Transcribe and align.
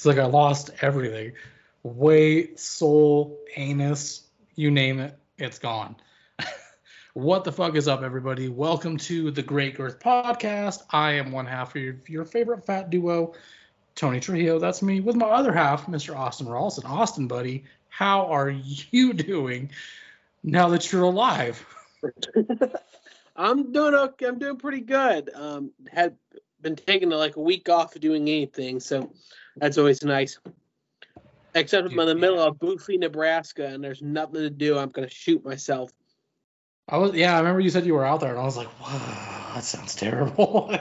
He's 0.00 0.06
like, 0.06 0.16
I 0.16 0.24
lost 0.24 0.70
everything. 0.80 1.32
Weight, 1.82 2.58
soul, 2.58 3.38
anus, 3.54 4.22
you 4.54 4.70
name 4.70 4.98
it, 4.98 5.18
it's 5.36 5.58
gone. 5.58 5.94
what 7.12 7.44
the 7.44 7.52
fuck 7.52 7.76
is 7.76 7.86
up, 7.86 8.00
everybody? 8.00 8.48
Welcome 8.48 8.96
to 8.96 9.30
the 9.30 9.42
Great 9.42 9.76
Girth 9.76 10.00
Podcast. 10.00 10.84
I 10.88 11.12
am 11.12 11.32
one 11.32 11.44
half 11.44 11.76
of 11.76 11.82
your, 11.82 11.96
your 12.08 12.24
favorite 12.24 12.64
fat 12.64 12.88
duo, 12.88 13.34
Tony 13.94 14.20
Trujillo. 14.20 14.58
That's 14.58 14.80
me. 14.80 15.00
With 15.00 15.16
my 15.16 15.26
other 15.26 15.52
half, 15.52 15.84
Mr. 15.84 16.16
Austin 16.16 16.46
Rawls. 16.46 16.78
And 16.78 16.86
Austin, 16.86 17.28
buddy, 17.28 17.64
how 17.90 18.24
are 18.24 18.48
you 18.48 19.12
doing 19.12 19.68
now 20.42 20.70
that 20.70 20.90
you're 20.90 21.02
alive? 21.02 21.62
I'm 23.36 23.70
doing 23.70 23.92
okay. 23.92 24.28
I'm 24.28 24.38
doing 24.38 24.56
pretty 24.56 24.80
good. 24.80 25.28
Um, 25.34 25.72
had 25.92 26.16
been 26.62 26.76
taking 26.76 27.10
like 27.10 27.36
a 27.36 27.40
week 27.40 27.68
off 27.68 27.94
of 27.94 28.00
doing 28.00 28.22
anything, 28.22 28.80
so 28.80 29.12
that's 29.56 29.78
always 29.78 30.02
nice. 30.04 30.38
Except 31.54 31.90
I'm 31.90 31.98
in 31.98 32.06
the 32.06 32.14
middle 32.14 32.40
of 32.40 32.58
Boofy, 32.58 32.98
Nebraska, 32.98 33.66
and 33.66 33.82
there's 33.82 34.02
nothing 34.02 34.42
to 34.42 34.50
do. 34.50 34.78
I'm 34.78 34.90
gonna 34.90 35.08
shoot 35.08 35.44
myself. 35.44 35.90
I 36.88 36.96
was 36.98 37.14
yeah. 37.14 37.34
I 37.34 37.38
remember 37.38 37.60
you 37.60 37.70
said 37.70 37.86
you 37.86 37.94
were 37.94 38.04
out 38.04 38.20
there, 38.20 38.30
and 38.30 38.38
I 38.38 38.44
was 38.44 38.56
like, 38.56 38.80
wow, 38.80 39.50
that 39.54 39.64
sounds 39.64 39.94
terrible. 39.94 40.74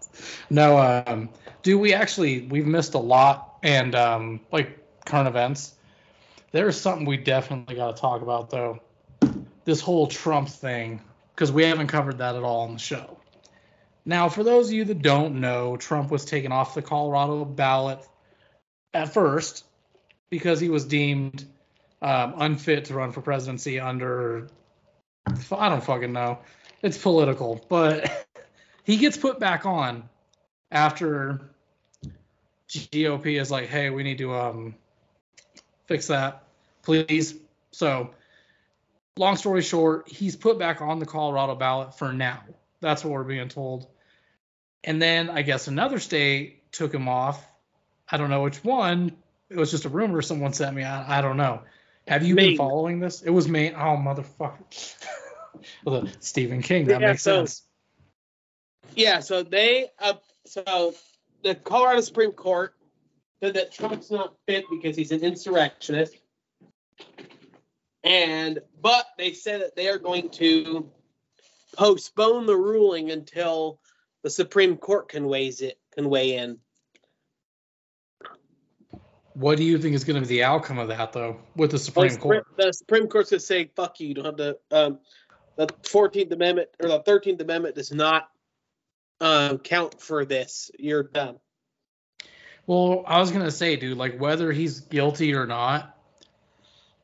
no, 0.50 0.78
um, 0.78 1.28
do 1.62 1.78
we 1.78 1.94
actually 1.94 2.42
we've 2.42 2.66
missed 2.66 2.94
a 2.94 2.98
lot, 2.98 3.58
and 3.62 3.94
um, 3.94 4.40
like 4.50 4.78
current 5.06 5.28
events. 5.28 5.74
There's 6.52 6.78
something 6.80 7.06
we 7.06 7.16
definitely 7.16 7.76
got 7.76 7.96
to 7.96 8.00
talk 8.00 8.22
about 8.22 8.50
though. 8.50 8.80
This 9.64 9.80
whole 9.80 10.06
Trump 10.06 10.48
thing, 10.48 11.00
because 11.34 11.50
we 11.50 11.64
haven't 11.64 11.88
covered 11.88 12.18
that 12.18 12.36
at 12.36 12.42
all 12.42 12.60
on 12.60 12.74
the 12.74 12.78
show. 12.78 13.15
Now, 14.08 14.28
for 14.28 14.44
those 14.44 14.68
of 14.68 14.72
you 14.72 14.84
that 14.84 15.02
don't 15.02 15.40
know, 15.40 15.76
Trump 15.76 16.12
was 16.12 16.24
taken 16.24 16.52
off 16.52 16.74
the 16.74 16.82
Colorado 16.82 17.44
ballot 17.44 18.06
at 18.94 19.12
first 19.12 19.64
because 20.30 20.60
he 20.60 20.68
was 20.68 20.84
deemed 20.84 21.44
um, 22.00 22.34
unfit 22.36 22.86
to 22.86 22.94
run 22.94 23.10
for 23.10 23.20
presidency 23.20 23.80
under 23.80 24.48
I 25.50 25.68
don't 25.68 25.82
fucking 25.82 26.12
know. 26.12 26.38
It's 26.82 26.98
political, 26.98 27.64
but 27.68 28.28
he 28.84 28.96
gets 28.96 29.16
put 29.16 29.40
back 29.40 29.66
on 29.66 30.08
after 30.70 31.50
GOP 32.68 33.40
is 33.40 33.50
like, 33.50 33.68
"Hey, 33.68 33.90
we 33.90 34.04
need 34.04 34.18
to 34.18 34.34
um 34.34 34.76
fix 35.86 36.06
that, 36.08 36.44
please." 36.82 37.34
So, 37.72 38.10
long 39.16 39.36
story 39.36 39.62
short, 39.62 40.08
he's 40.08 40.36
put 40.36 40.60
back 40.60 40.80
on 40.80 41.00
the 41.00 41.06
Colorado 41.06 41.56
ballot 41.56 41.98
for 41.98 42.12
now. 42.12 42.44
That's 42.80 43.02
what 43.02 43.12
we're 43.12 43.24
being 43.24 43.48
told. 43.48 43.88
And 44.84 45.00
then 45.00 45.30
I 45.30 45.42
guess 45.42 45.68
another 45.68 45.98
state 45.98 46.72
took 46.72 46.92
him 46.92 47.08
off. 47.08 47.44
I 48.08 48.16
don't 48.16 48.30
know 48.30 48.42
which 48.42 48.62
one. 48.62 49.16
It 49.50 49.56
was 49.56 49.70
just 49.70 49.84
a 49.84 49.88
rumor 49.88 50.22
someone 50.22 50.52
sent 50.52 50.74
me. 50.74 50.84
I, 50.84 51.18
I 51.18 51.20
don't 51.22 51.36
know. 51.36 51.62
Have 52.06 52.24
you 52.24 52.34
Maine. 52.34 52.50
been 52.50 52.56
following 52.56 53.00
this? 53.00 53.22
It 53.22 53.30
was 53.30 53.48
Maine. 53.48 53.74
Oh, 53.74 53.96
motherfucker. 53.96 54.94
well, 55.84 56.06
Stephen 56.20 56.62
King. 56.62 56.86
That 56.86 57.00
yeah, 57.00 57.08
makes 57.08 57.22
so, 57.22 57.38
sense. 57.38 57.62
Yeah. 58.94 59.20
So 59.20 59.42
they, 59.42 59.88
uh, 59.98 60.14
so 60.44 60.94
the 61.42 61.54
Colorado 61.54 62.00
Supreme 62.00 62.32
Court 62.32 62.74
said 63.42 63.54
that 63.54 63.72
Trump's 63.72 64.10
not 64.10 64.34
fit 64.46 64.64
because 64.70 64.96
he's 64.96 65.12
an 65.12 65.22
insurrectionist. 65.22 66.16
And, 68.04 68.60
but 68.80 69.06
they 69.18 69.32
said 69.32 69.62
that 69.62 69.74
they 69.74 69.88
are 69.88 69.98
going 69.98 70.30
to 70.30 70.88
postpone 71.76 72.46
the 72.46 72.56
ruling 72.56 73.10
until 73.10 73.80
the 74.26 74.30
Supreme 74.30 74.76
Court 74.76 75.08
can 75.08 75.28
weighs 75.28 75.60
it 75.60 75.78
can 75.92 76.10
weigh 76.10 76.36
in. 76.36 76.58
What 79.34 79.56
do 79.56 79.62
you 79.62 79.78
think 79.78 79.94
is 79.94 80.02
going 80.02 80.20
to 80.20 80.20
be 80.20 80.26
the 80.26 80.42
outcome 80.42 80.80
of 80.80 80.88
that, 80.88 81.12
though, 81.12 81.36
with 81.54 81.70
the 81.70 81.78
Supreme 81.78 82.08
well, 82.08 82.18
Court? 82.18 82.46
The 82.56 82.72
Supreme 82.72 83.06
Court's 83.06 83.30
going 83.30 83.38
to 83.38 83.46
say, 83.46 83.70
"Fuck 83.76 84.00
you! 84.00 84.08
You 84.08 84.14
don't 84.14 84.24
have 84.24 84.36
to." 84.36 84.58
Um, 84.72 84.98
the 85.54 85.68
Fourteenth 85.88 86.32
Amendment 86.32 86.70
or 86.82 86.88
the 86.88 86.98
Thirteenth 87.02 87.40
Amendment 87.40 87.76
does 87.76 87.92
not 87.92 88.28
um, 89.20 89.58
count 89.58 90.00
for 90.00 90.24
this. 90.24 90.72
You're 90.76 91.04
done. 91.04 91.36
Well, 92.66 93.04
I 93.06 93.20
was 93.20 93.30
gonna 93.30 93.52
say, 93.52 93.76
dude, 93.76 93.96
like 93.96 94.18
whether 94.18 94.50
he's 94.50 94.80
guilty 94.80 95.34
or 95.34 95.46
not, 95.46 95.96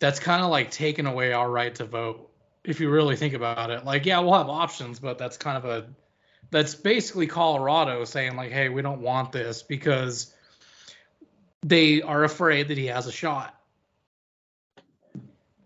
that's 0.00 0.18
kind 0.18 0.42
of 0.42 0.50
like 0.50 0.72
taking 0.72 1.06
away 1.06 1.32
our 1.32 1.48
right 1.48 1.72
to 1.76 1.84
vote. 1.84 2.32
If 2.64 2.80
you 2.80 2.90
really 2.90 3.14
think 3.14 3.34
about 3.34 3.70
it, 3.70 3.84
like, 3.84 4.06
yeah, 4.06 4.18
we'll 4.18 4.34
have 4.34 4.48
options, 4.48 4.98
but 4.98 5.18
that's 5.18 5.36
kind 5.36 5.56
of 5.56 5.64
a 5.64 5.86
that's 6.52 6.74
basically 6.74 7.26
Colorado 7.26 8.04
saying 8.04 8.36
like, 8.36 8.52
"Hey, 8.52 8.68
we 8.68 8.82
don't 8.82 9.00
want 9.00 9.32
this 9.32 9.62
because 9.62 10.32
they 11.62 12.02
are 12.02 12.22
afraid 12.22 12.68
that 12.68 12.78
he 12.78 12.86
has 12.86 13.06
a 13.08 13.12
shot." 13.12 13.58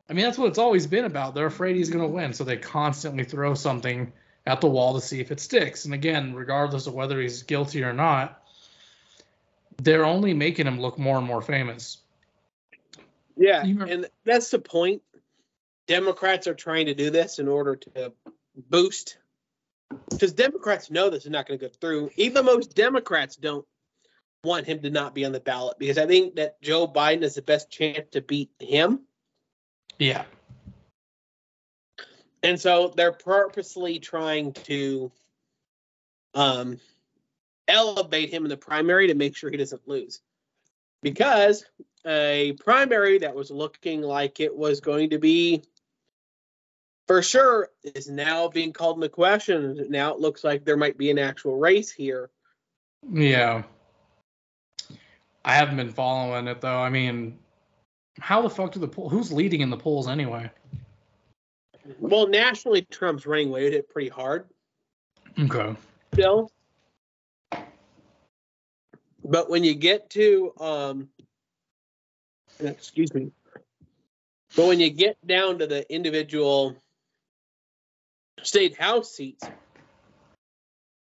I 0.08 0.12
mean, 0.12 0.24
that's 0.24 0.38
what 0.38 0.46
it's 0.46 0.58
always 0.58 0.86
been 0.86 1.04
about. 1.04 1.34
They're 1.34 1.46
afraid 1.46 1.74
he's 1.74 1.90
going 1.90 2.04
to 2.04 2.10
win, 2.10 2.32
so 2.32 2.44
they 2.44 2.56
constantly 2.56 3.24
throw 3.24 3.54
something 3.54 4.12
at 4.46 4.60
the 4.60 4.68
wall 4.68 4.94
to 4.94 5.00
see 5.00 5.20
if 5.20 5.32
it 5.32 5.40
sticks. 5.40 5.84
And 5.84 5.92
again, 5.92 6.32
regardless 6.32 6.86
of 6.86 6.94
whether 6.94 7.20
he's 7.20 7.42
guilty 7.42 7.82
or 7.82 7.92
not, 7.92 8.40
they're 9.82 10.04
only 10.04 10.32
making 10.32 10.68
him 10.68 10.80
look 10.80 10.96
more 10.96 11.18
and 11.18 11.26
more 11.26 11.42
famous. 11.42 11.98
Yeah, 13.36 13.62
and 13.64 14.08
that's 14.24 14.50
the 14.50 14.60
point. 14.60 15.02
Democrats 15.88 16.46
are 16.46 16.54
trying 16.54 16.86
to 16.86 16.94
do 16.94 17.10
this 17.10 17.40
in 17.40 17.48
order 17.48 17.74
to 17.74 18.12
boost 18.56 19.18
because 20.10 20.32
Democrats 20.32 20.90
know 20.90 21.10
this 21.10 21.24
is 21.24 21.30
not 21.30 21.46
going 21.46 21.58
to 21.58 21.66
go 21.66 21.72
through. 21.80 22.10
Even 22.16 22.44
most 22.44 22.74
Democrats 22.74 23.36
don't 23.36 23.66
want 24.44 24.66
him 24.66 24.80
to 24.80 24.90
not 24.90 25.14
be 25.14 25.24
on 25.24 25.32
the 25.32 25.40
ballot 25.40 25.78
because 25.78 25.98
I 25.98 26.06
think 26.06 26.36
that 26.36 26.60
Joe 26.62 26.86
Biden 26.86 27.22
is 27.22 27.34
the 27.34 27.42
best 27.42 27.70
chance 27.70 28.08
to 28.12 28.20
beat 28.20 28.50
him. 28.58 29.00
Yeah. 29.98 30.24
And 32.42 32.60
so 32.60 32.92
they're 32.96 33.12
purposely 33.12 33.98
trying 33.98 34.52
to 34.52 35.10
um, 36.34 36.78
elevate 37.66 38.30
him 38.30 38.44
in 38.44 38.50
the 38.50 38.56
primary 38.56 39.08
to 39.08 39.14
make 39.14 39.36
sure 39.36 39.50
he 39.50 39.56
doesn't 39.56 39.88
lose. 39.88 40.20
Because 41.02 41.64
a 42.06 42.52
primary 42.60 43.18
that 43.18 43.34
was 43.34 43.50
looking 43.50 44.00
like 44.00 44.38
it 44.38 44.54
was 44.54 44.80
going 44.80 45.10
to 45.10 45.18
be 45.18 45.62
for 47.06 47.22
sure 47.22 47.70
is 47.84 48.08
now 48.08 48.48
being 48.48 48.72
called 48.72 48.96
into 48.96 49.08
question. 49.08 49.86
Now 49.88 50.12
it 50.12 50.20
looks 50.20 50.42
like 50.42 50.64
there 50.64 50.76
might 50.76 50.98
be 50.98 51.10
an 51.10 51.18
actual 51.18 51.56
race 51.56 51.90
here. 51.90 52.30
Yeah. 53.10 53.62
I 55.44 55.54
haven't 55.54 55.76
been 55.76 55.92
following 55.92 56.48
it 56.48 56.60
though. 56.60 56.78
I 56.78 56.90
mean, 56.90 57.38
how 58.18 58.42
the 58.42 58.50
fuck 58.50 58.72
do 58.72 58.80
the 58.80 58.88
poll? 58.88 59.08
Who's 59.08 59.32
leading 59.32 59.60
in 59.60 59.70
the 59.70 59.76
polls 59.76 60.08
anyway? 60.08 60.50
Well, 62.00 62.26
nationally, 62.26 62.82
Trump's 62.82 63.26
running 63.26 63.48
away 63.50 63.64
with 63.64 63.74
it 63.74 63.88
pretty 63.88 64.08
hard. 64.08 64.48
Okay. 65.38 65.76
Still, 66.14 66.50
but 69.24 69.50
when 69.50 69.62
you 69.62 69.74
get 69.74 70.10
to 70.10 70.52
um, 70.58 71.08
excuse 72.58 73.12
me, 73.14 73.30
but 74.56 74.66
when 74.66 74.80
you 74.80 74.90
get 74.90 75.24
down 75.26 75.58
to 75.58 75.66
the 75.66 75.92
individual 75.92 76.76
state 78.46 78.76
house 78.76 79.12
seats, 79.12 79.44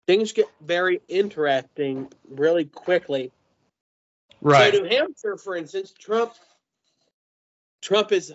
things 0.07 0.33
get 0.33 0.47
very 0.61 1.01
interesting 1.09 2.11
really 2.29 2.65
quickly. 2.65 3.33
Right. 4.41 4.73
So 4.73 4.81
New 4.81 4.89
Hampshire, 4.89 5.37
for 5.37 5.57
instance, 5.57 5.93
Trump 5.99 6.33
Trump 7.83 8.13
is 8.13 8.33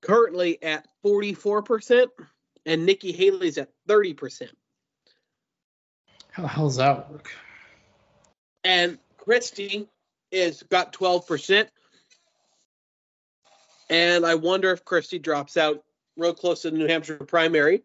currently 0.00 0.62
at 0.62 0.86
44% 1.04 2.06
and 2.66 2.86
Nikki 2.86 3.12
Haley's 3.12 3.58
at 3.58 3.70
30%. 3.88 4.48
How 6.30 6.42
the 6.42 6.48
hell 6.48 6.66
does 6.66 6.76
that 6.76 7.10
work? 7.10 7.30
And 8.64 8.98
Christie 9.16 9.88
is 10.30 10.62
got 10.62 10.92
12%. 10.92 11.66
And 13.90 14.24
I 14.24 14.36
wonder 14.36 14.70
if 14.70 14.84
Christie 14.84 15.18
drops 15.18 15.56
out 15.56 15.84
real 16.16 16.34
close 16.34 16.62
to 16.62 16.70
the 16.70 16.78
New 16.78 16.86
Hampshire 16.86 17.16
primary. 17.18 17.82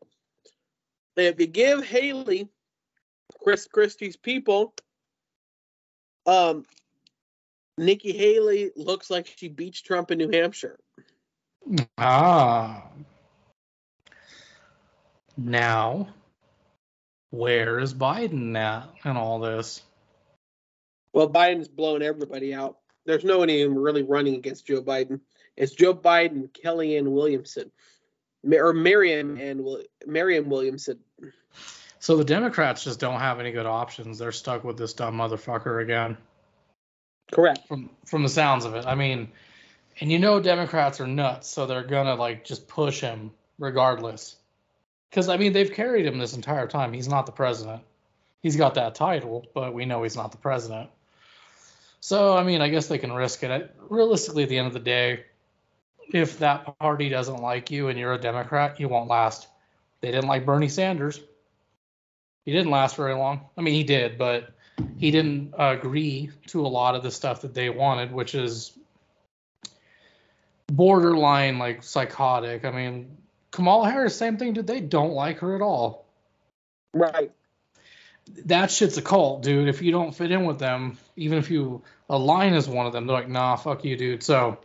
And 1.15 1.25
if 1.25 1.39
you 1.39 1.47
give 1.47 1.83
Haley, 1.85 2.47
Chris 3.41 3.67
Christie's 3.67 4.15
people, 4.15 4.73
um, 6.25 6.65
Nikki 7.77 8.11
Haley 8.11 8.71
looks 8.75 9.09
like 9.09 9.27
she 9.35 9.47
beats 9.47 9.81
Trump 9.81 10.11
in 10.11 10.17
New 10.17 10.29
Hampshire. 10.31 10.77
Ah. 11.97 12.83
Now, 15.35 16.09
where 17.29 17.79
is 17.79 17.93
Biden 17.93 18.57
at 18.57 18.89
in 19.05 19.17
all 19.17 19.39
this? 19.39 19.81
Well, 21.13 21.29
Biden's 21.29 21.67
blown 21.67 22.01
everybody 22.01 22.53
out. 22.53 22.77
There's 23.05 23.23
no 23.23 23.39
one 23.39 23.49
even 23.49 23.77
really 23.77 24.03
running 24.03 24.35
against 24.35 24.67
Joe 24.67 24.81
Biden. 24.81 25.21
It's 25.55 25.73
Joe 25.73 25.93
Biden, 25.93 26.49
Kellyanne 26.49 27.11
Williamson 27.11 27.71
or 28.45 28.73
Marianne 28.73 29.37
and 29.37 29.65
Marianne 30.05 30.49
Williamson. 30.49 30.99
So 31.99 32.15
the 32.15 32.23
Democrats 32.25 32.83
just 32.83 32.99
don't 32.99 33.19
have 33.19 33.39
any 33.39 33.51
good 33.51 33.65
options. 33.65 34.17
They're 34.17 34.31
stuck 34.31 34.63
with 34.63 34.77
this 34.77 34.93
dumb 34.93 35.15
motherfucker 35.17 35.81
again. 35.81 36.17
Correct. 37.31 37.67
from 37.67 37.89
from 38.05 38.23
the 38.23 38.29
sounds 38.29 38.63
of 38.63 38.73
it. 38.75 38.85
I 38.85 38.95
mean, 38.95 39.29
and 39.99 40.11
you 40.11 40.19
know 40.19 40.39
Democrats 40.39 41.01
are 41.01 41.07
nuts, 41.07 41.49
so 41.49 41.65
they're 41.65 41.83
gonna 41.83 42.15
like 42.15 42.45
just 42.45 42.67
push 42.67 43.01
him 43.01 43.31
regardless. 43.59 44.37
Because 45.09 45.27
I 45.27 45.37
mean, 45.37 45.51
they've 45.53 45.71
carried 45.71 46.05
him 46.05 46.19
this 46.19 46.35
entire 46.35 46.67
time. 46.67 46.93
He's 46.93 47.07
not 47.07 47.25
the 47.25 47.31
president. 47.31 47.81
He's 48.41 48.55
got 48.55 48.75
that 48.75 48.95
title, 48.95 49.45
but 49.53 49.73
we 49.73 49.85
know 49.85 50.03
he's 50.03 50.15
not 50.15 50.31
the 50.31 50.37
president. 50.37 50.89
So 51.99 52.37
I 52.37 52.43
mean, 52.43 52.61
I 52.61 52.69
guess 52.69 52.87
they 52.87 52.97
can 52.97 53.11
risk 53.11 53.43
it. 53.43 53.51
I- 53.51 53.69
Realistically, 53.89 54.43
at 54.43 54.49
the 54.49 54.57
end 54.57 54.67
of 54.67 54.73
the 54.73 54.79
day, 54.79 55.25
if 56.11 56.39
that 56.39 56.77
party 56.79 57.09
doesn't 57.09 57.41
like 57.41 57.71
you 57.71 57.89
and 57.89 57.99
you're 57.99 58.13
a 58.13 58.17
Democrat, 58.17 58.79
you 58.79 58.87
won't 58.87 59.09
last. 59.09 59.47
They 60.01 60.11
didn't 60.11 60.27
like 60.27 60.45
Bernie 60.45 60.69
Sanders. 60.69 61.19
He 62.45 62.51
didn't 62.53 62.71
last 62.71 62.95
very 62.95 63.13
long. 63.13 63.41
I 63.57 63.61
mean, 63.61 63.73
he 63.73 63.83
did, 63.83 64.17
but 64.17 64.51
he 64.97 65.11
didn't 65.11 65.53
agree 65.57 66.31
to 66.47 66.65
a 66.65 66.67
lot 66.67 66.95
of 66.95 67.03
the 67.03 67.11
stuff 67.11 67.41
that 67.41 67.53
they 67.53 67.69
wanted, 67.69 68.11
which 68.11 68.35
is 68.35 68.77
borderline 70.67 71.57
like 71.59 71.83
psychotic. 71.83 72.63
I 72.63 72.71
mean, 72.71 73.17
Kamala 73.51 73.89
Harris, 73.89 74.15
same 74.15 74.37
thing, 74.37 74.53
dude. 74.53 74.67
They 74.67 74.79
don't 74.79 75.13
like 75.13 75.39
her 75.39 75.55
at 75.55 75.61
all. 75.61 76.05
Right. 76.93 77.31
That 78.45 78.71
shit's 78.71 78.97
a 78.97 79.01
cult, 79.01 79.43
dude. 79.43 79.67
If 79.67 79.81
you 79.81 79.91
don't 79.91 80.13
fit 80.13 80.31
in 80.31 80.45
with 80.45 80.59
them, 80.59 80.97
even 81.15 81.37
if 81.37 81.49
you 81.49 81.81
align 82.09 82.53
as 82.53 82.67
one 82.67 82.85
of 82.85 82.93
them, 82.93 83.07
they're 83.07 83.15
like, 83.15 83.29
nah, 83.29 83.55
fuck 83.55 83.85
you, 83.85 83.97
dude. 83.97 84.23
So 84.23 84.57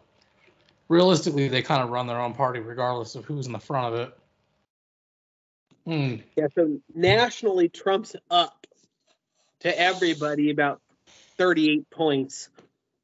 realistically, 0.92 1.48
they 1.48 1.62
kind 1.62 1.82
of 1.82 1.88
run 1.88 2.06
their 2.06 2.20
own 2.20 2.34
party 2.34 2.60
regardless 2.60 3.14
of 3.14 3.24
who's 3.24 3.46
in 3.46 3.52
the 3.52 3.58
front 3.58 3.94
of 3.94 4.00
it. 4.00 4.18
Hmm. 5.86 6.14
Yeah. 6.36 6.48
So 6.54 6.78
nationally, 6.94 7.68
Trump's 7.70 8.14
up 8.30 8.66
to 9.60 9.80
everybody 9.80 10.50
about 10.50 10.80
38 11.38 11.88
points. 11.90 12.50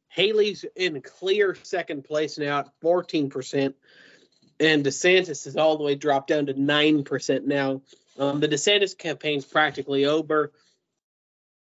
Haley's 0.08 0.64
in 0.76 1.00
clear 1.00 1.56
second 1.62 2.04
place 2.04 2.38
now 2.38 2.60
at 2.60 2.68
14%. 2.84 3.74
And 4.60 4.84
DeSantis 4.84 5.44
has 5.44 5.56
all 5.56 5.78
the 5.78 5.84
way 5.84 5.94
dropped 5.94 6.28
down 6.28 6.46
to 6.46 6.54
9% 6.54 7.44
now. 7.44 7.80
Um, 8.18 8.40
the 8.40 8.48
DeSantis 8.48 8.98
campaign's 8.98 9.44
practically 9.44 10.04
over. 10.04 10.52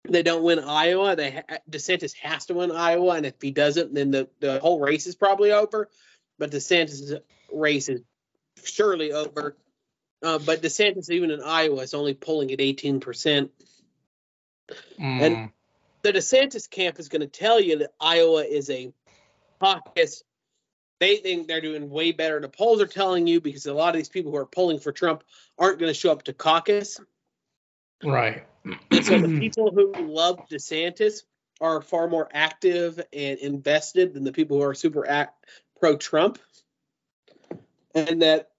They 0.08 0.22
don't 0.22 0.42
win 0.42 0.58
Iowa. 0.58 1.14
They 1.14 1.30
ha- 1.30 1.58
DeSantis 1.70 2.14
has 2.16 2.46
to 2.46 2.54
win 2.54 2.72
Iowa, 2.72 3.14
and 3.14 3.26
if 3.26 3.34
he 3.40 3.50
doesn't, 3.50 3.94
then 3.94 4.10
the, 4.10 4.28
the 4.40 4.58
whole 4.58 4.80
race 4.80 5.06
is 5.06 5.14
probably 5.14 5.52
over. 5.52 5.88
But 6.40 6.50
DeSantis' 6.50 7.20
race 7.52 7.88
is 7.88 8.00
surely 8.64 9.12
over. 9.12 9.56
Uh, 10.22 10.38
but 10.38 10.62
DeSantis, 10.62 11.10
even 11.10 11.30
in 11.30 11.40
Iowa, 11.42 11.82
is 11.82 11.94
only 11.94 12.14
polling 12.14 12.50
at 12.50 12.58
18%. 12.58 13.50
Hmm. 14.98 15.04
And- 15.04 15.50
the 16.02 16.12
DeSantis 16.12 16.68
camp 16.68 16.98
is 16.98 17.10
going 17.10 17.20
to 17.20 17.26
tell 17.26 17.60
you 17.60 17.78
that 17.78 17.92
Iowa 18.00 18.42
is 18.42 18.70
a 18.70 18.90
caucus. 19.60 20.24
They 20.98 21.16
think 21.16 21.46
they're 21.46 21.60
doing 21.60 21.90
way 21.90 22.12
better. 22.12 22.40
The 22.40 22.48
polls 22.48 22.80
are 22.80 22.86
telling 22.86 23.26
you 23.26 23.40
because 23.40 23.66
a 23.66 23.74
lot 23.74 23.90
of 23.90 23.96
these 23.96 24.08
people 24.08 24.32
who 24.32 24.38
are 24.38 24.46
polling 24.46 24.78
for 24.78 24.92
Trump 24.92 25.24
aren't 25.58 25.78
going 25.78 25.92
to 25.92 25.98
show 25.98 26.10
up 26.10 26.22
to 26.24 26.32
caucus. 26.32 27.00
right. 28.02 28.46
And 28.90 29.04
so 29.04 29.18
the 29.18 29.38
people 29.40 29.70
who 29.74 29.92
love 30.06 30.40
DeSantis 30.50 31.22
are 31.60 31.82
far 31.82 32.08
more 32.08 32.28
active 32.32 33.00
and 33.12 33.38
invested 33.38 34.14
than 34.14 34.24
the 34.24 34.32
people 34.32 34.56
who 34.56 34.64
are 34.64 34.74
super 34.74 35.06
act, 35.06 35.46
pro 35.80 35.96
Trump. 35.96 36.38
And 37.94 38.22
that 38.22 38.50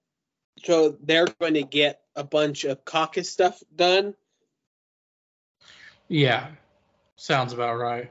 so 0.62 0.96
they're 1.02 1.26
going 1.40 1.54
to 1.54 1.62
get 1.62 2.02
a 2.14 2.24
bunch 2.24 2.64
of 2.64 2.84
caucus 2.84 3.30
stuff 3.30 3.62
done. 3.74 4.14
Yeah, 6.08 6.48
sounds 7.16 7.54
about 7.54 7.78
right. 7.78 8.10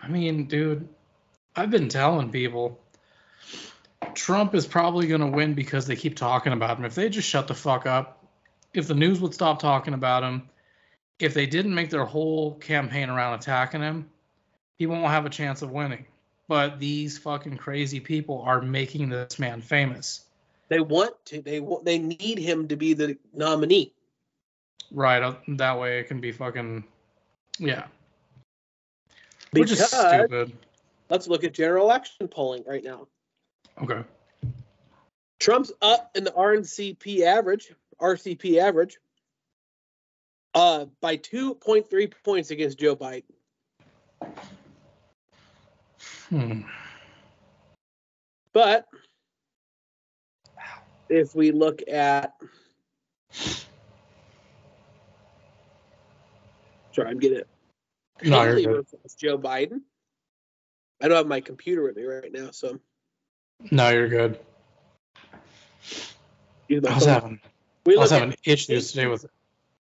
I 0.00 0.08
mean, 0.08 0.46
dude, 0.46 0.88
I've 1.54 1.70
been 1.70 1.88
telling 1.88 2.30
people 2.30 2.80
Trump 4.14 4.54
is 4.54 4.66
probably 4.66 5.06
going 5.06 5.20
to 5.20 5.26
win 5.26 5.54
because 5.54 5.86
they 5.86 5.96
keep 5.96 6.16
talking 6.16 6.52
about 6.52 6.78
him. 6.78 6.84
If 6.84 6.94
they 6.94 7.08
just 7.08 7.28
shut 7.28 7.48
the 7.48 7.54
fuck 7.54 7.86
up, 7.86 8.24
if 8.72 8.86
the 8.86 8.94
news 8.94 9.20
would 9.20 9.34
stop 9.34 9.58
talking 9.58 9.94
about 9.94 10.22
him, 10.22 10.48
if 11.18 11.34
they 11.34 11.46
didn't 11.46 11.74
make 11.74 11.90
their 11.90 12.04
whole 12.04 12.54
campaign 12.54 13.10
around 13.10 13.34
attacking 13.34 13.80
him, 13.82 14.10
he 14.76 14.86
won't 14.86 15.06
have 15.06 15.26
a 15.26 15.30
chance 15.30 15.62
of 15.62 15.70
winning. 15.70 16.06
But 16.48 16.78
these 16.78 17.18
fucking 17.18 17.56
crazy 17.56 17.98
people 18.00 18.42
are 18.42 18.60
making 18.62 19.08
this 19.08 19.38
man 19.38 19.60
famous. 19.60 20.24
They 20.68 20.80
want 20.80 21.14
to. 21.26 21.42
They 21.42 21.60
want. 21.60 21.84
They 21.84 21.98
need 21.98 22.38
him 22.38 22.68
to 22.68 22.76
be 22.76 22.92
the 22.94 23.18
nominee. 23.34 23.92
Right. 24.92 25.22
uh, 25.22 25.34
That 25.48 25.78
way 25.78 26.00
it 26.00 26.04
can 26.08 26.20
be 26.20 26.32
fucking. 26.32 26.84
Yeah. 27.58 27.86
Which 29.52 29.70
is 29.72 29.84
stupid. 29.86 30.52
let's 31.08 31.26
look 31.28 31.44
at 31.44 31.54
general 31.54 31.86
election 31.86 32.28
polling 32.28 32.64
right 32.66 32.84
now. 32.84 33.06
Okay. 33.82 34.02
Trump's 35.38 35.72
up 35.82 36.10
in 36.14 36.24
the 36.24 36.30
RNCP 36.32 37.22
average, 37.22 37.72
RCP 38.00 38.58
average, 38.58 38.98
uh, 40.54 40.86
by 41.00 41.16
2.3 41.16 42.12
points 42.24 42.50
against 42.50 42.78
Joe 42.78 42.96
Biden. 42.96 43.24
Hmm. 46.28 46.62
But 48.52 48.86
if 51.08 51.34
we 51.34 51.52
look 51.52 51.82
at, 51.88 52.34
sorry, 56.92 57.10
I'm 57.10 57.18
getting 57.18 57.38
it. 57.38 57.48
No, 58.22 58.42
you're 58.44 58.56
good. 58.56 58.86
versus 58.92 59.14
Joe 59.14 59.38
Biden. 59.38 59.82
I 61.02 61.08
don't 61.08 61.16
have 61.18 61.26
my 61.26 61.40
computer 61.40 61.82
with 61.82 61.96
me 61.96 62.04
right 62.04 62.32
now, 62.32 62.50
so 62.50 62.80
No, 63.70 63.90
you're 63.90 64.08
good. 64.08 64.38
I 66.70 66.94
was 66.94 67.04
having 67.04 67.40
we 67.84 67.96
I 67.96 68.00
was 68.00 68.10
having 68.10 68.34
issues 68.44 68.92
today 68.92 69.06
with. 69.06 69.26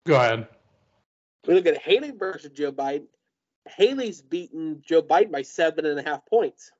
Go 0.06 0.16
ahead. 0.16 0.48
we 1.46 1.54
look 1.56 1.66
at 1.66 1.78
Haley 1.82 2.12
versus 2.12 2.52
Joe 2.52 2.72
Biden. 2.72 3.08
Haley's 3.76 4.22
beaten 4.22 4.82
Joe 4.86 5.02
Biden 5.02 5.32
by 5.32 5.44
seven 5.44 5.86
and 5.86 6.00
a 6.00 6.04
half 6.04 6.26
points. 6.26 6.72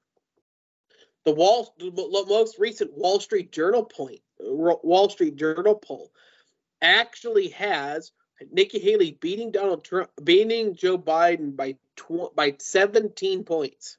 The 1.26 1.32
Wall, 1.32 1.74
the 1.78 2.26
most 2.28 2.58
recent 2.60 2.94
Wall 2.94 3.20
Street 3.20 3.52
Journal 3.52 3.84
point, 3.84 4.22
Wall 4.40 5.10
Street 5.10 5.36
Journal 5.36 5.76
poll, 5.76 6.12
actually 6.82 7.50
has 7.50 8.12
Nikki 8.52 8.80
Haley 8.80 9.18
beating 9.20 9.52
Donald 9.52 9.84
Trump, 9.84 10.10
beating 10.24 10.76
Joe 10.76 10.98
Biden 10.98 11.56
by 11.56 11.76
tw- 11.96 12.34
by 12.36 12.56
17 12.58 13.44
points. 13.44 13.98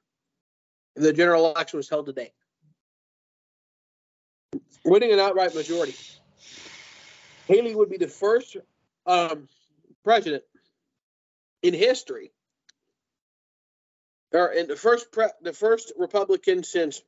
The 0.97 1.13
general 1.13 1.51
election 1.51 1.77
was 1.77 1.89
held 1.89 2.07
today, 2.07 2.33
winning 4.85 5.13
an 5.13 5.21
outright 5.21 5.55
majority. 5.55 5.95
Haley 7.47 7.75
would 7.75 7.91
be 7.91 7.97
the 7.97 8.09
first 8.09 8.57
um, 9.07 9.49
president 10.05 10.43
in 11.63 11.75
history, 11.75 12.33
or 14.33 14.53
in 14.53 14.69
the 14.69 14.77
first 14.77 15.11
pre- 15.13 15.27
the 15.43 15.53
first 15.53 15.93
Republican 15.97 16.63
since 16.63 17.03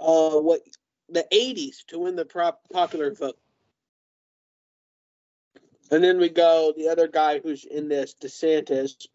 uh 0.00 0.30
what 0.38 0.60
the 1.08 1.26
80s 1.32 1.84
to 1.88 1.98
win 1.98 2.16
the 2.16 2.24
prop- 2.24 2.62
popular 2.72 3.12
vote. 3.12 3.36
And 5.90 6.04
then 6.04 6.18
we 6.18 6.28
go 6.28 6.72
the 6.76 6.88
other 6.88 7.08
guy 7.08 7.40
who's 7.40 7.64
in 7.64 7.88
this, 7.88 8.14
DeSantis. 8.22 9.08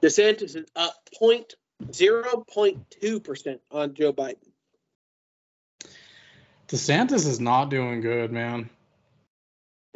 DeSantis 0.00 0.54
is 0.54 0.64
up 0.76 0.94
point 1.18 1.54
zero 1.92 2.44
point 2.48 2.88
two 2.90 3.18
percent 3.18 3.60
on 3.70 3.94
Joe 3.94 4.12
Biden. 4.12 4.36
DeSantis 6.68 7.26
is 7.26 7.40
not 7.40 7.70
doing 7.70 8.00
good, 8.00 8.30
man. 8.30 8.70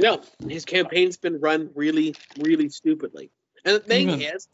No, 0.02 0.21
his 0.49 0.64
campaign's 0.64 1.16
been 1.16 1.40
run 1.40 1.71
really, 1.76 2.16
really 2.40 2.68
stupidly. 2.68 3.30
And 3.64 3.76
the 3.76 3.80
thing 3.80 4.11
Even- 4.11 4.21
is, 4.21 4.49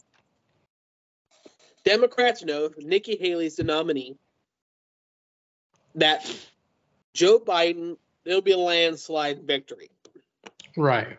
Democrats 1.83 2.43
know 2.43 2.69
Nikki 2.77 3.15
Haley's 3.15 3.55
the 3.55 3.63
nominee, 3.63 4.15
that 5.95 6.23
Joe 7.13 7.39
Biden, 7.39 7.97
it'll 8.25 8.41
be 8.41 8.51
a 8.51 8.57
landslide 8.57 9.41
victory. 9.43 9.89
Right. 10.77 11.17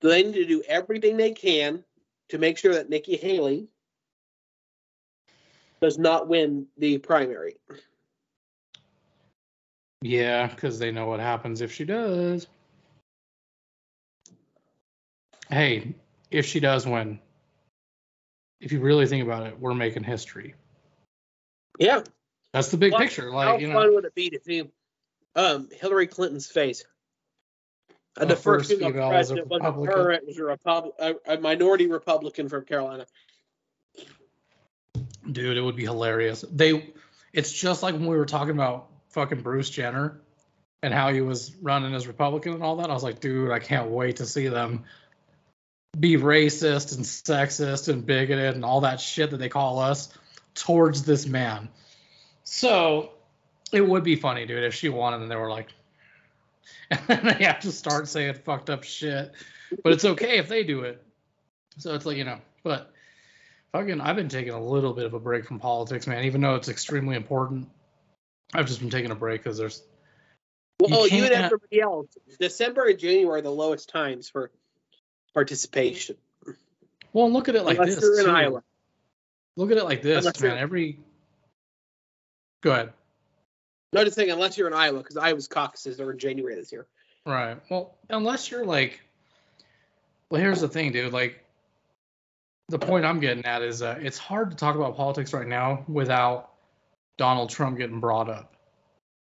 They 0.00 0.24
need 0.24 0.34
to 0.34 0.46
do 0.46 0.62
everything 0.66 1.16
they 1.16 1.30
can 1.30 1.84
to 2.30 2.38
make 2.38 2.58
sure 2.58 2.74
that 2.74 2.90
Nikki 2.90 3.16
Haley 3.16 3.68
does 5.80 5.96
not 5.96 6.26
win 6.26 6.66
the 6.76 6.98
primary. 6.98 7.56
Yeah, 10.02 10.48
because 10.48 10.78
they 10.78 10.90
know 10.90 11.06
what 11.06 11.20
happens 11.20 11.60
if 11.60 11.72
she 11.72 11.84
does. 11.84 12.48
Hey, 15.50 15.94
if 16.30 16.46
she 16.46 16.60
does 16.60 16.86
win, 16.86 17.18
if 18.60 18.72
you 18.72 18.80
really 18.80 19.06
think 19.06 19.24
about 19.24 19.46
it, 19.46 19.58
we're 19.58 19.74
making 19.74 20.04
history. 20.04 20.54
Yeah. 21.78 22.02
That's 22.52 22.70
the 22.70 22.76
big 22.76 22.92
Well, 22.92 23.00
picture. 23.02 23.30
How 23.30 23.36
Like, 23.36 23.60
you 23.60 23.72
fun 23.72 23.94
would 23.94 24.04
it 24.04 24.14
be 24.14 24.30
to 24.30 24.40
see 24.40 24.70
um, 25.34 25.68
Hillary 25.72 26.06
Clinton's 26.06 26.46
face? 26.46 26.84
Uh, 28.16 28.26
the 28.26 28.36
first 28.36 28.68
first 28.68 28.70
female 28.70 28.90
female 28.90 29.12
as 29.12 29.30
a 29.30 29.34
president 29.34 29.48
was 29.48 29.60
a, 29.60 29.64
Republican. 29.64 29.94
current, 29.94 30.26
was 30.26 30.38
a, 30.38 30.44
Repub- 30.44 30.92
a, 31.00 31.14
a 31.26 31.40
minority 31.40 31.88
Republican 31.88 32.48
from 32.48 32.64
Carolina. 32.64 33.06
Dude, 35.30 35.56
it 35.56 35.60
would 35.60 35.74
be 35.74 35.84
hilarious. 35.84 36.44
They, 36.50 36.94
it's 37.32 37.52
just 37.52 37.82
like 37.82 37.94
when 37.94 38.06
we 38.06 38.16
were 38.16 38.26
talking 38.26 38.54
about 38.54 38.88
fucking 39.08 39.40
Bruce 39.40 39.68
Jenner 39.68 40.20
and 40.82 40.94
how 40.94 41.12
he 41.12 41.22
was 41.22 41.56
running 41.56 41.94
as 41.94 42.06
Republican 42.06 42.52
and 42.52 42.62
all 42.62 42.76
that. 42.76 42.90
I 42.90 42.92
was 42.92 43.02
like, 43.02 43.18
dude, 43.18 43.50
I 43.50 43.58
can't 43.58 43.90
wait 43.90 44.16
to 44.16 44.26
see 44.26 44.48
them 44.48 44.84
be 45.98 46.16
racist 46.16 46.96
and 46.96 47.04
sexist 47.04 47.88
and 47.88 48.04
bigoted 48.04 48.54
and 48.54 48.64
all 48.64 48.82
that 48.82 49.00
shit 49.00 49.30
that 49.30 49.38
they 49.38 49.48
call 49.48 49.78
us 49.78 50.08
towards 50.54 51.04
this 51.04 51.26
man. 51.26 51.68
So 52.44 53.10
it 53.72 53.86
would 53.86 54.04
be 54.04 54.16
funny, 54.16 54.46
dude, 54.46 54.64
if 54.64 54.74
she 54.74 54.88
won 54.88 55.14
and 55.14 55.30
they 55.30 55.36
were 55.36 55.50
like, 55.50 55.68
and 56.90 57.00
then 57.06 57.36
they 57.38 57.44
have 57.44 57.60
to 57.60 57.72
start 57.72 58.08
saying 58.08 58.34
fucked 58.44 58.70
up 58.70 58.84
shit. 58.84 59.32
But 59.82 59.92
it's 59.92 60.04
okay 60.04 60.38
if 60.38 60.48
they 60.48 60.62
do 60.62 60.82
it. 60.82 61.02
So 61.78 61.94
it's 61.94 62.06
like, 62.06 62.16
you 62.16 62.24
know, 62.24 62.38
but 62.62 62.92
fucking, 63.72 64.00
I've 64.00 64.16
been 64.16 64.28
taking 64.28 64.52
a 64.52 64.62
little 64.62 64.92
bit 64.92 65.06
of 65.06 65.14
a 65.14 65.20
break 65.20 65.44
from 65.44 65.58
politics, 65.58 66.06
man, 66.06 66.24
even 66.24 66.40
though 66.40 66.54
it's 66.54 66.68
extremely 66.68 67.16
important. 67.16 67.68
I've 68.52 68.66
just 68.66 68.80
been 68.80 68.90
taking 68.90 69.10
a 69.10 69.16
break 69.16 69.42
because 69.42 69.58
there's, 69.58 69.82
Well, 70.78 71.08
you, 71.08 71.24
and 71.24 71.34
everybody 71.34 71.80
else, 71.80 72.06
December 72.38 72.86
and 72.86 72.98
January 72.98 73.40
are 73.40 73.42
the 73.42 73.50
lowest 73.50 73.88
times 73.88 74.28
for 74.28 74.52
participation. 75.34 76.16
well, 77.12 77.30
look 77.30 77.48
at 77.48 77.56
it 77.56 77.64
like 77.64 77.78
unless 77.78 77.96
this. 77.96 78.04
you're 78.04 78.20
in 78.20 78.24
too. 78.26 78.30
Iowa. 78.30 78.62
Look 79.56 79.70
at 79.70 79.76
it 79.76 79.84
like 79.84 80.02
this, 80.02 80.24
Unless 80.24 80.40
man. 80.40 80.58
Every, 80.58 80.98
go 82.60 82.72
ahead. 82.72 82.92
No, 83.92 84.02
just 84.02 84.16
saying, 84.16 84.30
unless 84.30 84.58
you're 84.58 84.66
in 84.66 84.74
Iowa, 84.74 84.98
because 84.98 85.16
Iowa's 85.16 85.46
caucuses 85.46 86.00
are 86.00 86.10
in 86.10 86.18
January 86.18 86.56
this 86.56 86.72
year. 86.72 86.86
Right. 87.24 87.58
Well, 87.70 87.94
unless 88.10 88.50
you're 88.50 88.64
like, 88.64 89.00
well, 90.28 90.40
here's 90.40 90.60
the 90.60 90.68
thing, 90.68 90.90
dude. 90.90 91.12
Like, 91.12 91.44
the 92.68 92.78
point 92.78 93.04
I'm 93.04 93.20
getting 93.20 93.44
at 93.44 93.62
is 93.62 93.82
uh, 93.82 93.98
it's 94.00 94.18
hard 94.18 94.50
to 94.50 94.56
talk 94.56 94.74
about 94.74 94.96
politics 94.96 95.32
right 95.32 95.46
now 95.46 95.84
without 95.86 96.50
Donald 97.16 97.50
Trump 97.50 97.78
getting 97.78 98.00
brought 98.00 98.28
up. 98.28 98.56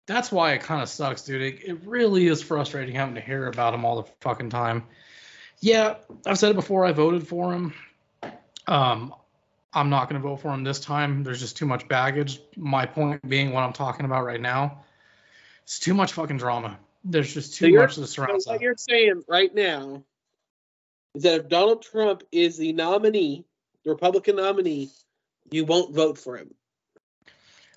That's 0.06 0.32
why 0.32 0.54
it 0.54 0.62
kind 0.62 0.82
of 0.82 0.89
sucks, 0.89 1.24
dude. 1.24 1.42
It, 1.42 1.63
it 1.63 1.80
really 1.86 2.28
is 2.28 2.44
frustrating 2.44 2.94
having 2.94 3.16
to 3.16 3.22
hear 3.22 3.48
about 3.48 3.74
him 3.74 3.86
all 3.86 4.04
the 4.04 4.10
fucking 4.22 4.50
time. 4.51 4.84
Yeah, 5.62 5.96
I've 6.25 6.38
said 6.39 6.51
it 6.51 6.56
before. 6.56 6.86
I 6.86 6.92
voted 6.94 7.28
for 7.28 7.54
him. 7.54 7.74
Um, 8.68 9.13
I'm 9.74 9.89
not 9.89 10.10
going 10.10 10.22
to 10.22 10.28
vote 10.28 10.38
for 10.38 10.54
him 10.54 10.63
this 10.63 10.80
time. 10.80 11.24
There's 11.24 11.39
just 11.39 11.58
too 11.58 11.66
much 11.66 11.88
baggage. 11.88 12.39
My 12.56 12.86
point 12.86 13.28
being, 13.28 13.51
what 13.51 13.62
I'm 13.63 13.74
talking 13.74 14.06
about 14.06 14.24
right 14.24 14.39
now, 14.42 14.84
it's 15.63 15.80
too 15.80 15.94
much 15.94 16.13
fucking 16.13 16.38
drama. 16.38 16.78
There's 17.04 17.34
just 17.34 17.56
too 17.56 17.68
you're- 17.70 17.82
much 17.82 17.96
that 17.96 18.08
So 18.08 18.24
surrounds 18.24 18.48
what 18.48 18.54
that. 18.54 18.62
you're 18.62 18.75
saying 18.78 19.24
right 19.28 19.54
now 19.54 20.04
is 21.13 21.24
that 21.24 21.42
if 21.42 21.50
Donald 21.50 21.82
Trump 21.82 22.24
is 22.32 22.58
the 22.58 22.74
nominee, 22.74 23.46
the 23.84 23.92
Republican 23.92 24.38
nominee, 24.38 24.89
you 25.51 25.66
won't 25.66 25.94
vote 25.94 26.18
for 26.18 26.38
him. 26.38 26.54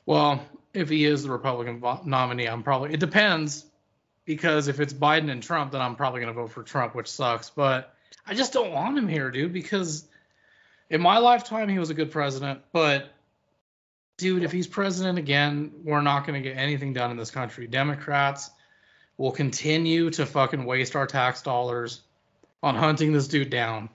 Well, 0.06 0.44
if 0.74 0.88
he 0.88 1.04
is 1.04 1.22
the 1.22 1.30
Republican 1.30 1.82
nominee, 2.04 2.46
I'm 2.46 2.62
probably. 2.62 2.92
It 2.94 3.00
depends, 3.00 3.66
because 4.24 4.68
if 4.68 4.80
it's 4.80 4.92
Biden 4.92 5.30
and 5.30 5.42
Trump, 5.42 5.72
then 5.72 5.80
I'm 5.80 5.96
probably 5.96 6.20
going 6.20 6.34
to 6.34 6.40
vote 6.40 6.50
for 6.50 6.62
Trump, 6.62 6.94
which 6.94 7.08
sucks. 7.08 7.50
But 7.50 7.94
I 8.26 8.34
just 8.34 8.52
don't 8.52 8.72
want 8.72 8.98
him 8.98 9.08
here, 9.08 9.30
dude, 9.30 9.52
because 9.52 10.06
in 10.90 11.00
my 11.00 11.18
lifetime 11.18 11.68
he 11.68 11.78
was 11.78 11.90
a 11.90 11.94
good 11.94 12.10
president. 12.10 12.60
But 12.72 13.10
dude, 14.16 14.42
if 14.42 14.52
he's 14.52 14.66
president 14.66 15.18
again, 15.18 15.72
we're 15.84 16.02
not 16.02 16.26
going 16.26 16.42
to 16.42 16.48
get 16.48 16.56
anything 16.56 16.92
done 16.92 17.10
in 17.10 17.16
this 17.16 17.30
country. 17.30 17.66
Democrats 17.66 18.50
will 19.16 19.32
continue 19.32 20.10
to 20.10 20.26
fucking 20.26 20.64
waste 20.64 20.96
our 20.96 21.06
tax 21.06 21.42
dollars 21.42 22.00
on 22.62 22.74
hunting 22.76 23.12
this 23.12 23.28
dude 23.28 23.50
down. 23.50 23.88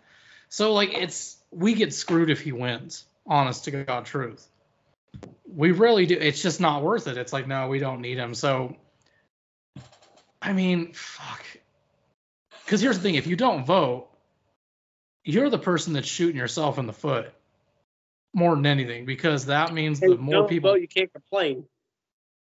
So 0.49 0.73
like, 0.73 0.93
it's 0.93 1.37
we 1.51 1.73
get 1.73 1.93
screwed 1.93 2.29
if 2.29 2.41
he 2.41 2.51
wins. 2.51 3.05
Honest 3.25 3.65
to 3.65 3.71
God, 3.71 4.05
truth 4.05 4.47
we 5.55 5.71
really 5.71 6.05
do. 6.05 6.17
It's 6.19 6.41
just 6.41 6.59
not 6.59 6.83
worth 6.83 7.07
it. 7.07 7.17
It's 7.17 7.33
like, 7.33 7.47
no, 7.47 7.67
we 7.67 7.79
don't 7.79 8.01
need 8.01 8.17
him. 8.17 8.33
So, 8.33 8.75
I 10.41 10.53
mean, 10.53 10.93
fuck. 10.93 11.43
Because 12.65 12.81
here's 12.81 12.97
the 12.97 13.03
thing: 13.03 13.15
if 13.15 13.27
you 13.27 13.35
don't 13.35 13.65
vote, 13.65 14.09
you're 15.23 15.49
the 15.49 15.59
person 15.59 15.93
that's 15.93 16.07
shooting 16.07 16.37
yourself 16.37 16.77
in 16.77 16.85
the 16.85 16.93
foot 16.93 17.33
more 18.33 18.55
than 18.55 18.65
anything. 18.65 19.05
Because 19.05 19.47
that 19.47 19.73
means 19.73 19.99
the 19.99 20.15
more 20.15 20.33
don't 20.33 20.49
people, 20.49 20.71
vote, 20.71 20.81
you 20.81 20.87
can't 20.87 21.11
complain. 21.11 21.65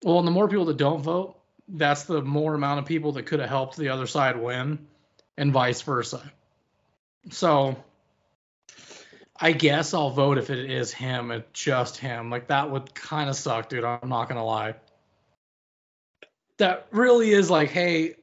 well, 0.04 0.18
and 0.18 0.26
the 0.26 0.32
more 0.32 0.48
people 0.48 0.66
that 0.66 0.76
don't 0.76 1.02
vote, 1.02 1.36
that's 1.68 2.04
the 2.04 2.22
more 2.22 2.54
amount 2.54 2.80
of 2.80 2.86
people 2.86 3.12
that 3.12 3.24
could 3.24 3.40
have 3.40 3.48
helped 3.48 3.76
the 3.76 3.90
other 3.90 4.06
side 4.06 4.40
win, 4.40 4.86
and 5.36 5.52
vice 5.52 5.82
versa. 5.82 6.30
So, 7.30 7.76
I 9.38 9.52
guess 9.52 9.94
I'll 9.94 10.10
vote 10.10 10.38
if 10.38 10.50
it 10.50 10.70
is 10.70 10.92
him, 10.92 11.30
it's 11.30 11.46
just 11.52 11.96
him. 11.96 12.30
Like 12.30 12.48
that 12.48 12.70
would 12.70 12.94
kind 12.94 13.30
of 13.30 13.36
suck, 13.36 13.68
dude. 13.68 13.84
I'm 13.84 14.08
not 14.08 14.28
gonna 14.28 14.44
lie. 14.44 14.74
That 16.60 16.86
really 16.90 17.30
is 17.30 17.48
like, 17.48 17.70
hey, 17.70 18.16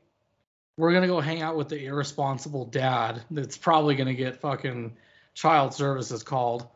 we're 0.78 0.94
gonna 0.94 1.08
go 1.08 1.20
hang 1.20 1.42
out 1.42 1.56
with 1.58 1.70
the 1.70 1.86
irresponsible 1.86 2.66
dad 2.66 3.24
that's 3.32 3.58
probably 3.58 3.96
gonna 3.96 4.14
get 4.14 4.42
fucking 4.42 4.96
child 5.34 5.74
services 5.74 6.22
called. 6.22 6.68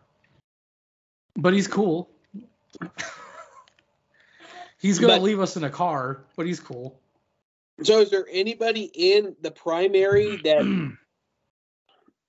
But 1.35 1.53
he's 1.53 1.67
cool. 1.67 2.09
he's 4.79 4.97
gonna 4.97 5.13
But- 5.13 5.21
leave 5.21 5.39
us 5.39 5.55
in 5.55 5.63
a 5.63 5.69
car, 5.69 6.23
but 6.35 6.47
he's 6.47 6.59
cool. 6.59 6.99
So, 7.83 7.99
is 7.99 8.09
there 8.09 8.25
anybody 8.31 8.89
in 8.93 9.35
the 9.41 9.51
primary 9.51 10.37
that 10.43 10.97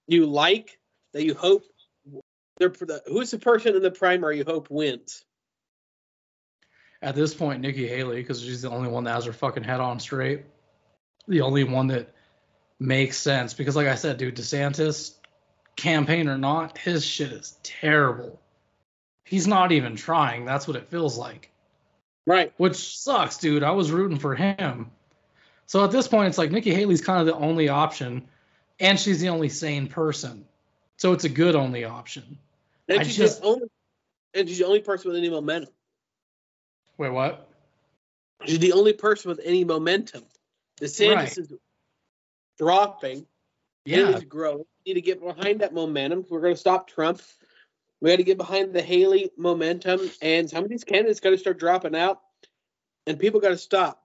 you 0.07 0.27
like 0.27 0.79
that 1.15 1.25
you 1.25 1.33
hope? 1.35 1.65
They're, 2.59 2.73
who's 3.07 3.31
the 3.31 3.39
person 3.39 3.77
in 3.77 3.83
the 3.83 3.91
primary 3.91 4.37
you 4.37 4.45
hope 4.45 4.69
wins? 4.71 5.25
At 7.03 7.17
this 7.17 7.35
point, 7.35 7.61
Nikki 7.61 7.89
Haley, 7.89 8.17
because 8.17 8.41
she's 8.41 8.63
the 8.63 8.71
only 8.71 8.89
one 8.89 9.05
that 9.05 9.15
has 9.15 9.25
her 9.25 9.33
fucking 9.33 9.65
head 9.65 9.81
on 9.81 9.99
straight. 9.99 10.45
The 11.27 11.41
only 11.41 11.65
one 11.65 11.89
that 11.89 12.15
makes 12.79 13.17
sense. 13.19 13.55
Because, 13.55 13.75
like 13.75 13.89
I 13.89 13.97
said, 13.97 14.19
dude, 14.19 14.37
DeSantis, 14.37 15.15
campaign 15.75 16.29
or 16.29 16.39
not, 16.39 16.79
his 16.79 17.05
shit 17.05 17.33
is 17.33 17.57
terrible. 17.65 18.41
He's 19.25 19.49
not 19.49 19.73
even 19.73 19.97
trying. 19.97 20.45
That's 20.45 20.69
what 20.69 20.77
it 20.77 20.89
feels 20.89 21.19
like. 21.19 21.51
Right. 22.25 22.53
Which 22.57 22.77
sucks, 22.77 23.39
dude. 23.39 23.65
I 23.65 23.73
was 23.73 23.91
rooting 23.91 24.19
for 24.19 24.37
him. 24.37 24.93
So 25.67 25.83
at 25.85 25.91
this 25.91 26.07
point, 26.07 26.29
it's 26.29 26.39
like 26.39 26.53
Nikki 26.53 26.73
Haley's 26.73 27.01
kind 27.01 27.21
of 27.21 27.27
the 27.27 27.35
only 27.35 27.69
option, 27.69 28.29
and 28.79 28.99
she's 28.99 29.21
the 29.21 29.31
only 29.31 29.49
sane 29.49 29.89
person. 29.89 30.45
So 30.99 31.13
it's 31.13 31.25
a 31.25 31.29
good 31.29 31.57
only 31.57 31.85
option. 31.85 32.39
And 32.89 33.01
I 33.01 33.03
she's 33.03 33.17
just- 33.17 33.41
the 33.41 33.49
only, 33.49 33.69
and 34.35 34.49
she's 34.49 34.59
the 34.59 34.67
only 34.67 34.81
person 34.81 35.11
with 35.11 35.19
any 35.19 35.31
momentum. 35.31 35.73
Wait, 37.03 37.11
what? 37.11 37.49
She's 38.47 38.61
the 38.61 38.75
only 38.75 38.93
person 38.93 39.29
with 39.29 39.41
any 39.43 39.65
momentum. 39.65 40.23
DeSantis 40.81 41.15
Right. 41.17 41.37
is 41.37 41.53
dropping. 42.59 43.27
Yeah, 43.85 44.11
needs 44.11 44.21
to 44.21 44.27
grow. 44.27 44.59
We 44.59 44.65
need 44.87 44.95
to 44.95 45.01
get 45.01 45.21
behind 45.21 45.63
that 45.63 45.75
momentum. 45.75 46.25
We're 46.31 46.43
going 46.43 46.55
to 46.55 46.61
stop 46.61 46.87
Trump. 46.87 47.21
We 48.01 48.11
got 48.11 48.19
to 48.19 48.23
get 48.23 48.39
behind 48.39 48.73
the 48.73 48.83
Haley 48.83 49.33
momentum, 49.37 50.13
and 50.21 50.49
some 50.49 50.63
of 50.63 50.71
these 50.71 50.85
candidates 50.85 51.19
got 51.19 51.31
to 51.31 51.39
start 51.39 51.59
dropping 51.59 51.97
out, 51.97 52.21
and 53.09 53.19
people 53.19 53.41
got 53.41 53.49
to 53.49 53.59
stop. 53.59 54.01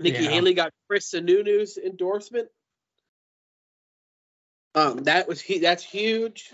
Nikki 0.00 0.24
Yeah. 0.24 0.30
Haley 0.30 0.54
got 0.54 0.72
Chris 0.88 1.08
Sununu's 1.08 1.78
endorsement. 1.78 2.48
Um, 4.74 5.04
that 5.04 5.28
was 5.28 5.40
he. 5.40 5.60
That's 5.60 5.84
huge. 5.84 6.52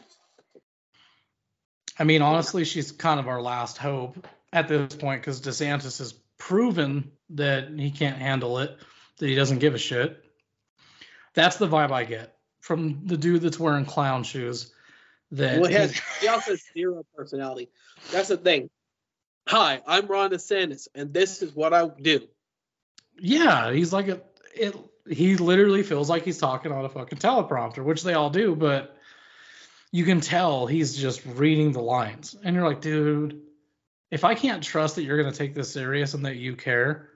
I 1.98 2.04
mean, 2.04 2.20
honestly, 2.20 2.66
she's 2.66 2.92
kind 2.92 3.18
of 3.18 3.28
our 3.28 3.40
last 3.40 3.78
hope 3.78 4.26
at 4.52 4.68
this 4.68 4.94
point 4.94 5.22
because 5.22 5.40
DeSantis 5.40 5.98
has 5.98 6.14
proven 6.38 7.10
that 7.30 7.70
he 7.70 7.90
can't 7.90 8.16
handle 8.16 8.58
it, 8.58 8.76
that 9.18 9.26
he 9.26 9.34
doesn't 9.34 9.58
give 9.58 9.74
a 9.74 9.78
shit. 9.78 10.24
That's 11.34 11.56
the 11.56 11.68
vibe 11.68 11.92
I 11.92 12.04
get 12.04 12.36
from 12.60 13.06
the 13.06 13.16
dude 13.16 13.42
that's 13.42 13.58
wearing 13.58 13.84
clown 13.84 14.24
shoes. 14.24 14.72
That 15.32 15.60
Well, 15.60 15.70
he, 15.70 15.76
has, 15.76 15.92
he 16.20 16.28
also 16.28 16.52
has 16.52 16.62
zero 16.74 17.04
personality. 17.16 17.70
That's 18.10 18.28
the 18.28 18.36
thing. 18.36 18.70
Hi, 19.46 19.80
I'm 19.86 20.06
Ron 20.06 20.30
DeSantis, 20.30 20.88
and 20.94 21.12
this 21.12 21.42
is 21.42 21.54
what 21.54 21.72
I 21.72 21.88
do. 21.88 22.20
yeah, 23.18 23.72
he's 23.72 23.92
like 23.92 24.08
a 24.08 24.20
it. 24.54 24.76
He 25.08 25.36
literally 25.36 25.82
feels 25.82 26.08
like 26.08 26.24
he's 26.24 26.38
talking 26.38 26.70
on 26.70 26.84
a 26.84 26.88
fucking 26.88 27.18
teleprompter, 27.18 27.82
which 27.82 28.02
they 28.02 28.14
all 28.14 28.30
do, 28.30 28.54
but 28.54 28.96
you 29.90 30.04
can 30.04 30.20
tell 30.20 30.66
he's 30.66 30.96
just 30.96 31.24
reading 31.26 31.72
the 31.72 31.80
lines, 31.80 32.36
and 32.44 32.54
you're 32.54 32.66
like, 32.66 32.80
dude, 32.80 33.40
if 34.10 34.24
I 34.24 34.34
can't 34.34 34.62
trust 34.62 34.96
that 34.96 35.02
you're 35.04 35.22
gonna 35.22 35.34
take 35.34 35.54
this 35.54 35.72
serious 35.72 36.14
and 36.14 36.24
that 36.24 36.36
you 36.36 36.56
care, 36.56 37.10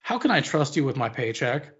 how 0.00 0.18
can 0.18 0.30
I 0.30 0.40
trust 0.40 0.76
you 0.76 0.84
with 0.84 0.96
my 0.96 1.08
paycheck 1.08 1.70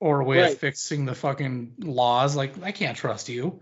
or 0.00 0.22
with 0.22 0.38
Right. 0.38 0.58
fixing 0.58 1.04
the 1.04 1.14
fucking 1.14 1.74
laws? 1.78 2.36
Like, 2.36 2.62
I 2.62 2.72
can't 2.72 2.96
trust 2.96 3.28
you. 3.28 3.60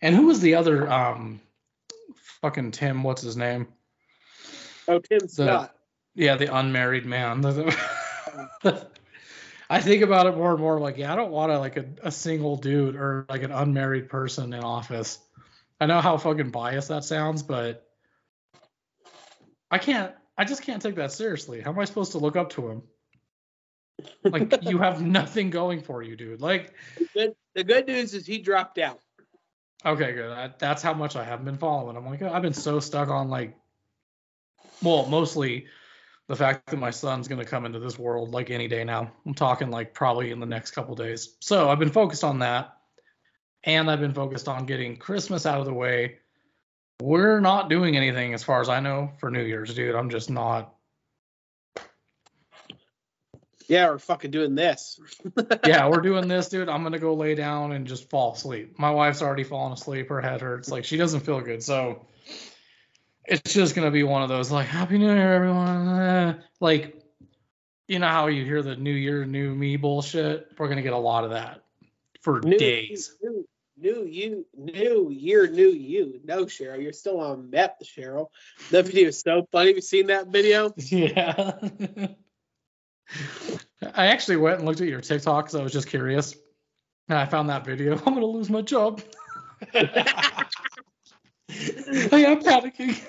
And 0.00 0.14
who 0.14 0.26
was 0.26 0.40
the 0.40 0.54
other 0.54 0.90
um 0.90 1.40
fucking 2.40 2.70
Tim, 2.72 3.02
what's 3.02 3.22
his 3.22 3.36
name? 3.36 3.68
Oh, 4.88 4.98
Tim 4.98 5.28
Scott. 5.28 5.74
Yeah, 6.14 6.36
the 6.36 6.54
unmarried 6.54 7.06
man. 7.06 7.44
I 9.70 9.80
think 9.80 10.02
about 10.02 10.26
it 10.26 10.36
more 10.36 10.50
and 10.50 10.60
more. 10.60 10.80
Like, 10.80 10.96
yeah, 10.98 11.12
I 11.12 11.16
don't 11.16 11.30
want 11.30 11.52
to 11.52 11.58
like 11.58 11.76
a, 11.76 11.86
a 12.02 12.10
single 12.10 12.56
dude 12.56 12.96
or 12.96 13.24
like 13.28 13.44
an 13.44 13.52
unmarried 13.52 14.08
person 14.08 14.52
in 14.52 14.64
office. 14.64 15.18
I 15.80 15.86
know 15.86 16.00
how 16.00 16.16
fucking 16.16 16.50
biased 16.50 16.88
that 16.88 17.04
sounds, 17.04 17.42
but 17.44 17.86
I 19.70 19.78
can't. 19.78 20.12
I 20.36 20.44
just 20.44 20.62
can't 20.62 20.80
take 20.80 20.96
that 20.96 21.12
seriously. 21.12 21.60
How 21.60 21.70
am 21.70 21.78
I 21.78 21.84
supposed 21.84 22.12
to 22.12 22.18
look 22.18 22.36
up 22.36 22.50
to 22.50 22.68
him? 22.68 22.82
Like, 24.24 24.58
you 24.62 24.78
have 24.78 25.02
nothing 25.02 25.50
going 25.50 25.82
for 25.82 26.02
you, 26.02 26.16
dude. 26.16 26.40
Like, 26.40 26.74
The 26.96 27.06
good, 27.14 27.32
the 27.54 27.64
good 27.64 27.86
news 27.86 28.14
is 28.14 28.26
he 28.26 28.38
dropped 28.38 28.78
out. 28.78 29.00
okay, 29.84 30.12
good. 30.12 30.30
I, 30.30 30.50
that's 30.58 30.82
how 30.82 30.94
much 30.94 31.16
I 31.16 31.24
haven't 31.24 31.44
been 31.44 31.58
following. 31.58 31.96
I'm 31.96 32.06
like, 32.06 32.22
I've 32.22 32.42
been 32.42 32.54
so 32.54 32.80
stuck 32.80 33.08
on 33.08 33.28
like, 33.28 33.56
well, 34.82 35.06
mostly 35.06 35.66
the 36.28 36.36
fact 36.36 36.70
that 36.70 36.76
my 36.78 36.90
son's 36.90 37.28
gonna 37.28 37.44
come 37.44 37.66
into 37.66 37.80
this 37.80 37.98
world 37.98 38.30
like 38.30 38.50
any 38.50 38.68
day 38.68 38.84
now. 38.84 39.12
I'm 39.26 39.34
talking 39.34 39.70
like 39.70 39.92
probably 39.92 40.30
in 40.30 40.40
the 40.40 40.46
next 40.46 40.70
couple 40.70 40.94
days. 40.94 41.36
So 41.40 41.68
I've 41.68 41.78
been 41.80 41.90
focused 41.90 42.24
on 42.24 42.38
that, 42.38 42.76
and 43.64 43.90
I've 43.90 44.00
been 44.00 44.14
focused 44.14 44.48
on 44.48 44.64
getting 44.64 44.96
Christmas 44.96 45.44
out 45.44 45.60
of 45.60 45.66
the 45.66 45.74
way. 45.74 46.19
We're 47.00 47.40
not 47.40 47.68
doing 47.70 47.96
anything 47.96 48.34
as 48.34 48.42
far 48.42 48.60
as 48.60 48.68
I 48.68 48.80
know 48.80 49.12
for 49.18 49.30
New 49.30 49.42
Year's, 49.42 49.74
dude. 49.74 49.94
I'm 49.94 50.10
just 50.10 50.30
not. 50.30 50.74
Yeah, 53.68 53.90
we're 53.90 53.98
fucking 53.98 54.30
doing 54.32 54.54
this. 54.54 55.00
Yeah, 55.66 55.88
we're 55.88 56.00
doing 56.00 56.26
this, 56.26 56.48
dude. 56.48 56.68
I'm 56.68 56.82
gonna 56.82 56.98
go 56.98 57.14
lay 57.14 57.34
down 57.34 57.72
and 57.72 57.86
just 57.86 58.10
fall 58.10 58.32
asleep. 58.32 58.78
My 58.78 58.90
wife's 58.90 59.22
already 59.22 59.44
fallen 59.44 59.72
asleep. 59.72 60.08
Her 60.08 60.20
head 60.20 60.40
hurts. 60.40 60.70
Like 60.70 60.84
she 60.84 60.96
doesn't 60.96 61.20
feel 61.20 61.40
good. 61.40 61.62
So 61.62 62.06
it's 63.24 63.52
just 63.52 63.74
gonna 63.76 63.90
be 63.90 64.02
one 64.02 64.22
of 64.22 64.28
those 64.28 64.50
like 64.50 64.66
Happy 64.66 64.98
New 64.98 65.12
Year, 65.12 65.32
everyone. 65.34 65.88
eh. 66.00 66.34
Like 66.60 66.96
you 67.86 67.98
know 67.98 68.08
how 68.08 68.26
you 68.26 68.44
hear 68.44 68.62
the 68.62 68.74
New 68.76 68.92
Year, 68.92 69.24
New 69.24 69.54
Me 69.54 69.76
bullshit. 69.76 70.48
We're 70.58 70.68
gonna 70.68 70.82
get 70.82 70.92
a 70.94 70.98
lot 70.98 71.24
of 71.24 71.30
that 71.30 71.62
for 72.22 72.40
New, 72.40 72.58
days. 72.58 73.14
New, 73.22 73.46
new 73.80 74.04
you, 74.04 74.46
new 74.56 75.10
year, 75.10 75.46
new 75.48 75.68
you. 75.68 76.20
No, 76.24 76.44
Cheryl, 76.44 76.82
you're 76.82 76.92
still 76.92 77.20
on 77.20 77.50
meth, 77.50 77.76
Cheryl. 77.84 78.28
That 78.70 78.86
video 78.86 79.08
is 79.08 79.20
so 79.20 79.46
funny. 79.50 79.68
Have 79.68 79.76
you 79.76 79.82
seen 79.82 80.06
that 80.08 80.28
video? 80.28 80.74
Yeah. 80.90 81.68
I 83.94 84.06
actually 84.06 84.36
went 84.36 84.58
and 84.58 84.66
looked 84.66 84.80
at 84.80 84.86
your 84.86 85.00
TikTok 85.00 85.46
because 85.46 85.58
I 85.58 85.62
was 85.64 85.72
just 85.72 85.88
curious. 85.88 86.36
And 87.08 87.18
I 87.18 87.26
found 87.26 87.48
that 87.48 87.64
video. 87.64 87.96
I'm 88.06 88.14
gonna 88.14 88.26
lose 88.26 88.50
my 88.50 88.62
job. 88.62 89.02
I 89.74 90.46
am 91.48 92.40
panicking. 92.40 93.00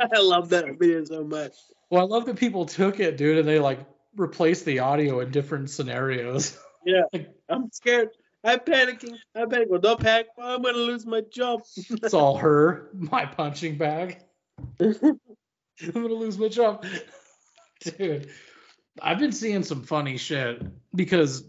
I 0.00 0.18
love 0.18 0.48
that 0.48 0.76
video 0.78 1.04
so 1.04 1.22
much. 1.22 1.52
Well, 1.90 2.02
I 2.02 2.04
love 2.08 2.26
that 2.26 2.36
people 2.36 2.66
took 2.66 2.98
it, 2.98 3.16
dude, 3.16 3.38
and 3.38 3.46
they 3.46 3.60
like 3.60 3.78
replaced 4.16 4.64
the 4.64 4.80
audio 4.80 5.20
in 5.20 5.30
different 5.30 5.70
scenarios. 5.70 6.58
Yeah, 6.84 7.02
I'm 7.48 7.70
scared. 7.70 8.08
I'm 8.44 8.58
panicking. 8.60 9.16
I'm 9.34 9.48
panicking. 9.48 9.68
Well, 9.68 9.80
don't 9.80 10.00
panic. 10.00 10.28
I'm 10.40 10.62
gonna 10.62 10.78
lose 10.78 11.06
my 11.06 11.20
job. 11.20 11.62
It's 11.76 12.14
all 12.14 12.36
her, 12.38 12.90
my 12.92 13.26
punching 13.26 13.78
bag. 13.78 14.18
I'm 14.80 14.96
gonna 15.92 16.14
lose 16.14 16.38
my 16.38 16.48
job. 16.48 16.84
Dude, 17.80 18.30
I've 19.00 19.18
been 19.18 19.32
seeing 19.32 19.62
some 19.62 19.82
funny 19.84 20.16
shit 20.16 20.62
because 20.94 21.44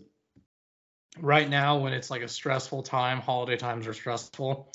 right 1.19 1.50
now, 1.50 1.77
when 1.79 1.93
it's 1.93 2.09
like 2.09 2.21
a 2.21 2.27
stressful 2.27 2.83
time, 2.83 3.19
holiday 3.19 3.57
times 3.57 3.88
are 3.88 3.93
stressful. 3.93 4.71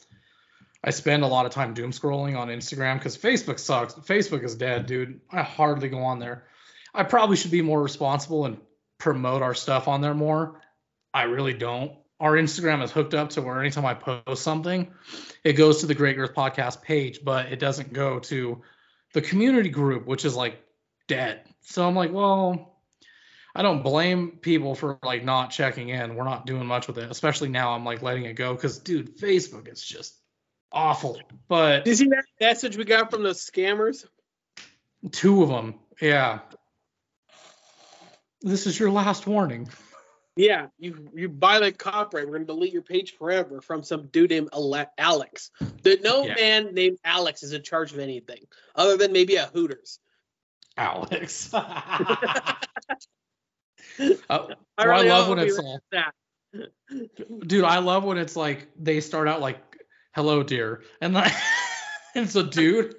I 0.83 0.91
spend 0.91 1.25
a 1.25 1.27
lot 1.27 1.47
of 1.47 1.53
time 1.53 1.75
doom 1.75 1.91
scrolling 1.91 2.39
on 2.39 2.49
Instagram 2.49 2.99
because 2.99 3.17
Facebook 3.17 3.59
sucks. 3.59 3.95
Facebook 3.95 4.45
is 4.45 4.55
dead, 4.55 4.87
dude. 4.87 5.21
I 5.31 5.43
hardly 5.43 5.89
go 5.89 5.99
on 5.99 6.21
there. 6.21 6.47
I 6.95 7.03
probably 7.03 7.37
should 7.37 7.51
be 7.51 7.63
more 7.63 7.83
responsible 7.83 8.45
and 8.47 8.59
promote 8.99 9.43
our 9.43 9.55
stuff 9.55 9.89
on 9.89 10.01
there 10.01 10.15
more. 10.15 10.61
I 11.13 11.23
really 11.25 11.55
don't. 11.55 11.98
Our 12.21 12.33
Instagram 12.33 12.83
is 12.83 12.91
hooked 12.91 13.15
up 13.15 13.31
to 13.31 13.43
where 13.43 13.61
anytime 13.61 13.87
I 13.87 13.95
post 13.95 14.43
something, 14.43 14.91
it 15.45 15.53
goes 15.53 15.81
to 15.81 15.87
the 15.87 15.95
Great 15.95 16.17
Girth 16.17 16.35
Podcast 16.35 16.83
page, 16.83 17.21
but 17.25 17.53
it 17.53 17.61
doesn't 17.61 17.93
go 17.93 18.19
to 18.21 18.63
the 19.15 19.23
community 19.23 19.69
group, 19.69 20.07
which 20.07 20.25
is 20.25 20.35
like 20.35 20.61
dead. 21.07 21.43
So 21.61 21.87
I'm 21.87 21.95
like, 21.95 22.13
well, 22.13 22.77
I 23.55 23.63
don't 23.63 23.83
blame 23.83 24.39
people 24.43 24.75
for 24.75 24.99
like 25.03 25.25
not 25.25 25.51
checking 25.51 25.89
in. 25.89 26.17
We're 26.17 26.25
not 26.25 26.47
doing 26.47 26.67
much 26.67 26.87
with 26.87 26.99
it, 26.99 27.11
especially 27.11 27.49
now. 27.49 27.73
I'm 27.73 27.85
like 27.85 28.03
letting 28.03 28.25
it 28.25 28.35
go 28.35 28.55
because, 28.55 28.79
dude, 28.79 29.19
Facebook 29.19 29.71
is 29.73 29.83
just 29.83 30.17
awful. 30.73 31.21
But 31.49 31.85
Did 31.85 31.91
you 31.91 31.97
see 31.97 32.09
that 32.09 32.25
message 32.41 32.77
we 32.77 32.85
got 32.85 33.11
from 33.11 33.23
those 33.23 33.45
scammers? 33.45 34.05
two 35.13 35.43
of 35.43 35.49
them, 35.49 35.75
yeah. 36.01 36.41
This 38.41 38.67
is 38.67 38.79
your 38.79 38.91
last 38.91 39.27
warning. 39.27 39.69
Yeah, 40.39 40.69
you 40.79 41.11
you 41.17 41.29
violate 41.29 41.79
copyright. 41.79 42.25
We're 42.29 42.35
gonna 42.35 42.45
delete 42.45 42.73
your 42.73 42.83
page 42.83 43.17
forever 43.19 43.61
from 43.61 43.83
some 43.83 44.07
dude 44.07 44.31
named 44.31 44.51
Ale- 44.55 44.87
Alex. 44.97 45.51
That 45.83 46.01
no 46.05 46.25
Yeah. 46.27 46.35
man 46.37 46.75
named 46.75 46.99
Alex 47.05 47.43
is 47.43 47.53
in 47.53 47.65
charge 47.65 47.93
of 47.93 47.99
anything 47.99 48.47
other 48.77 48.97
than 48.97 49.11
maybe 49.11 49.35
a 49.35 49.47
Hooters. 49.47 49.99
Alex. 50.77 51.53
Uh, 51.53 51.59
I, 54.31 54.47
I 54.79 55.03
love 55.09 55.29
when 55.29 55.41
it's 55.41 55.59
all, 55.59 55.81
that. 55.91 56.13
dude. 57.49 57.65
I 57.65 57.81
love 57.81 58.05
when 58.05 58.17
it's 58.17 58.37
like 58.37 58.69
they 58.79 59.01
start 59.01 59.27
out 59.27 59.41
like, 59.41 59.59
"Hello, 60.15 60.45
dear," 60.45 60.85
and 61.01 61.15
like 61.15 61.33
it's 62.15 62.37
a 62.37 62.45
dude. 62.45 62.95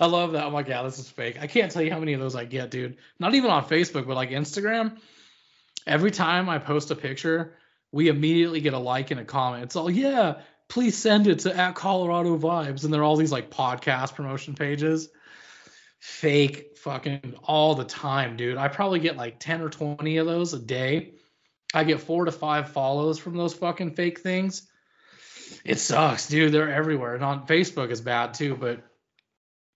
I 0.00 0.06
love 0.06 0.32
that. 0.32 0.44
I'm 0.44 0.52
like, 0.52 0.68
yeah, 0.68 0.82
this 0.82 0.98
is 0.98 1.08
fake. 1.08 1.38
I 1.40 1.46
can't 1.46 1.70
tell 1.70 1.82
you 1.82 1.90
how 1.90 1.98
many 1.98 2.12
of 2.12 2.20
those 2.20 2.36
I 2.36 2.44
get, 2.44 2.70
dude. 2.70 2.96
Not 3.18 3.34
even 3.34 3.50
on 3.50 3.64
Facebook, 3.64 4.06
but 4.06 4.16
like 4.16 4.30
Instagram. 4.30 4.98
Every 5.86 6.10
time 6.10 6.48
I 6.48 6.58
post 6.58 6.90
a 6.90 6.96
picture, 6.96 7.54
we 7.92 8.08
immediately 8.08 8.60
get 8.60 8.74
a 8.74 8.78
like 8.78 9.10
and 9.10 9.20
a 9.20 9.24
comment. 9.24 9.64
It's 9.64 9.76
all, 9.76 9.90
yeah, 9.90 10.40
please 10.68 10.96
send 10.96 11.26
it 11.26 11.40
to 11.40 11.56
at 11.56 11.74
Colorado 11.74 12.36
Vibes. 12.36 12.84
And 12.84 12.92
they're 12.92 13.04
all 13.04 13.16
these 13.16 13.32
like 13.32 13.50
podcast 13.50 14.14
promotion 14.14 14.54
pages. 14.54 15.08
Fake 15.98 16.76
fucking 16.76 17.34
all 17.44 17.74
the 17.74 17.84
time, 17.84 18.36
dude. 18.36 18.58
I 18.58 18.68
probably 18.68 19.00
get 19.00 19.16
like 19.16 19.38
10 19.38 19.62
or 19.62 19.70
20 19.70 20.18
of 20.18 20.26
those 20.26 20.52
a 20.52 20.58
day. 20.58 21.12
I 21.74 21.84
get 21.84 22.00
four 22.00 22.24
to 22.24 22.32
five 22.32 22.70
follows 22.70 23.18
from 23.18 23.36
those 23.36 23.54
fucking 23.54 23.92
fake 23.94 24.20
things. 24.20 24.68
It 25.64 25.78
sucks, 25.78 26.28
dude. 26.28 26.52
They're 26.52 26.72
everywhere. 26.72 27.14
And 27.14 27.24
on 27.24 27.46
Facebook 27.46 27.90
is 27.90 28.00
bad 28.00 28.34
too, 28.34 28.56
but 28.56 28.82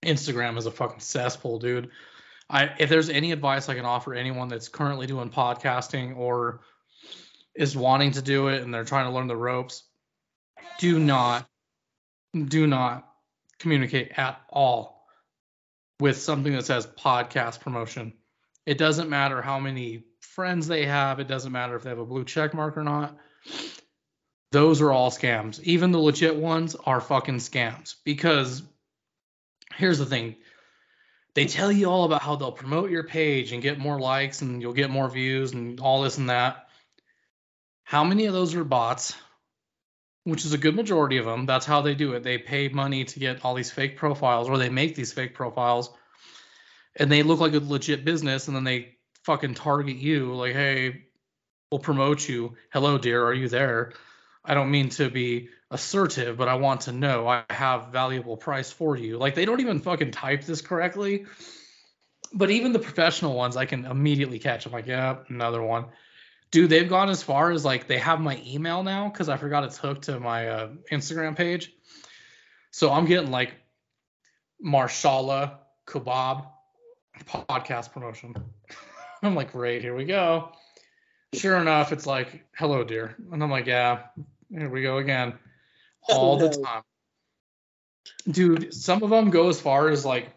Instagram 0.03 0.57
is 0.57 0.65
a 0.65 0.71
fucking 0.71 0.99
cesspool, 0.99 1.59
dude. 1.59 1.89
I 2.49 2.71
if 2.79 2.89
there's 2.89 3.09
any 3.09 3.31
advice 3.31 3.69
I 3.69 3.75
can 3.75 3.85
offer 3.85 4.13
anyone 4.13 4.47
that's 4.47 4.67
currently 4.67 5.07
doing 5.07 5.29
podcasting 5.29 6.17
or 6.17 6.61
is 7.55 7.75
wanting 7.75 8.11
to 8.11 8.21
do 8.21 8.47
it 8.47 8.61
and 8.61 8.73
they're 8.73 8.85
trying 8.85 9.05
to 9.05 9.11
learn 9.11 9.27
the 9.27 9.35
ropes, 9.35 9.83
do 10.79 10.99
not 10.99 11.47
do 12.47 12.67
not 12.67 13.07
communicate 13.59 14.11
at 14.17 14.41
all 14.49 15.05
with 15.99 16.17
something 16.17 16.53
that 16.53 16.65
says 16.65 16.87
podcast 16.87 17.59
promotion. 17.59 18.13
It 18.65 18.77
doesn't 18.77 19.09
matter 19.09 19.41
how 19.41 19.59
many 19.59 20.03
friends 20.19 20.67
they 20.67 20.85
have, 20.85 21.19
it 21.19 21.27
doesn't 21.27 21.51
matter 21.51 21.75
if 21.75 21.83
they 21.83 21.89
have 21.89 21.99
a 21.99 22.05
blue 22.05 22.25
check 22.25 22.53
mark 22.53 22.77
or 22.77 22.83
not. 22.83 23.17
Those 24.51 24.81
are 24.81 24.91
all 24.91 25.11
scams. 25.11 25.61
Even 25.61 25.91
the 25.91 25.99
legit 25.99 26.35
ones 26.35 26.75
are 26.75 26.99
fucking 26.99 27.37
scams 27.37 27.95
because 28.03 28.63
here's 29.75 29.99
the 29.99 30.05
thing. 30.05 30.35
They 31.33 31.45
tell 31.45 31.71
you 31.71 31.89
all 31.89 32.03
about 32.03 32.21
how 32.21 32.35
they'll 32.35 32.51
promote 32.51 32.91
your 32.91 33.03
page 33.03 33.51
and 33.53 33.61
get 33.61 33.79
more 33.79 33.99
likes 33.99 34.41
and 34.41 34.61
you'll 34.61 34.73
get 34.73 34.89
more 34.89 35.09
views 35.09 35.53
and 35.53 35.79
all 35.79 36.01
this 36.01 36.17
and 36.17 36.29
that. 36.29 36.67
How 37.83 38.03
many 38.03 38.25
of 38.25 38.33
those 38.33 38.53
are 38.55 38.63
bots? 38.63 39.15
Which 40.23 40.45
is 40.45 40.53
a 40.53 40.57
good 40.57 40.75
majority 40.75 41.17
of 41.17 41.25
them 41.25 41.45
that's 41.45 41.65
how 41.65 41.81
they 41.81 41.95
do 41.95 42.13
it. 42.13 42.23
They 42.23 42.37
pay 42.37 42.67
money 42.67 43.05
to 43.05 43.19
get 43.19 43.43
all 43.43 43.55
these 43.55 43.71
fake 43.71 43.97
profiles 43.97 44.49
or 44.49 44.57
they 44.57 44.69
make 44.69 44.95
these 44.95 45.13
fake 45.13 45.33
profiles. 45.33 45.89
And 46.97 47.11
they 47.11 47.23
look 47.23 47.39
like 47.39 47.53
a 47.53 47.59
legit 47.59 48.03
business 48.03 48.47
and 48.47 48.55
then 48.55 48.65
they 48.65 48.97
fucking 49.23 49.53
target 49.53 49.97
you 49.97 50.33
like 50.33 50.53
hey 50.53 51.05
we'll 51.71 51.79
promote 51.79 52.27
you. 52.27 52.55
Hello 52.73 52.97
dear. 52.97 53.23
Are 53.23 53.33
you 53.33 53.47
there? 53.47 53.93
I 54.43 54.53
don't 54.53 54.71
mean 54.71 54.89
to 54.89 55.09
be 55.09 55.49
assertive, 55.71 56.37
but 56.37 56.49
I 56.49 56.55
want 56.55 56.81
to 56.81 56.91
know 56.91 57.27
I 57.27 57.43
have 57.49 57.87
valuable 57.87 58.37
price 58.37 58.71
for 58.71 58.95
you. 58.97 59.17
Like 59.17 59.35
they 59.35 59.45
don't 59.45 59.61
even 59.61 59.79
fucking 59.79 60.11
type 60.11 60.43
this 60.43 60.61
correctly. 60.61 61.25
But 62.33 62.51
even 62.51 62.73
the 62.73 62.79
professional 62.79 63.35
ones, 63.35 63.57
I 63.57 63.65
can 63.65 63.85
immediately 63.85 64.37
catch. 64.37 64.65
I'm 64.65 64.71
like, 64.71 64.87
yeah, 64.87 65.17
another 65.29 65.61
one. 65.61 65.85
Dude, 66.51 66.69
they've 66.69 66.87
gone 66.87 67.09
as 67.09 67.23
far 67.23 67.51
as 67.51 67.63
like 67.65 67.87
they 67.87 67.97
have 67.97 68.19
my 68.19 68.41
email 68.45 68.83
now 68.83 69.09
because 69.09 69.29
I 69.29 69.37
forgot 69.37 69.63
it's 69.63 69.77
hooked 69.77 70.03
to 70.03 70.19
my 70.19 70.47
uh, 70.47 70.69
Instagram 70.91 71.35
page. 71.35 71.73
So 72.71 72.91
I'm 72.91 73.05
getting 73.05 73.31
like 73.31 73.53
Marshala 74.63 75.57
Kebab 75.87 76.47
podcast 77.25 77.93
promotion. 77.93 78.35
I'm 79.23 79.35
like, 79.35 79.53
great, 79.53 79.81
here 79.81 79.95
we 79.95 80.05
go. 80.05 80.51
Sure 81.33 81.57
enough, 81.57 81.93
it's 81.93 82.05
like, 82.05 82.45
hello, 82.57 82.83
dear. 82.83 83.15
And 83.31 83.41
I'm 83.41 83.51
like, 83.51 83.67
yeah, 83.67 84.03
here 84.49 84.69
we 84.69 84.81
go 84.81 84.97
again 84.97 85.37
all 86.09 86.37
the 86.37 86.49
time. 86.49 86.83
Dude, 88.29 88.73
some 88.73 89.03
of 89.03 89.09
them 89.09 89.29
go 89.29 89.49
as 89.49 89.59
far 89.59 89.89
as 89.89 90.05
like 90.05 90.29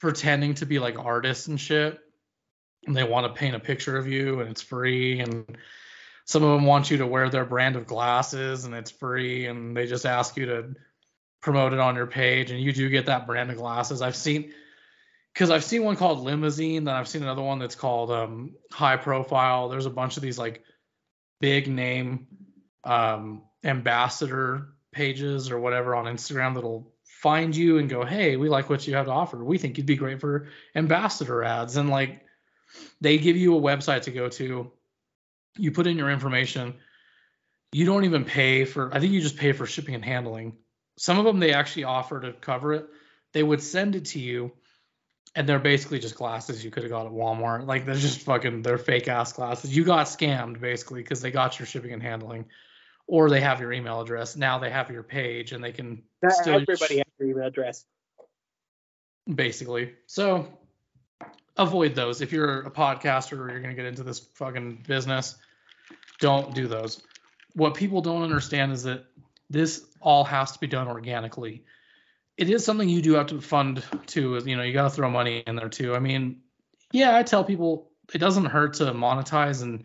pretending 0.00 0.54
to 0.54 0.66
be 0.66 0.78
like 0.78 0.98
artists 0.98 1.46
and 1.46 1.60
shit. 1.60 1.98
And 2.86 2.96
they 2.96 3.04
want 3.04 3.26
to 3.26 3.38
paint 3.38 3.54
a 3.54 3.60
picture 3.60 3.96
of 3.96 4.06
you 4.06 4.40
and 4.40 4.50
it's 4.50 4.62
free. 4.62 5.20
And 5.20 5.58
some 6.24 6.42
of 6.42 6.50
them 6.50 6.64
want 6.64 6.90
you 6.90 6.98
to 6.98 7.06
wear 7.06 7.28
their 7.28 7.44
brand 7.44 7.76
of 7.76 7.86
glasses 7.86 8.64
and 8.64 8.74
it's 8.74 8.90
free. 8.90 9.46
And 9.46 9.76
they 9.76 9.86
just 9.86 10.06
ask 10.06 10.36
you 10.36 10.46
to 10.46 10.74
promote 11.42 11.74
it 11.74 11.78
on 11.78 11.96
your 11.96 12.06
page. 12.06 12.50
And 12.50 12.60
you 12.60 12.72
do 12.72 12.88
get 12.88 13.06
that 13.06 13.26
brand 13.26 13.50
of 13.50 13.58
glasses. 13.58 14.00
I've 14.00 14.16
seen, 14.16 14.52
because 15.34 15.50
I've 15.50 15.64
seen 15.64 15.84
one 15.84 15.96
called 15.96 16.20
Limousine, 16.20 16.84
then 16.84 16.94
I've 16.94 17.08
seen 17.08 17.22
another 17.22 17.42
one 17.42 17.58
that's 17.58 17.74
called 17.74 18.10
um, 18.10 18.54
High 18.72 18.96
Profile. 18.96 19.68
There's 19.68 19.86
a 19.86 19.90
bunch 19.90 20.16
of 20.16 20.22
these 20.22 20.38
like 20.38 20.62
big 21.40 21.68
name 21.68 22.26
um, 22.84 23.42
ambassador 23.64 24.68
pages 24.92 25.50
or 25.50 25.58
whatever 25.58 25.94
on 25.94 26.06
Instagram 26.06 26.54
that'll 26.54 26.92
find 27.04 27.54
you 27.54 27.78
and 27.78 27.88
go, 27.90 28.04
hey, 28.04 28.36
we 28.36 28.48
like 28.48 28.70
what 28.70 28.86
you 28.86 28.94
have 28.94 29.06
to 29.06 29.12
offer. 29.12 29.42
We 29.42 29.58
think 29.58 29.76
you'd 29.76 29.86
be 29.86 29.96
great 29.96 30.20
for 30.20 30.48
ambassador 30.74 31.42
ads. 31.44 31.76
And 31.76 31.90
like 31.90 32.22
they 33.00 33.18
give 33.18 33.36
you 33.36 33.56
a 33.56 33.60
website 33.60 34.02
to 34.02 34.10
go 34.10 34.28
to. 34.30 34.70
You 35.58 35.72
put 35.72 35.86
in 35.86 35.98
your 35.98 36.10
information. 36.10 36.74
You 37.72 37.86
don't 37.86 38.04
even 38.04 38.24
pay 38.24 38.64
for, 38.64 38.94
I 38.94 39.00
think 39.00 39.12
you 39.12 39.20
just 39.20 39.36
pay 39.36 39.52
for 39.52 39.66
shipping 39.66 39.94
and 39.94 40.04
handling. 40.04 40.56
Some 40.96 41.18
of 41.18 41.24
them 41.24 41.40
they 41.40 41.52
actually 41.52 41.84
offer 41.84 42.20
to 42.20 42.32
cover 42.32 42.72
it. 42.72 42.88
They 43.32 43.42
would 43.42 43.62
send 43.62 43.94
it 43.96 44.06
to 44.06 44.18
you 44.18 44.52
and 45.34 45.48
they're 45.48 45.58
basically 45.58 45.98
just 45.98 46.16
glasses 46.16 46.64
you 46.64 46.70
could 46.70 46.82
have 46.82 46.90
got 46.90 47.06
at 47.06 47.12
Walmart. 47.12 47.66
Like 47.66 47.86
they're 47.86 47.94
just 47.94 48.22
fucking 48.22 48.62
they're 48.62 48.78
fake 48.78 49.08
ass 49.08 49.32
glasses. 49.32 49.74
You 49.74 49.84
got 49.84 50.06
scammed 50.06 50.60
basically 50.60 51.02
because 51.02 51.20
they 51.20 51.30
got 51.30 51.58
your 51.58 51.66
shipping 51.66 51.92
and 51.92 52.02
handling, 52.02 52.46
or 53.10 53.28
they 53.28 53.40
have 53.40 53.60
your 53.60 53.72
email 53.72 54.00
address. 54.00 54.36
Now 54.36 54.60
they 54.60 54.70
have 54.70 54.88
your 54.88 55.02
page 55.02 55.50
and 55.50 55.62
they 55.62 55.72
can 55.72 56.00
still 56.28 56.60
everybody 56.60 56.98
has 56.98 57.06
your 57.18 57.28
email 57.28 57.46
address. 57.46 57.84
Basically, 59.34 59.94
so 60.06 60.46
avoid 61.56 61.96
those 61.96 62.20
if 62.20 62.32
you're 62.32 62.60
a 62.60 62.70
podcaster 62.70 63.36
or 63.36 63.50
you're 63.50 63.60
gonna 63.60 63.74
get 63.74 63.84
into 63.84 64.04
this 64.04 64.20
fucking 64.20 64.84
business. 64.86 65.36
Don't 66.20 66.54
do 66.54 66.68
those. 66.68 67.02
What 67.54 67.74
people 67.74 68.00
don't 68.00 68.22
understand 68.22 68.70
is 68.70 68.84
that 68.84 69.06
this 69.50 69.84
all 70.00 70.22
has 70.22 70.52
to 70.52 70.60
be 70.60 70.68
done 70.68 70.86
organically 70.86 71.64
it 72.36 72.48
is 72.48 72.64
something 72.64 72.88
you 72.88 73.02
do 73.02 73.12
have 73.14 73.26
to 73.26 73.40
fund 73.40 73.84
too. 74.06 74.40
You 74.46 74.56
know, 74.56 74.62
you 74.62 74.72
got 74.72 74.84
to 74.84 74.90
throw 74.90 75.10
money 75.10 75.42
in 75.46 75.56
there 75.56 75.68
too. 75.68 75.94
I 75.94 75.98
mean, 75.98 76.40
yeah, 76.90 77.14
I 77.14 77.22
tell 77.22 77.44
people 77.44 77.90
it 78.14 78.18
doesn't 78.18 78.46
hurt 78.46 78.74
to 78.74 78.84
monetize 78.84 79.62
and 79.62 79.84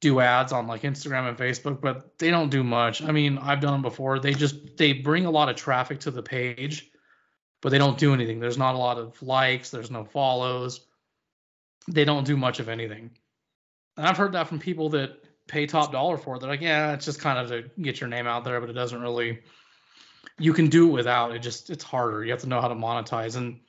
do 0.00 0.20
ads 0.20 0.52
on 0.52 0.66
like 0.66 0.82
Instagram 0.82 1.28
and 1.28 1.36
Facebook, 1.36 1.80
but 1.80 2.18
they 2.18 2.30
don't 2.30 2.50
do 2.50 2.62
much. 2.62 3.02
I 3.02 3.12
mean, 3.12 3.38
I've 3.38 3.60
done 3.60 3.72
them 3.72 3.82
before. 3.82 4.18
They 4.18 4.32
just 4.32 4.76
they 4.76 4.92
bring 4.92 5.26
a 5.26 5.30
lot 5.30 5.48
of 5.48 5.56
traffic 5.56 6.00
to 6.00 6.10
the 6.10 6.22
page, 6.22 6.90
but 7.62 7.70
they 7.70 7.78
don't 7.78 7.98
do 7.98 8.14
anything. 8.14 8.40
There's 8.40 8.58
not 8.58 8.74
a 8.74 8.78
lot 8.78 8.98
of 8.98 9.20
likes, 9.22 9.70
there's 9.70 9.90
no 9.90 10.04
follows. 10.04 10.86
They 11.88 12.04
don't 12.04 12.26
do 12.26 12.36
much 12.36 12.60
of 12.60 12.68
anything. 12.68 13.10
And 13.96 14.06
I've 14.06 14.16
heard 14.16 14.32
that 14.32 14.46
from 14.46 14.58
people 14.58 14.90
that 14.90 15.24
pay 15.48 15.66
top 15.66 15.90
dollar 15.90 16.18
for 16.18 16.36
it. 16.36 16.40
They're 16.40 16.50
like, 16.50 16.60
yeah, 16.60 16.92
it's 16.92 17.06
just 17.06 17.20
kind 17.20 17.38
of 17.38 17.48
to 17.48 17.70
get 17.80 18.00
your 18.00 18.08
name 18.08 18.26
out 18.26 18.44
there, 18.44 18.60
but 18.60 18.68
it 18.68 18.74
doesn't 18.74 19.00
really 19.00 19.40
you 20.38 20.52
can 20.52 20.68
do 20.68 20.88
it 20.88 20.92
without. 20.92 21.34
It 21.34 21.40
just 21.40 21.70
it's 21.70 21.84
harder. 21.84 22.24
You 22.24 22.30
have 22.30 22.40
to 22.40 22.48
know 22.48 22.60
how 22.60 22.68
to 22.68 22.74
monetize, 22.74 23.36
and 23.36 23.60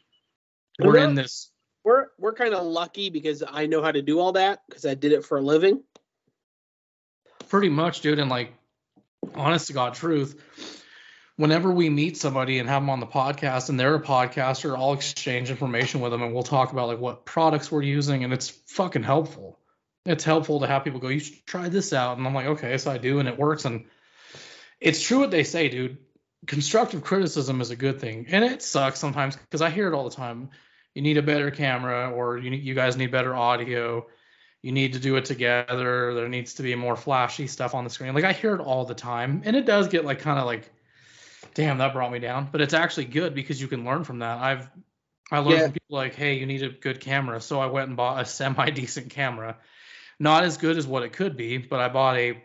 we're, 0.80 0.88
we're 0.88 0.98
in 0.98 1.16
this. 1.16 1.52
We're 1.84 2.08
we're 2.18 2.34
kind 2.34 2.54
of 2.54 2.66
lucky 2.66 3.10
because 3.10 3.44
I 3.48 3.66
know 3.66 3.82
how 3.82 3.92
to 3.92 4.02
do 4.02 4.20
all 4.20 4.32
that 4.34 4.62
because 4.68 4.86
I 4.86 4.94
did 4.94 5.12
it 5.12 5.26
for 5.26 5.38
a 5.38 5.42
living. 5.42 5.82
Pretty 7.48 7.70
much, 7.70 8.02
dude, 8.02 8.20
and 8.20 8.30
like, 8.30 8.54
honest 9.34 9.68
to 9.68 9.74
God, 9.74 9.94
truth. 9.94 10.84
Whenever 11.38 11.72
we 11.72 11.90
meet 11.90 12.18
somebody 12.18 12.60
and 12.60 12.68
have 12.68 12.82
them 12.82 12.90
on 12.90 13.00
the 13.00 13.08
podcast, 13.08 13.70
and 13.70 13.80
they're 13.80 13.96
a 13.96 14.02
podcaster, 14.02 14.78
I'll 14.78 14.94
exchange 14.94 15.50
information 15.50 16.02
with 16.02 16.12
them, 16.12 16.22
and 16.22 16.34
we'll 16.34 16.44
talk 16.44 16.74
about 16.74 16.90
like 16.90 17.00
what 17.00 17.26
products 17.26 17.72
we're 17.72 17.82
using, 17.82 18.24
and 18.24 18.34
it's 18.34 18.50
fucking 18.50 19.04
helpful. 19.04 19.58
It's 20.06 20.24
helpful 20.24 20.60
to 20.60 20.68
have 20.68 20.84
people 20.84 21.00
go, 21.00 21.08
"You 21.08 21.20
should 21.20 21.46
try 21.46 21.70
this 21.70 21.94
out," 21.94 22.18
and 22.18 22.28
I'm 22.28 22.34
like, 22.34 22.48
"Okay," 22.48 22.78
so 22.78 22.92
I 22.92 22.98
do, 22.98 23.20
and 23.20 23.30
it 23.30 23.38
works, 23.38 23.64
and 23.64 23.86
it's 24.82 25.02
true 25.02 25.20
what 25.20 25.32
they 25.32 25.44
say, 25.44 25.70
dude 25.70 25.98
constructive 26.48 27.04
criticism 27.04 27.62
is 27.62 27.72
a 27.72 27.76
good 27.76 28.00
thing, 28.00 28.28
and 28.30 28.44
it 28.44 28.62
sucks 28.62 29.00
sometimes 29.00 29.36
because 29.36 29.62
I 29.62 29.70
hear 29.70 29.88
it 29.88 29.96
all 29.96 30.10
the 30.10 30.16
time. 30.16 30.50
You 30.96 31.02
need 31.02 31.18
a 31.18 31.22
better 31.22 31.52
camera, 31.52 32.12
or 32.12 32.38
you 32.38 32.52
you 32.52 32.74
guys 32.74 32.98
need 32.98 33.12
better 33.12 33.36
audio. 33.36 34.08
You 34.62 34.72
need 34.72 34.94
to 34.94 35.00
do 35.00 35.16
it 35.16 35.26
together. 35.26 36.14
There 36.14 36.28
needs 36.28 36.56
to 36.56 36.64
be 36.64 36.76
more 36.76 36.96
flashy 36.96 37.48
stuff 37.48 37.74
on 37.74 37.84
the 37.84 37.90
screen. 37.90 38.14
Like 38.14 38.26
I 38.26 38.34
hear 38.34 38.56
it 38.56 38.62
all 38.62 38.86
the 38.86 38.96
time, 38.96 39.42
and 39.46 39.56
it 39.56 39.66
does 39.66 39.88
get 39.88 40.06
like 40.06 40.20
kind 40.20 40.40
of 40.40 40.46
like, 40.46 40.72
damn, 41.54 41.78
that 41.78 41.94
brought 41.94 42.12
me 42.12 42.20
down. 42.20 42.50
But 42.52 42.62
it's 42.62 42.74
actually 42.74 43.06
good 43.06 43.34
because 43.34 43.62
you 43.62 43.68
can 43.68 43.86
learn 43.86 44.04
from 44.04 44.20
that. 44.20 44.38
I've 44.40 44.70
I 45.32 45.40
learned 45.40 45.52
yeah. 45.52 45.64
from 45.66 45.74
people 45.74 45.98
like, 45.98 46.16
hey, 46.16 46.34
you 46.36 46.46
need 46.46 46.64
a 46.64 46.70
good 46.70 47.00
camera, 47.00 47.40
so 47.40 47.60
I 47.60 47.68
went 47.68 47.88
and 47.88 47.98
bought 47.98 48.22
a 48.22 48.26
semi 48.26 48.70
decent 48.72 49.12
camera. 49.12 49.58
Not 50.20 50.44
as 50.44 50.58
good 50.58 50.78
as 50.78 50.86
what 50.86 51.04
it 51.04 51.14
could 51.14 51.38
be, 51.38 51.58
but 51.58 51.80
I 51.80 51.90
bought 51.90 52.18
a 52.18 52.42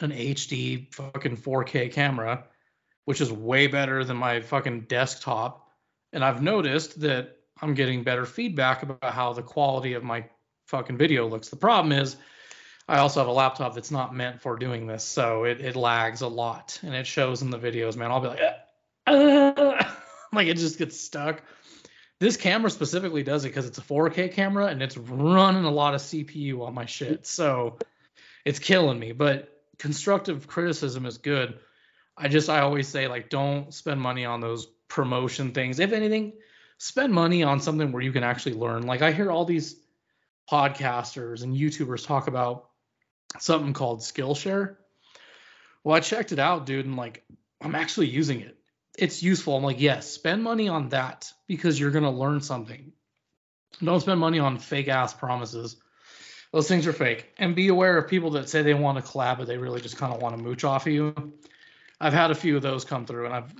an 0.00 0.12
HD 0.12 0.94
fucking 0.94 1.36
4K 1.36 1.92
camera 1.92 2.44
which 3.10 3.20
is 3.20 3.32
way 3.32 3.66
better 3.66 4.04
than 4.04 4.16
my 4.16 4.40
fucking 4.40 4.82
desktop. 4.82 5.68
And 6.12 6.24
I've 6.24 6.42
noticed 6.42 7.00
that 7.00 7.38
I'm 7.60 7.74
getting 7.74 8.04
better 8.04 8.24
feedback 8.24 8.84
about 8.84 9.12
how 9.12 9.32
the 9.32 9.42
quality 9.42 9.94
of 9.94 10.04
my 10.04 10.26
fucking 10.70 10.96
video 10.96 11.28
looks. 11.28 11.48
The 11.48 11.56
problem 11.56 11.92
is 11.92 12.16
I 12.88 12.98
also 12.98 13.20
have 13.20 13.28
a 13.28 13.32
laptop 13.32 13.74
that's 13.74 13.90
not 13.90 14.14
meant 14.14 14.40
for 14.40 14.56
doing 14.56 14.86
this, 14.86 15.04
so 15.04 15.44
it, 15.44 15.60
it 15.60 15.76
lags 15.76 16.22
a 16.22 16.28
lot 16.28 16.80
and 16.82 16.94
it 16.94 17.06
shows 17.06 17.42
in 17.42 17.50
the 17.50 17.58
videos, 17.58 17.96
man. 17.96 18.10
I'll 18.10 18.20
be 18.20 18.28
like, 18.28 18.40
uh, 19.06 19.84
like 20.32 20.48
it 20.48 20.56
just 20.56 20.78
gets 20.78 20.98
stuck. 20.98 21.42
This 22.20 22.36
camera 22.36 22.70
specifically 22.70 23.22
does 23.22 23.44
it 23.44 23.48
because 23.48 23.66
it's 23.66 23.78
a 23.78 23.82
4K 23.82 24.32
camera 24.32 24.66
and 24.66 24.82
it's 24.82 24.96
running 24.96 25.64
a 25.64 25.70
lot 25.70 25.94
of 25.94 26.00
CPU 26.00 26.66
on 26.66 26.74
my 26.74 26.86
shit. 26.86 27.26
So 27.26 27.78
it's 28.44 28.58
killing 28.58 28.98
me. 28.98 29.12
But 29.12 29.48
constructive 29.78 30.46
criticism 30.46 31.06
is 31.06 31.18
good. 31.18 31.58
I 32.16 32.28
just 32.28 32.50
I 32.50 32.60
always 32.60 32.86
say 32.88 33.08
like 33.08 33.30
don't 33.30 33.72
spend 33.72 34.00
money 34.00 34.26
on 34.26 34.40
those 34.40 34.66
promotion 34.88 35.52
things. 35.52 35.80
If 35.80 35.92
anything, 35.92 36.34
spend 36.76 37.14
money 37.14 37.42
on 37.42 37.60
something 37.60 37.90
where 37.90 38.02
you 38.02 38.12
can 38.12 38.22
actually 38.22 38.56
learn. 38.56 38.82
Like 38.82 39.00
I 39.00 39.12
hear 39.12 39.30
all 39.30 39.46
these 39.46 39.76
podcasters 40.50 41.42
and 41.42 41.54
YouTubers 41.54 42.06
talk 42.06 42.26
about 42.26 42.68
something 43.38 43.72
called 43.72 44.00
Skillshare. 44.00 44.76
Well, 45.84 45.96
I 45.96 46.00
checked 46.00 46.32
it 46.32 46.38
out, 46.38 46.66
dude, 46.66 46.86
and 46.86 46.96
like 46.96 47.22
I'm 47.60 47.74
actually 47.74 48.08
using 48.08 48.40
it. 48.40 48.56
It's 48.98 49.22
useful. 49.22 49.56
I'm 49.56 49.62
like, 49.62 49.80
yes, 49.80 50.10
spend 50.10 50.42
money 50.42 50.68
on 50.68 50.88
that 50.90 51.32
because 51.46 51.78
you're 51.78 51.90
gonna 51.90 52.10
learn 52.10 52.40
something. 52.40 52.92
Don't 53.82 54.00
spend 54.00 54.20
money 54.20 54.40
on 54.40 54.58
fake 54.58 54.88
ass 54.88 55.14
promises. 55.14 55.76
Those 56.52 56.66
things 56.66 56.86
are 56.86 56.92
fake. 56.92 57.32
And 57.38 57.54
be 57.54 57.68
aware 57.68 57.96
of 57.96 58.08
people 58.08 58.30
that 58.32 58.48
say 58.48 58.62
they 58.62 58.74
want 58.74 58.98
to 58.98 59.08
collab, 59.08 59.38
but 59.38 59.46
they 59.46 59.56
really 59.56 59.80
just 59.80 59.96
kind 59.96 60.12
of 60.12 60.20
want 60.20 60.36
to 60.36 60.42
mooch 60.42 60.64
off 60.64 60.86
of 60.86 60.92
you. 60.92 61.32
I've 62.00 62.12
had 62.12 62.30
a 62.30 62.34
few 62.34 62.56
of 62.56 62.62
those 62.62 62.84
come 62.84 63.06
through, 63.06 63.26
and 63.26 63.34
I've 63.34 63.54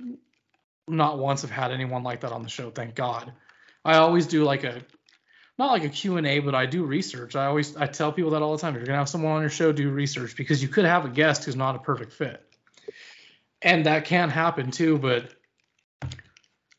not 0.87 1.17
once 1.17 1.43
have 1.43 1.51
had 1.51 1.71
anyone 1.71 2.03
like 2.03 2.21
that 2.21 2.33
on 2.33 2.43
the 2.43 2.49
show. 2.49 2.69
Thank 2.69 2.95
God. 2.95 3.31
I 3.85 3.95
always 3.97 4.27
do 4.27 4.43
like 4.43 4.63
a 4.63 4.81
not 5.57 5.71
like 5.71 5.83
a 5.83 5.89
Q&A, 5.89 6.39
but 6.39 6.55
I 6.55 6.65
do 6.65 6.83
research. 6.83 7.35
I 7.35 7.45
always 7.45 7.75
I 7.75 7.85
tell 7.85 8.11
people 8.11 8.31
that 8.31 8.41
all 8.41 8.55
the 8.55 8.61
time. 8.61 8.75
If 8.75 8.79
you're 8.79 8.87
gonna 8.87 8.97
have 8.97 9.09
someone 9.09 9.33
on 9.33 9.41
your 9.41 9.49
show, 9.49 9.71
do 9.71 9.89
research 9.89 10.35
because 10.35 10.61
you 10.61 10.67
could 10.67 10.85
have 10.85 11.05
a 11.05 11.09
guest 11.09 11.45
who's 11.45 11.55
not 11.55 11.75
a 11.75 11.79
perfect 11.79 12.13
fit, 12.13 12.43
and 13.61 13.85
that 13.85 14.05
can 14.05 14.29
happen 14.29 14.71
too. 14.71 14.97
But 14.97 15.29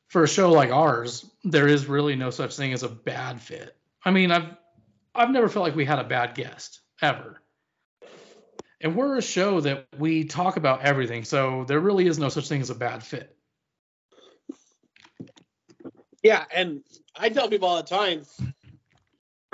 for 0.09 0.25
a 0.25 0.29
show 0.29 0.51
like 0.51 0.71
ours, 0.71 1.25
there 1.45 1.69
is 1.69 1.87
really 1.87 2.17
no 2.17 2.31
such 2.31 2.57
thing 2.57 2.73
as 2.73 2.83
a 2.83 2.89
bad 2.89 3.41
fit. 3.41 3.77
I 4.05 4.11
mean, 4.11 4.31
I've 4.31 4.57
I've 5.15 5.31
never 5.31 5.49
felt 5.49 5.65
like 5.65 5.77
we 5.77 5.85
had 5.85 5.99
a 5.99 6.05
bad 6.05 6.35
guest 6.35 6.81
ever 7.01 7.43
and 8.83 8.97
we're 8.97 9.17
a 9.17 9.23
show 9.23 9.61
that 9.61 9.87
we 9.99 10.25
talk 10.25 10.57
about 10.57 10.83
everything 10.83 11.25
so 11.25 11.65
there 11.67 11.81
really 11.81 12.07
is 12.07 12.19
no 12.19 12.29
such 12.29 12.49
thing 12.49 12.61
as 12.61 12.71
a 12.71 12.75
bad 12.75 13.03
fit 13.03 13.35
yeah 16.23 16.45
and 16.55 16.83
i 17.17 17.29
tell 17.29 17.49
people 17.49 17.69
all 17.69 17.77
the 17.77 17.83
time 17.83 18.23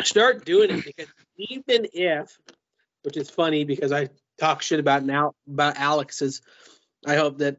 start 0.03 0.45
doing 0.45 0.71
it 0.71 0.85
because 0.85 1.13
even 1.37 1.87
if 1.93 2.39
which 3.03 3.17
is 3.17 3.31
funny 3.31 3.65
because 3.65 3.93
i 3.93 4.09
talk 4.39 4.63
shit 4.63 4.81
about 4.81 5.05
now 5.05 5.33
about 5.49 5.77
alex's 5.77 6.43
i 7.07 7.17
hope 7.17 7.39
that 7.39 7.59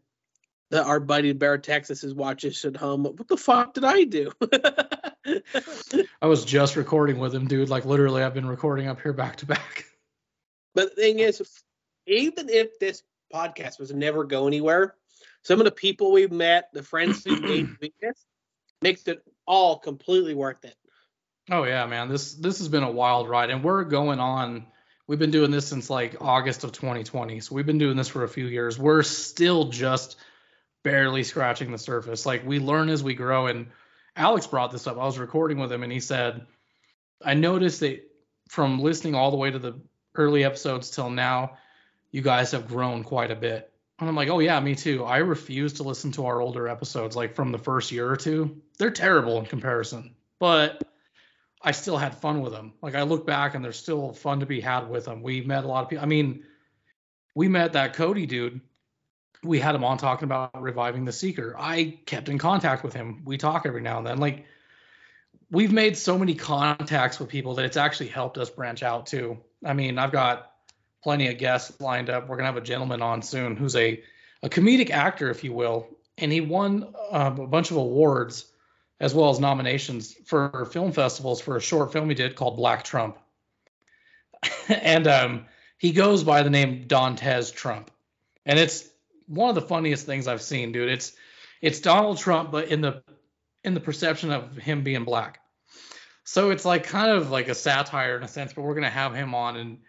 that 0.71 0.85
our 0.85 0.99
buddy 0.99 1.33
bear 1.33 1.57
texas 1.57 2.03
is 2.03 2.13
watching 2.13 2.53
at 2.63 2.77
home. 2.77 3.03
What 3.03 3.27
the 3.27 3.37
fuck 3.37 3.73
did 3.73 3.83
i 3.83 4.03
do? 4.03 4.31
I 6.21 6.27
was 6.27 6.45
just 6.45 6.75
recording 6.75 7.17
with 7.17 7.33
him 7.33 7.47
dude. 7.47 7.69
Like 7.69 7.85
literally 7.85 8.23
i've 8.23 8.33
been 8.33 8.47
recording 8.47 8.87
up 8.87 9.01
here 9.01 9.13
back 9.13 9.37
to 9.37 9.45
back. 9.45 9.85
But 10.75 10.95
the 10.95 11.01
thing 11.01 11.19
is, 11.19 11.41
even 12.05 12.49
if 12.49 12.79
this 12.79 13.03
podcast 13.33 13.79
was 13.79 13.91
never 13.91 14.23
go 14.23 14.47
anywhere, 14.47 14.95
some 15.43 15.59
of 15.59 15.65
the 15.65 15.71
people 15.71 16.11
we've 16.11 16.31
met, 16.31 16.69
the 16.73 16.83
friends 16.83 17.23
we've 17.25 17.41
made 17.41 17.93
this, 18.01 18.25
makes 18.81 19.07
it 19.07 19.23
all 19.45 19.79
completely 19.79 20.35
worth 20.35 20.63
it. 20.63 20.75
Oh 21.51 21.63
yeah, 21.63 21.85
man. 21.85 22.09
This 22.09 22.33
this 22.33 22.59
has 22.59 22.67
been 22.67 22.83
a 22.83 22.91
wild 22.91 23.27
ride, 23.27 23.49
and 23.49 23.63
we're 23.63 23.83
going 23.83 24.19
on. 24.19 24.65
We've 25.07 25.19
been 25.19 25.31
doing 25.31 25.49
this 25.49 25.67
since 25.67 25.89
like 25.89 26.17
August 26.21 26.63
of 26.63 26.71
2020, 26.71 27.39
so 27.39 27.55
we've 27.55 27.65
been 27.65 27.79
doing 27.79 27.97
this 27.97 28.07
for 28.07 28.23
a 28.23 28.29
few 28.29 28.45
years. 28.45 28.77
We're 28.77 29.01
still 29.01 29.69
just 29.69 30.17
barely 30.83 31.23
scratching 31.23 31.71
the 31.71 31.77
surface. 31.77 32.25
Like 32.25 32.45
we 32.45 32.59
learn 32.59 32.89
as 32.89 33.03
we 33.03 33.15
grow, 33.15 33.47
and 33.47 33.67
Alex 34.15 34.47
brought 34.47 34.71
this 34.71 34.85
up. 34.85 34.97
I 34.97 35.05
was 35.05 35.17
recording 35.17 35.59
with 35.59 35.71
him 35.71 35.81
and 35.81 35.91
he 35.91 36.01
said, 36.01 36.45
I 37.23 37.33
noticed 37.33 37.79
that 37.79 38.03
from 38.49 38.79
listening 38.79 39.15
all 39.15 39.31
the 39.31 39.37
way 39.37 39.49
to 39.49 39.59
the 39.59 39.79
early 40.15 40.43
episodes 40.43 40.89
till 40.89 41.09
now, 41.09 41.57
you 42.11 42.21
guys 42.21 42.51
have 42.51 42.67
grown 42.67 43.03
quite 43.03 43.31
a 43.31 43.35
bit. 43.35 43.71
And 43.99 44.09
I'm 44.09 44.15
like, 44.15 44.29
oh 44.29 44.39
yeah, 44.39 44.59
me 44.59 44.75
too. 44.75 45.05
I 45.05 45.17
refuse 45.17 45.73
to 45.73 45.83
listen 45.83 46.11
to 46.13 46.25
our 46.25 46.41
older 46.41 46.67
episodes, 46.67 47.15
like 47.15 47.35
from 47.35 47.51
the 47.51 47.57
first 47.57 47.91
year 47.91 48.09
or 48.09 48.17
two. 48.17 48.61
They're 48.77 48.91
terrible 48.91 49.39
in 49.39 49.45
comparison, 49.45 50.15
but 50.39 50.83
I 51.61 51.71
still 51.71 51.97
had 51.97 52.15
fun 52.15 52.41
with 52.41 52.53
them. 52.53 52.73
Like 52.81 52.95
I 52.95 53.03
look 53.03 53.25
back 53.25 53.53
and 53.53 53.63
there's 53.63 53.77
still 53.77 54.13
fun 54.13 54.39
to 54.39 54.45
be 54.45 54.61
had 54.61 54.89
with 54.89 55.05
them. 55.05 55.21
We 55.21 55.41
met 55.41 55.65
a 55.65 55.67
lot 55.67 55.83
of 55.83 55.89
people. 55.89 56.03
I 56.03 56.07
mean, 56.07 56.43
we 57.35 57.47
met 57.47 57.73
that 57.73 57.93
Cody 57.93 58.25
dude. 58.25 58.61
We 59.43 59.59
had 59.59 59.75
him 59.75 59.83
on 59.83 59.97
talking 59.97 60.25
about 60.25 60.61
reviving 60.61 61.05
the 61.05 61.11
Seeker. 61.11 61.55
I 61.57 61.99
kept 62.05 62.29
in 62.29 62.37
contact 62.37 62.83
with 62.83 62.93
him. 62.93 63.23
We 63.25 63.37
talk 63.37 63.65
every 63.65 63.81
now 63.81 63.97
and 63.97 64.07
then. 64.07 64.17
Like 64.17 64.45
we've 65.51 65.71
made 65.71 65.97
so 65.97 66.17
many 66.17 66.35
contacts 66.35 67.19
with 67.19 67.29
people 67.29 67.55
that 67.55 67.65
it's 67.65 67.77
actually 67.77 68.09
helped 68.09 68.37
us 68.37 68.49
branch 68.49 68.83
out 68.83 69.07
too. 69.07 69.37
I 69.63 69.73
mean, 69.73 69.97
I've 69.97 70.11
got 70.11 70.51
plenty 71.03 71.27
of 71.27 71.37
guests 71.37 71.79
lined 71.79 72.09
up. 72.09 72.27
We're 72.27 72.37
gonna 72.37 72.47
have 72.47 72.57
a 72.57 72.61
gentleman 72.61 73.01
on 73.01 73.21
soon 73.21 73.55
who's 73.55 73.75
a 73.75 74.01
a 74.41 74.49
comedic 74.49 74.89
actor, 74.89 75.29
if 75.29 75.43
you 75.43 75.51
will, 75.51 75.87
and 76.17 76.31
he 76.31 76.39
won 76.39 76.93
uh, 77.11 77.31
a 77.37 77.47
bunch 77.47 77.71
of 77.71 77.77
awards 77.77 78.45
as 78.99 79.13
well 79.13 79.29
as 79.29 79.39
nominations 79.39 80.13
for 80.25 80.65
film 80.65 80.91
festivals 80.91 81.41
for 81.41 81.55
a 81.57 81.61
short 81.61 81.93
film 81.93 82.09
he 82.09 82.15
did 82.15 82.35
called 82.35 82.57
Black 82.57 82.83
Trump. 82.83 83.17
and 84.69 85.07
um, 85.07 85.45
he 85.77 85.91
goes 85.91 86.23
by 86.23 86.43
the 86.43 86.49
name 86.49 86.85
Dantes 86.87 87.51
Trump, 87.51 87.91
and 88.45 88.57
it's 88.57 88.87
one 89.27 89.49
of 89.49 89.55
the 89.55 89.61
funniest 89.61 90.05
things 90.05 90.27
I've 90.27 90.41
seen, 90.41 90.71
dude. 90.71 90.89
It's 90.89 91.13
it's 91.61 91.79
Donald 91.79 92.17
Trump, 92.17 92.51
but 92.51 92.69
in 92.69 92.81
the 92.81 93.03
in 93.63 93.73
the 93.73 93.79
perception 93.79 94.31
of 94.31 94.55
him 94.55 94.83
being 94.83 95.03
black. 95.03 95.41
So 96.23 96.51
it's 96.51 96.63
like 96.63 96.83
kind 96.83 97.11
of 97.11 97.31
like 97.31 97.49
a 97.49 97.55
satire 97.55 98.15
in 98.15 98.23
a 98.23 98.27
sense, 98.27 98.53
but 98.53 98.61
we're 98.61 98.75
gonna 98.75 98.89
have 98.89 99.13
him 99.13 99.35
on 99.35 99.57
and 99.57 99.79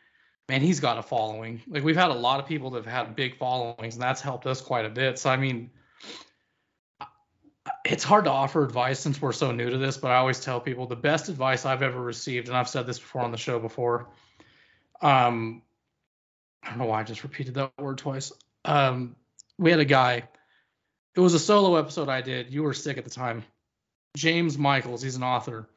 man, 0.51 0.61
he's 0.61 0.81
got 0.81 0.99
a 0.99 1.03
following. 1.03 1.62
Like 1.68 1.85
we've 1.85 1.96
had 1.96 2.11
a 2.11 2.14
lot 2.14 2.40
of 2.40 2.46
people 2.46 2.70
that 2.70 2.85
have 2.85 3.07
had 3.07 3.14
big 3.14 3.38
followings, 3.38 3.94
and 3.94 4.03
that's 4.03 4.20
helped 4.20 4.46
us 4.46 4.61
quite 4.61 4.85
a 4.85 4.90
bit. 4.90 5.18
So 5.18 5.31
I 5.31 5.37
mean, 5.37 5.70
it's 7.90 8.05
hard 8.05 8.24
to 8.24 8.31
offer 8.31 8.62
advice 8.62 9.00
since 9.00 9.20
we're 9.20 9.33
so 9.33 9.50
new 9.50 9.68
to 9.68 9.76
this, 9.76 9.96
but 9.96 10.12
I 10.12 10.16
always 10.16 10.38
tell 10.38 10.61
people 10.61 10.87
the 10.87 10.94
best 10.94 11.29
advice 11.29 11.66
I've 11.66 11.83
ever 11.83 12.00
received, 12.00 12.46
and 12.46 12.57
I've 12.57 12.68
said 12.68 12.87
this 12.87 13.00
before 13.00 13.22
on 13.22 13.33
the 13.33 13.37
show 13.37 13.59
before. 13.59 14.09
Um, 15.03 15.62
I 16.62 16.70
don't 16.70 16.79
know 16.79 16.85
why 16.85 17.00
I 17.00 17.03
just 17.03 17.24
repeated 17.24 17.55
that 17.55 17.72
word 17.79 17.98
twice. 17.98 18.33
Um, 18.64 19.16
we 19.59 19.72
had 19.72 19.81
a 19.81 19.85
guy. 19.85 20.22
It 21.16 21.20
was 21.20 21.35
a 21.35 21.38
solo 21.38 21.76
episode 21.76 22.09
I 22.09 22.20
did. 22.20 22.53
You 22.53 22.62
were 22.62 22.74
sick 22.74 22.96
at 22.96 23.05
the 23.05 23.11
time. 23.11 23.42
James 24.16 24.57
Michaels, 24.57 25.03
he's 25.03 25.16
an 25.16 25.24
author. 25.24 25.68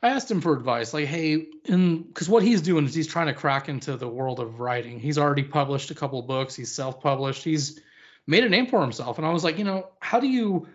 I 0.00 0.10
asked 0.10 0.30
him 0.30 0.40
for 0.40 0.52
advice, 0.52 0.94
like, 0.94 1.06
hey, 1.06 1.46
because 1.64 2.28
what 2.28 2.42
he's 2.42 2.62
doing 2.62 2.84
is 2.84 2.94
he's 2.94 3.06
trying 3.06 3.28
to 3.28 3.34
crack 3.34 3.68
into 3.68 3.96
the 3.96 4.08
world 4.08 4.38
of 4.38 4.60
writing. 4.60 5.00
He's 5.00 5.18
already 5.18 5.42
published 5.44 5.90
a 5.90 5.94
couple 5.94 6.20
of 6.20 6.26
books. 6.26 6.54
He's 6.54 6.72
self-published. 6.72 7.42
He's 7.42 7.80
made 8.26 8.44
a 8.44 8.48
name 8.48 8.66
for 8.66 8.80
himself. 8.80 9.18
And 9.18 9.26
I 9.26 9.30
was 9.30 9.42
like, 9.42 9.58
you 9.58 9.64
know, 9.64 9.88
how 10.00 10.20
do 10.20 10.28
you 10.28 10.68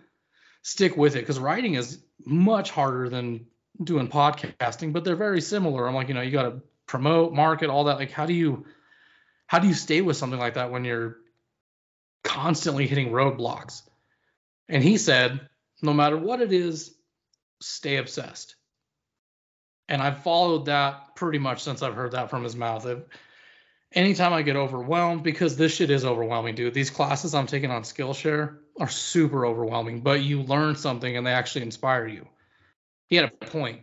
stick 0.62 0.96
with 0.96 1.16
it? 1.16 1.20
Because 1.20 1.38
writing 1.38 1.74
is 1.74 2.02
much 2.24 2.70
harder 2.70 3.08
than 3.08 3.46
doing 3.82 4.08
podcasting, 4.08 4.92
but 4.92 5.04
they're 5.04 5.16
very 5.16 5.40
similar. 5.40 5.86
I'm 5.86 5.94
like, 5.94 6.08
you 6.08 6.14
know, 6.14 6.20
you 6.20 6.32
got 6.32 6.42
to 6.42 6.62
promote, 6.86 7.32
market, 7.32 7.70
all 7.70 7.84
that. 7.84 7.98
Like, 7.98 8.10
how 8.10 8.26
do 8.26 8.34
you, 8.34 8.66
how 9.46 9.58
do 9.58 9.68
you 9.68 9.74
stay 9.74 10.00
with 10.00 10.16
something 10.16 10.38
like 10.38 10.54
that 10.54 10.70
when 10.70 10.84
you're 10.84 11.18
constantly 12.24 12.86
hitting 12.86 13.10
roadblocks? 13.10 13.82
And 14.68 14.82
he 14.82 14.98
said, 14.98 15.40
no 15.82 15.92
matter 15.92 16.16
what 16.16 16.40
it 16.40 16.52
is, 16.52 16.94
stay 17.60 17.96
obsessed 17.96 18.56
and 19.88 20.02
I've 20.02 20.22
followed 20.22 20.66
that 20.66 21.16
pretty 21.16 21.38
much 21.38 21.62
since 21.62 21.82
I've 21.82 21.94
heard 21.94 22.12
that 22.12 22.30
from 22.30 22.44
his 22.44 22.54
mouth. 22.54 22.86
If, 22.86 22.98
anytime 23.92 24.32
I 24.32 24.42
get 24.42 24.56
overwhelmed, 24.56 25.22
because 25.22 25.56
this 25.56 25.74
shit 25.74 25.90
is 25.90 26.04
overwhelming, 26.04 26.54
dude. 26.54 26.74
These 26.74 26.90
classes 26.90 27.34
I'm 27.34 27.46
taking 27.46 27.70
on 27.70 27.82
Skillshare 27.82 28.58
are 28.78 28.88
super 28.88 29.46
overwhelming, 29.46 30.00
but 30.00 30.22
you 30.22 30.42
learn 30.42 30.76
something 30.76 31.16
and 31.16 31.26
they 31.26 31.32
actually 31.32 31.62
inspire 31.62 32.06
you. 32.06 32.26
He 33.06 33.16
had 33.16 33.24
a 33.24 33.46
point. 33.46 33.80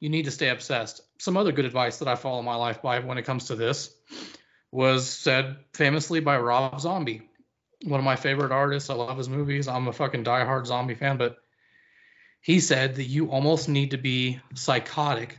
You 0.00 0.08
need 0.08 0.24
to 0.24 0.30
stay 0.30 0.48
obsessed. 0.48 1.00
Some 1.18 1.36
other 1.36 1.52
good 1.52 1.64
advice 1.64 1.98
that 1.98 2.08
I 2.08 2.16
follow 2.16 2.42
my 2.42 2.56
life 2.56 2.82
by 2.82 2.98
when 3.00 3.18
it 3.18 3.24
comes 3.24 3.46
to 3.46 3.56
this 3.56 3.94
was 4.70 5.08
said 5.08 5.56
famously 5.74 6.20
by 6.20 6.38
Rob 6.38 6.80
Zombie, 6.80 7.22
one 7.84 8.00
of 8.00 8.04
my 8.04 8.16
favorite 8.16 8.52
artists. 8.52 8.90
I 8.90 8.94
love 8.94 9.16
his 9.16 9.28
movies. 9.28 9.68
I'm 9.68 9.88
a 9.88 9.92
fucking 9.92 10.24
diehard 10.24 10.66
zombie 10.66 10.94
fan, 10.94 11.16
but 11.16 11.38
he 12.40 12.60
said 12.60 12.96
that 12.96 13.04
you 13.04 13.30
almost 13.30 13.68
need 13.68 13.92
to 13.92 13.96
be 13.96 14.40
psychotic 14.54 15.38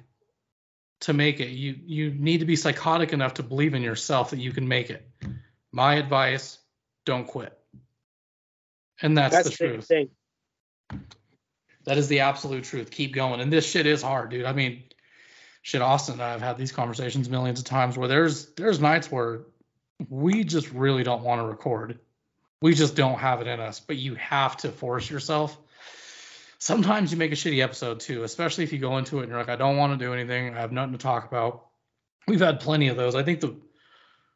to 1.01 1.13
make 1.13 1.39
it. 1.39 1.49
You 1.49 1.75
you 1.85 2.11
need 2.11 2.39
to 2.39 2.45
be 2.45 2.55
psychotic 2.55 3.13
enough 3.13 3.35
to 3.35 3.43
believe 3.43 3.73
in 3.73 3.81
yourself 3.81 4.31
that 4.31 4.39
you 4.39 4.51
can 4.51 4.67
make 4.67 4.89
it. 4.89 5.07
My 5.71 5.95
advice, 5.95 6.57
don't 7.05 7.27
quit. 7.27 7.57
And 9.01 9.17
that's, 9.17 9.35
that's 9.35 9.49
the 9.49 9.55
truth. 9.55 9.85
Thing. 9.85 10.09
That 11.85 11.97
is 11.97 12.07
the 12.07 12.21
absolute 12.21 12.63
truth. 12.63 12.89
Keep 12.89 13.13
going. 13.13 13.39
And 13.39 13.53
this 13.53 13.69
shit 13.69 13.85
is 13.85 14.01
hard, 14.01 14.31
dude. 14.31 14.45
I 14.45 14.53
mean, 14.53 14.83
shit, 15.61 15.81
Austin 15.81 16.13
and 16.13 16.23
I 16.23 16.31
have 16.31 16.41
had 16.41 16.57
these 16.57 16.71
conversations 16.71 17.29
millions 17.29 17.59
of 17.59 17.65
times 17.65 17.97
where 17.97 18.07
there's 18.07 18.47
there's 18.55 18.79
nights 18.79 19.11
where 19.11 19.41
we 20.09 20.43
just 20.43 20.71
really 20.71 21.03
don't 21.03 21.23
want 21.23 21.41
to 21.41 21.45
record. 21.45 21.99
We 22.61 22.73
just 22.73 22.95
don't 22.95 23.19
have 23.19 23.41
it 23.41 23.47
in 23.47 23.59
us. 23.59 23.79
But 23.79 23.97
you 23.97 24.15
have 24.15 24.57
to 24.57 24.69
force 24.69 25.09
yourself 25.09 25.57
sometimes 26.59 27.11
you 27.11 27.17
make 27.17 27.31
a 27.31 27.35
shitty 27.35 27.63
episode 27.63 27.99
too, 27.99 28.23
especially 28.23 28.63
if 28.63 28.73
you 28.73 28.79
go 28.79 28.97
into 28.97 29.19
it 29.19 29.23
and 29.23 29.29
you're 29.29 29.39
like, 29.39 29.49
I 29.49 29.55
don't 29.55 29.77
want 29.77 29.97
to 29.97 30.05
do 30.05 30.13
anything. 30.13 30.55
I 30.55 30.61
have 30.61 30.71
nothing 30.71 30.93
to 30.93 30.97
talk 30.97 31.27
about. 31.27 31.67
We've 32.27 32.39
had 32.39 32.59
plenty 32.59 32.89
of 32.89 32.97
those. 32.97 33.15
I 33.15 33.23
think 33.23 33.39
the 33.39 33.55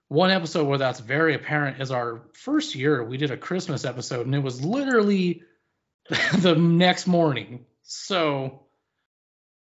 one 0.07 0.31
episode 0.31 0.65
where 0.67 0.77
that's 0.77 0.99
very 0.99 1.35
apparent 1.35 1.81
is 1.81 1.91
our 1.91 2.21
first 2.33 2.75
year. 2.75 3.03
We 3.03 3.17
did 3.17 3.31
a 3.31 3.37
Christmas 3.37 3.85
episode 3.85 4.25
and 4.25 4.35
it 4.35 4.39
was 4.43 4.63
literally 4.63 5.43
the 6.37 6.55
next 6.55 7.07
morning. 7.07 7.65
So 7.83 8.67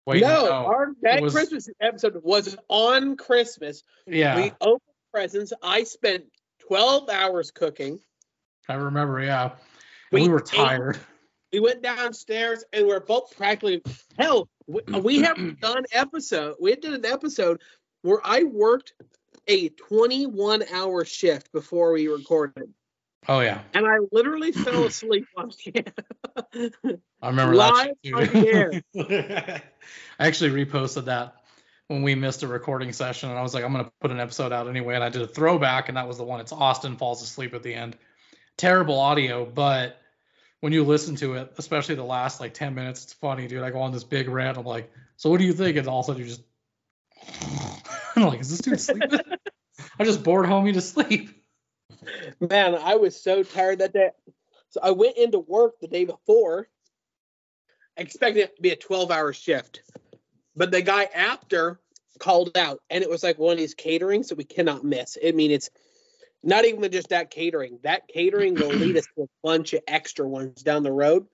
wait, 0.06 0.22
no, 0.22 0.44
no 0.46 0.50
our 0.52 0.92
that 1.02 1.22
was, 1.22 1.32
Christmas 1.32 1.68
episode 1.80 2.20
was 2.22 2.56
on 2.68 3.16
Christmas. 3.16 3.82
Yeah. 4.06 4.36
We 4.36 4.52
opened 4.60 4.80
presents. 5.12 5.52
I 5.62 5.84
spent 5.84 6.24
12 6.68 7.08
hours 7.08 7.50
cooking. 7.50 8.00
I 8.68 8.74
remember, 8.74 9.20
yeah. 9.20 9.52
We, 10.10 10.22
we, 10.22 10.28
were 10.28 10.40
tired. 10.40 10.98
We 11.54 11.60
went 11.60 11.82
downstairs 11.82 12.64
and 12.72 12.84
we're 12.88 12.98
both 12.98 13.36
practically 13.36 13.80
hell. 14.18 14.48
We, 14.66 14.80
we 15.00 15.18
have 15.20 15.60
done 15.60 15.84
episode. 15.92 16.56
We 16.60 16.74
did 16.74 16.94
an 16.94 17.06
episode 17.06 17.60
where 18.02 18.20
I 18.24 18.42
worked 18.42 18.94
a 19.46 19.68
21 19.68 20.64
hour 20.72 21.04
shift 21.04 21.52
before 21.52 21.92
we 21.92 22.08
recorded. 22.08 22.74
Oh 23.28 23.38
yeah. 23.38 23.60
And 23.72 23.86
I 23.86 23.98
literally 24.10 24.50
fell 24.50 24.82
asleep 24.82 25.28
on 25.36 25.52
I 27.22 27.28
remember 27.28 27.54
Live 27.54 27.92
that 28.02 28.82
too. 28.92 29.00
I 30.18 30.26
actually 30.26 30.50
reposted 30.50 31.04
that 31.04 31.36
when 31.86 32.02
we 32.02 32.16
missed 32.16 32.42
a 32.42 32.48
recording 32.48 32.92
session 32.92 33.30
and 33.30 33.38
I 33.38 33.42
was 33.42 33.54
like, 33.54 33.62
I'm 33.62 33.70
gonna 33.70 33.92
put 34.00 34.10
an 34.10 34.18
episode 34.18 34.52
out 34.52 34.66
anyway. 34.66 34.96
And 34.96 35.04
I 35.04 35.08
did 35.08 35.22
a 35.22 35.28
throwback 35.28 35.88
and 35.88 35.96
that 35.96 36.08
was 36.08 36.18
the 36.18 36.24
one. 36.24 36.40
It's 36.40 36.52
Austin 36.52 36.96
falls 36.96 37.22
asleep 37.22 37.54
at 37.54 37.62
the 37.62 37.74
end. 37.74 37.96
Terrible 38.56 38.98
audio, 38.98 39.44
but 39.44 40.00
when 40.64 40.72
you 40.72 40.82
listen 40.82 41.14
to 41.14 41.34
it, 41.34 41.52
especially 41.58 41.94
the 41.94 42.02
last 42.02 42.40
like 42.40 42.54
10 42.54 42.74
minutes, 42.74 43.04
it's 43.04 43.12
funny, 43.12 43.46
dude. 43.46 43.62
I 43.62 43.68
go 43.68 43.82
on 43.82 43.92
this 43.92 44.02
big 44.02 44.30
rant. 44.30 44.56
I'm 44.56 44.64
like, 44.64 44.90
so 45.18 45.28
what 45.28 45.38
do 45.38 45.44
you 45.44 45.52
think? 45.52 45.76
And 45.76 45.86
all 45.86 46.00
of 46.00 46.04
a 46.04 46.06
sudden 46.06 46.22
you 46.22 46.26
just, 46.26 46.40
I'm 48.16 48.22
like, 48.22 48.40
is 48.40 48.48
this 48.48 48.60
dude 48.60 48.80
sleeping? 48.80 49.20
I 49.98 50.04
just 50.04 50.22
bored 50.22 50.46
homie 50.46 50.72
to 50.72 50.80
sleep. 50.80 51.28
Man, 52.40 52.74
I 52.76 52.94
was 52.94 53.22
so 53.22 53.42
tired 53.42 53.80
that 53.80 53.92
day. 53.92 54.08
So 54.70 54.80
I 54.82 54.92
went 54.92 55.18
into 55.18 55.38
work 55.38 55.74
the 55.82 55.86
day 55.86 56.06
before, 56.06 56.66
expecting 57.98 58.44
it 58.44 58.56
to 58.56 58.62
be 58.62 58.70
a 58.70 58.76
12 58.76 59.10
hour 59.10 59.34
shift. 59.34 59.82
But 60.56 60.70
the 60.70 60.80
guy 60.80 61.10
after 61.14 61.78
called 62.18 62.56
out, 62.56 62.80
and 62.88 63.04
it 63.04 63.10
was 63.10 63.22
like 63.22 63.38
one 63.38 63.52
of 63.52 63.58
these 63.58 63.74
caterings 63.74 64.28
that 64.28 64.38
we 64.38 64.44
cannot 64.44 64.82
miss. 64.82 65.18
I 65.22 65.32
mean, 65.32 65.50
it's 65.50 65.68
not 66.44 66.64
even 66.64 66.90
just 66.92 67.08
that 67.08 67.30
catering. 67.30 67.78
That 67.82 68.06
catering 68.08 68.54
will 68.54 68.68
lead 68.68 68.96
us 68.96 69.06
to 69.16 69.24
a 69.24 69.28
bunch 69.42 69.72
of 69.72 69.82
extra 69.88 70.28
ones 70.28 70.62
down 70.62 70.82
the 70.82 70.92
road. 70.92 71.26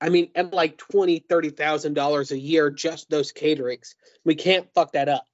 I 0.00 0.08
mean, 0.08 0.30
at 0.34 0.52
like 0.52 0.76
twenty, 0.78 1.20
thirty 1.20 1.50
thousand 1.50 1.94
dollars 1.94 2.32
a 2.32 2.38
year, 2.38 2.70
just 2.70 3.08
those 3.08 3.32
caterings. 3.32 3.94
We 4.24 4.34
can't 4.34 4.68
fuck 4.74 4.92
that 4.92 5.08
up. 5.08 5.26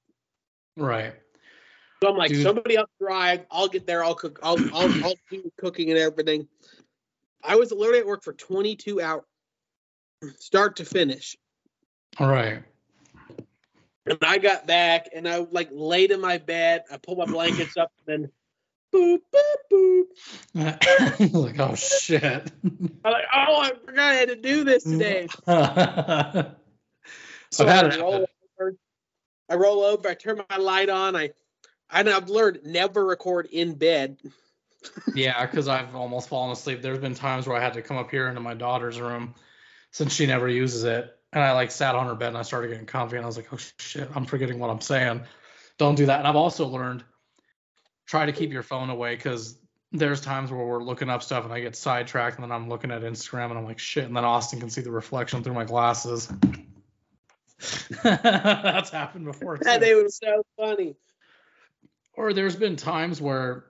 Right. 0.77 1.13
So 2.01 2.09
I'm 2.09 2.17
like, 2.17 2.31
Dude. 2.31 2.43
somebody 2.43 2.77
else 2.77 2.89
drive. 3.01 3.45
I'll 3.51 3.67
get 3.67 3.85
there. 3.85 4.03
I'll 4.03 4.15
cook. 4.15 4.39
I'll, 4.41 4.57
I'll, 4.73 5.03
I'll 5.03 5.15
do 5.29 5.51
cooking 5.57 5.89
and 5.89 5.99
everything. 5.99 6.47
I 7.43 7.55
was 7.55 7.71
literally 7.71 7.99
at 7.99 8.05
work 8.05 8.23
for 8.23 8.33
22 8.33 9.01
hours, 9.01 9.23
start 10.37 10.77
to 10.77 10.85
finish. 10.85 11.35
All 12.17 12.29
right. 12.29 12.63
And 14.05 14.17
I 14.21 14.37
got 14.37 14.65
back 14.65 15.09
and 15.13 15.27
I 15.27 15.39
like 15.51 15.69
laid 15.71 16.11
in 16.11 16.21
my 16.21 16.37
bed. 16.37 16.83
I 16.91 16.97
pulled 16.97 17.17
my 17.17 17.25
blankets 17.25 17.75
up 17.75 17.91
and 18.07 18.23
then 18.23 18.31
boop, 18.93 19.19
boop, 19.33 20.05
boop. 20.53 21.33
like, 21.33 21.59
oh 21.59 21.75
shit. 21.75 22.51
I'm 22.63 23.11
like, 23.11 23.25
oh, 23.33 23.61
I 23.61 23.71
forgot 23.85 24.11
I 24.11 24.15
had 24.15 24.29
to 24.29 24.35
do 24.35 24.63
this 24.63 24.83
today. 24.83 25.27
So 27.51 27.67
I 27.67 27.97
roll 27.97 28.13
over. 28.13 28.75
I 29.49 29.55
roll 29.55 29.83
over. 29.83 30.07
I 30.07 30.13
turn 30.13 30.41
my 30.49 30.57
light 30.57 30.89
on. 30.89 31.15
I, 31.15 31.31
and 31.91 32.07
I've 32.07 32.29
learned 32.29 32.59
never 32.63 33.03
record 33.03 33.47
in 33.47 33.73
bed. 33.73 34.17
Yeah, 35.15 35.45
because 35.45 35.67
I've 35.67 35.95
almost 35.95 36.29
fallen 36.29 36.51
asleep. 36.51 36.81
There's 36.81 36.99
been 36.99 37.15
times 37.15 37.47
where 37.47 37.57
I 37.57 37.59
had 37.61 37.73
to 37.73 37.81
come 37.81 37.97
up 37.97 38.11
here 38.11 38.27
into 38.27 38.39
my 38.39 38.53
daughter's 38.53 38.99
room 38.99 39.33
since 39.91 40.13
she 40.13 40.25
never 40.25 40.47
uses 40.47 40.83
it. 40.83 41.15
And 41.33 41.43
I 41.43 41.51
like 41.53 41.71
sat 41.71 41.95
on 41.95 42.07
her 42.07 42.15
bed 42.15 42.29
and 42.29 42.37
I 42.37 42.43
started 42.43 42.69
getting 42.69 42.85
comfy 42.85 43.17
and 43.17 43.25
I 43.25 43.27
was 43.27 43.37
like, 43.37 43.51
oh 43.51 43.57
shit, 43.79 44.09
I'm 44.15 44.25
forgetting 44.25 44.59
what 44.59 44.69
I'm 44.69 44.81
saying. 44.81 45.21
Don't 45.77 45.95
do 45.95 46.05
that. 46.07 46.19
And 46.19 46.27
I've 46.27 46.35
also 46.35 46.67
learned 46.67 47.03
try 48.09 48.25
to 48.25 48.31
keep 48.31 48.51
your 48.51 48.63
phone 48.63 48.89
away 48.89 49.15
because 49.15 49.59
there's 49.91 50.19
times 50.19 50.51
where 50.51 50.65
we're 50.65 50.83
looking 50.83 51.09
up 51.09 51.21
stuff 51.21 51.43
and 51.45 51.53
I 51.53 51.59
get 51.59 51.75
sidetracked 51.75 52.37
and 52.37 52.43
then 52.43 52.51
I'm 52.51 52.67
looking 52.67 52.89
at 52.89 53.03
Instagram 53.03 53.51
and 53.51 53.59
I'm 53.59 53.65
like, 53.65 53.77
shit. 53.77 54.05
And 54.05 54.17
then 54.17 54.25
Austin 54.25 54.59
can 54.59 54.71
see 54.71 54.81
the 54.81 54.91
reflection 54.91 55.43
through 55.43 55.53
my 55.53 55.63
glasses. 55.63 56.27
That's 58.03 58.89
happened 58.89 59.25
before. 59.25 59.57
too. 59.59 59.63
That 59.63 59.81
day 59.81 59.93
was 59.93 60.17
so 60.17 60.43
funny. 60.57 60.95
or 62.13 62.33
there's 62.33 62.55
been 62.55 62.75
times 62.75 63.21
where 63.21 63.65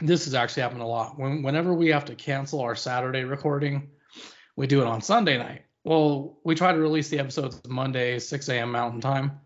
this 0.00 0.24
has 0.24 0.34
actually 0.34 0.62
happened 0.62 0.80
a 0.80 0.86
lot. 0.86 1.18
When 1.18 1.42
whenever 1.42 1.74
we 1.74 1.88
have 1.88 2.06
to 2.06 2.14
cancel 2.14 2.60
our 2.60 2.74
Saturday 2.74 3.24
recording, 3.24 3.90
we 4.56 4.66
do 4.66 4.80
it 4.80 4.86
on 4.86 5.02
Sunday 5.02 5.36
night. 5.36 5.64
Well, 5.84 6.38
we 6.44 6.54
try 6.54 6.72
to 6.72 6.78
release 6.78 7.10
the 7.10 7.18
episodes 7.18 7.60
Monday, 7.68 8.18
6 8.18 8.48
a.m. 8.48 8.72
Mountain 8.72 9.02
Time. 9.02 9.40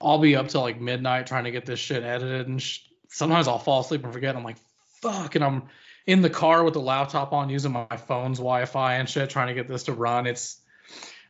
I'll 0.00 0.18
be 0.18 0.36
up 0.36 0.48
till 0.48 0.60
like 0.60 0.80
midnight 0.80 1.26
trying 1.26 1.44
to 1.44 1.50
get 1.50 1.66
this 1.66 1.80
shit 1.80 2.04
edited, 2.04 2.46
and 2.46 2.62
sh- 2.62 2.86
sometimes 3.08 3.48
I'll 3.48 3.58
fall 3.58 3.80
asleep 3.80 4.04
and 4.04 4.12
forget. 4.12 4.36
I'm 4.36 4.44
like, 4.44 4.58
fuck, 5.00 5.34
and 5.34 5.44
I'm 5.44 5.64
in 6.06 6.22
the 6.22 6.30
car 6.30 6.64
with 6.64 6.74
the 6.74 6.80
laptop 6.80 7.32
on, 7.32 7.50
using 7.50 7.72
my 7.72 7.96
phone's 7.96 8.38
Wi-Fi 8.38 8.94
and 8.94 9.08
shit, 9.08 9.30
trying 9.30 9.48
to 9.48 9.54
get 9.54 9.68
this 9.68 9.84
to 9.84 9.92
run. 9.92 10.26
It's 10.26 10.60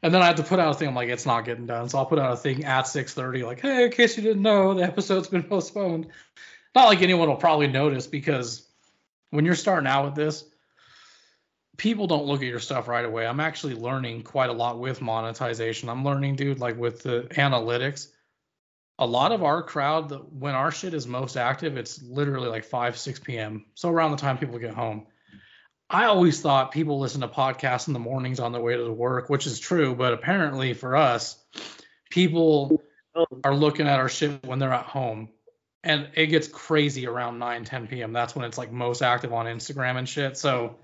and 0.03 0.13
then 0.13 0.23
I 0.23 0.27
have 0.27 0.37
to 0.37 0.43
put 0.43 0.61
out 0.61 0.75
a 0.75 0.79
thing. 0.79 0.89
I'm 0.89 0.95
like, 0.95 1.09
it's 1.09 1.27
not 1.27 1.45
getting 1.45 1.67
done, 1.67 1.89
so 1.89 1.99
I'll 1.99 2.07
put 2.07 2.19
out 2.19 2.33
a 2.33 2.37
thing 2.37 2.65
at 2.65 2.85
6:30, 2.85 3.45
like, 3.45 3.61
hey, 3.61 3.87
in 3.87 3.91
case 3.91 4.17
you 4.17 4.23
didn't 4.23 4.43
know, 4.43 4.75
the 4.75 4.83
episode's 4.83 5.29
been 5.29 5.43
postponed. 5.49 6.09
Not 6.75 6.87
like 6.87 7.03
anyone 7.03 7.29
will 7.29 7.37
probably 7.37 7.69
notice 7.69 8.07
because 8.07 8.67
when 9.31 9.45
you're 9.45 9.55
starting 9.55 9.87
out 9.87 10.05
with 10.05 10.15
this, 10.15 10.45
people 11.77 12.07
don't 12.07 12.27
look 12.27 12.43
at 12.43 12.49
your 12.49 12.61
stuff 12.61 12.89
right 12.89 13.05
away. 13.05 13.27
I'm 13.27 13.41
actually 13.41 13.75
learning 13.75 14.23
quite 14.23 14.51
a 14.51 14.53
lot 14.53 14.79
with 14.79 15.01
monetization. 15.01 15.89
I'm 15.89 16.05
learning, 16.05 16.37
dude, 16.37 16.61
like 16.61 16.77
with 16.77 17.03
the 17.03 17.23
analytics. 17.33 18.09
A 18.99 19.07
lot 19.07 19.33
of 19.33 19.43
our 19.43 19.63
crowd, 19.63 20.11
when 20.33 20.55
our 20.55 20.71
shit 20.71 20.95
is 20.95 21.07
most 21.07 21.37
active, 21.37 21.77
it's 21.77 22.03
literally 22.03 22.49
like 22.49 22.65
5, 22.65 22.97
6 22.97 23.21
p.m. 23.21 23.67
So 23.75 23.91
around 23.91 24.13
the 24.13 24.17
time 24.17 24.39
people 24.39 24.59
get 24.59 24.75
home. 24.75 25.07
I 25.89 26.07
always 26.07 26.41
thought 26.41 26.73
people 26.73 26.99
listen 26.99 27.21
to 27.21 27.29
podcasts 27.29 27.87
in 27.87 27.93
the 27.93 28.01
mornings 28.01 28.41
on 28.41 28.53
their 28.53 28.61
way 28.61 28.77
to 28.77 28.93
work, 28.93 29.29
which 29.29 29.47
is 29.47 29.61
true, 29.61 29.95
but 29.95 30.13
apparently 30.13 30.73
for 30.73 30.97
us, 30.97 31.37
people 32.11 32.83
are 33.45 33.55
looking 33.55 33.87
at 33.87 34.01
our 34.01 34.09
shit 34.09 34.45
when 34.45 34.59
they're 34.59 34.73
at 34.73 34.87
home. 34.87 35.29
And 35.85 36.09
it 36.15 36.27
gets 36.27 36.49
crazy 36.49 37.07
around 37.07 37.39
9, 37.39 37.65
10 37.65 37.87
p.m. 37.87 38.13
That's 38.13 38.35
when 38.35 38.45
it's 38.45 38.59
like 38.59 38.73
most 38.73 39.03
active 39.03 39.33
on 39.33 39.47
Instagram 39.47 39.97
and 39.97 40.09
shit. 40.09 40.37
So 40.37 40.77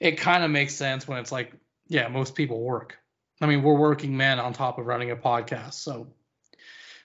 it 0.00 0.12
kind 0.12 0.42
of 0.42 0.50
makes 0.50 0.74
sense 0.74 1.06
when 1.06 1.18
it's 1.18 1.30
like, 1.30 1.52
yeah, 1.88 2.08
most 2.08 2.34
people 2.34 2.62
work. 2.62 2.96
I 3.42 3.46
mean, 3.46 3.62
we're 3.62 3.76
working 3.76 4.16
men 4.16 4.38
on 4.40 4.54
top 4.54 4.78
of 4.78 4.86
running 4.86 5.10
a 5.10 5.16
podcast. 5.16 5.74
So 5.74 6.14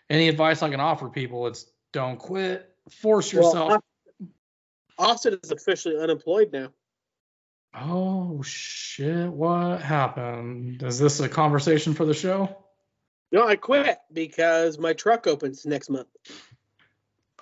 any 0.09 0.27
advice 0.29 0.61
I 0.61 0.69
can 0.69 0.79
offer 0.79 1.09
people, 1.09 1.47
it's 1.47 1.65
don't 1.91 2.17
quit, 2.17 2.69
force 2.89 3.33
Well, 3.33 3.43
yourself. 3.43 3.81
Austin 4.97 5.39
is 5.43 5.51
officially 5.51 5.97
unemployed 5.97 6.51
now. 6.51 6.69
oh 7.73 8.41
shit, 8.41 9.29
what 9.29 9.81
happened? 9.81 10.81
Is 10.83 10.99
this 10.99 11.19
a 11.19 11.29
conversation 11.29 11.93
for 11.93 12.05
the 12.05 12.13
show? 12.13 12.55
No, 13.31 13.47
I 13.47 13.57
quit 13.57 13.97
because 14.11 14.79
my 14.79 14.93
truck 14.93 15.27
opens 15.27 15.65
next 15.65 15.89
month. 15.89 16.07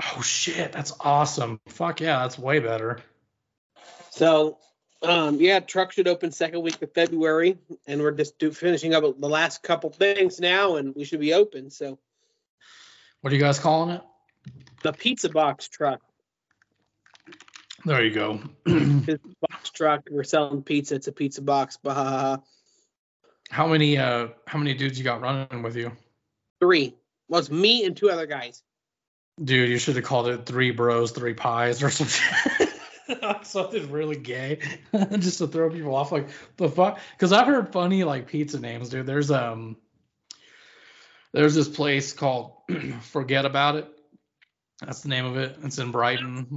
Oh 0.02 0.22
shit, 0.22 0.72
that's 0.72 0.92
awesome. 1.00 1.60
Fuck 1.68 2.02
yeah, 2.02 2.20
that's 2.20 2.38
way 2.38 2.60
better. 2.60 3.00
So, 4.10 4.58
um, 5.02 5.40
yeah, 5.40 5.60
truck 5.60 5.92
should 5.94 6.08
open 6.08 6.32
second 6.32 6.62
week 6.62 6.82
of 6.82 6.92
February, 6.94 7.58
and 7.88 8.02
we're 8.02 8.12
just 8.12 8.38
do, 8.40 8.52
finishing 8.52 8.94
up 8.94 9.04
the 9.04 9.30
last 9.30 9.62
couple 9.64 9.90
things 9.90 10.40
now, 10.40 10.76
and 10.76 10.94
we 10.96 11.06
should 11.06 11.20
be 11.20 11.34
open. 11.34 11.70
So, 11.70 12.00
What 13.26 13.32
are 13.32 13.38
you 13.38 13.42
guys 13.42 13.58
calling 13.58 13.90
it? 13.90 14.04
the 14.84 14.94
pizza 14.94 15.30
box 15.30 15.68
truck, 15.68 16.00
There 17.84 18.04
you 18.04 18.14
go. 18.14 18.40
Box 19.42 19.72
truck, 19.72 20.04
we're 20.12 20.24
selling 20.24 20.62
pizza. 20.62 20.94
It's 20.94 21.08
a 21.08 21.12
pizza 21.12 21.42
box. 21.42 21.80
Bah, 21.82 22.38
how 23.50 23.66
many 23.66 23.98
uh 23.98 24.28
how 24.46 24.60
many 24.60 24.76
dudes 24.76 25.00
you 25.00 25.04
got 25.04 25.22
running 25.22 25.64
with 25.64 25.76
you? 25.76 25.92
three. 26.60 26.94
Well, 27.28 27.40
it's 27.40 27.50
me 27.50 27.84
and 27.86 27.98
two 27.98 28.12
other 28.12 28.28
guys. 28.28 28.62
Dude, 29.44 29.72
you 29.72 29.80
should 29.80 29.96
have 29.96 30.06
called 30.06 30.28
it 30.28 30.46
three 30.46 30.70
bros, 30.70 31.10
three 31.10 31.34
pies 31.34 31.82
or 31.82 31.90
something. 31.90 32.68
something 33.42 33.90
really 33.90 34.18
gay. 34.18 34.60
Just 35.18 35.40
to 35.40 35.48
throw 35.48 35.72
people 35.72 35.96
off 35.96 36.12
like 36.12 36.30
the 36.58 36.70
fuck. 36.70 37.00
Because 37.14 37.34
I've 37.34 37.48
heard 37.48 37.74
funny 37.74 38.04
like 38.04 38.28
pizza 38.28 38.60
names, 38.60 38.90
dude. 38.90 39.08
There's 39.08 39.32
um 39.32 39.78
there's 41.36 41.54
this 41.54 41.68
place 41.68 42.14
called 42.14 42.54
Forget 43.02 43.46
About 43.46 43.76
It. 43.76 43.88
That's 44.80 45.02
the 45.02 45.10
name 45.10 45.26
of 45.26 45.36
it. 45.36 45.58
It's 45.64 45.78
in 45.78 45.92
Brighton. 45.92 46.48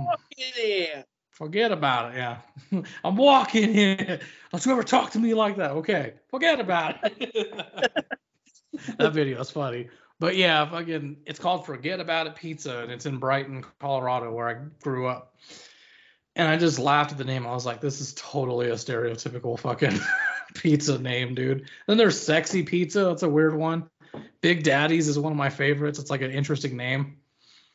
Forget 1.31 1.73
about 1.73 2.15
it, 2.15 2.19
yeah. 2.19 2.39
I'm 3.05 3.17
walking 3.17 3.75
here. 3.75 4.21
Don't 4.51 4.67
you 4.67 4.73
ever 4.73 4.85
talk 4.85 5.11
to 5.13 5.19
me 5.19 5.35
like 5.35 5.57
that. 5.57 5.73
Okay. 5.73 6.15
Forget 6.31 6.61
about 6.61 6.97
it. 7.03 7.61
that 8.99 9.13
video 9.13 9.41
is 9.41 9.51
funny. 9.51 9.89
But 10.21 10.37
yeah, 10.37 10.69
fucking 10.69 11.19
it's 11.27 11.39
called 11.39 11.67
Forget 11.67 12.01
About 12.01 12.27
It 12.29 12.37
Pizza 12.37 12.81
and 12.81 12.91
it's 12.91 13.07
in 13.07 13.19
Brighton, 13.19 13.65
Colorado, 13.81 14.33
where 14.33 14.49
I 14.49 14.55
grew 14.83 15.07
up. 15.07 15.37
And 16.37 16.49
I 16.49 16.57
just 16.57 16.79
laughed 16.79 17.13
at 17.13 17.19
the 17.19 17.25
name. 17.25 17.47
I 17.47 17.53
was 17.53 17.67
like, 17.67 17.81
this 17.81 18.01
is 18.01 18.15
totally 18.15 18.71
a 18.71 18.75
stereotypical 18.75 19.59
fucking 19.59 19.99
pizza 20.55 20.99
name, 20.99 21.35
dude. 21.35 21.69
Then 21.87 21.99
there's 21.99 22.21
Sexy 22.21 22.63
Pizza. 22.63 23.05
That's 23.05 23.25
a 23.25 23.29
weird 23.29 23.57
one. 23.57 23.89
Big 24.41 24.63
Daddy's 24.63 25.09
is 25.09 25.19
one 25.19 25.33
of 25.33 25.39
my 25.39 25.51
favorites. 25.51 25.99
It's 25.99 26.11
like 26.11 26.23
an 26.23 26.31
interesting 26.31 26.77
name. 26.77 27.19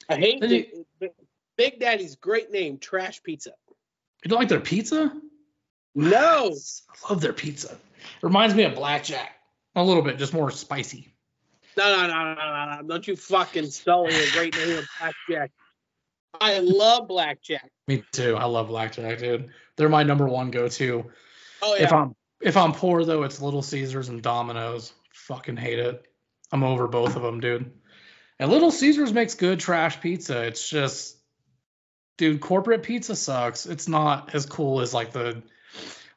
I 0.09 0.15
hate 0.15 0.41
Then 0.41 0.65
Big, 0.99 1.11
Big 1.57 1.79
Daddy's 1.79 2.15
great 2.15 2.51
name, 2.51 2.77
Trash 2.77 3.21
Pizza. 3.23 3.51
You 4.23 4.29
don't 4.29 4.39
like 4.39 4.49
their 4.49 4.59
pizza? 4.59 5.13
No. 5.95 6.55
I 7.05 7.09
love 7.09 7.21
their 7.21 7.33
pizza. 7.33 7.73
It 7.73 8.23
Reminds 8.23 8.55
me 8.55 8.63
of 8.63 8.75
blackjack. 8.75 9.35
A 9.75 9.83
little 9.83 10.03
bit, 10.03 10.17
just 10.17 10.33
more 10.33 10.51
spicy. 10.51 11.13
No, 11.75 11.95
no, 11.95 12.07
no, 12.07 12.35
no, 12.35 12.35
no, 12.35 12.75
no. 12.81 12.87
Don't 12.87 13.07
you 13.07 13.15
fucking 13.15 13.71
sully 13.71 14.13
a 14.13 14.31
great 14.31 14.55
name 14.55 14.77
of 14.77 14.85
Blackjack. 14.99 15.51
I 16.39 16.59
love 16.59 17.07
Blackjack. 17.07 17.71
Me 17.87 18.03
too. 18.11 18.35
I 18.35 18.45
love 18.45 18.67
blackjack, 18.67 19.17
dude. 19.19 19.49
They're 19.75 19.89
my 19.89 20.03
number 20.03 20.27
one 20.27 20.51
go-to. 20.51 21.05
Oh, 21.61 21.75
yeah. 21.75 21.83
If. 21.83 21.93
I'm 21.93 22.15
if 22.43 22.57
I'm 22.57 22.73
poor 22.73 23.05
though, 23.05 23.23
it's 23.23 23.41
Little 23.41 23.61
Caesars 23.61 24.09
and 24.09 24.21
Domino's. 24.21 24.93
Fucking 25.13 25.57
hate 25.57 25.79
it. 25.79 26.05
I'm 26.53 26.63
over 26.63 26.87
both 26.87 27.15
of 27.15 27.23
them, 27.23 27.39
dude. 27.39 27.71
And 28.39 28.51
Little 28.51 28.69
Caesars 28.69 29.11
makes 29.11 29.33
good 29.33 29.59
trash 29.59 29.99
pizza. 29.99 30.43
It's 30.43 30.69
just, 30.69 31.17
dude, 32.17 32.41
corporate 32.41 32.83
pizza 32.83 33.15
sucks. 33.15 33.65
It's 33.65 33.87
not 33.87 34.35
as 34.35 34.45
cool 34.45 34.81
as 34.81 34.93
like 34.93 35.11
the 35.11 35.41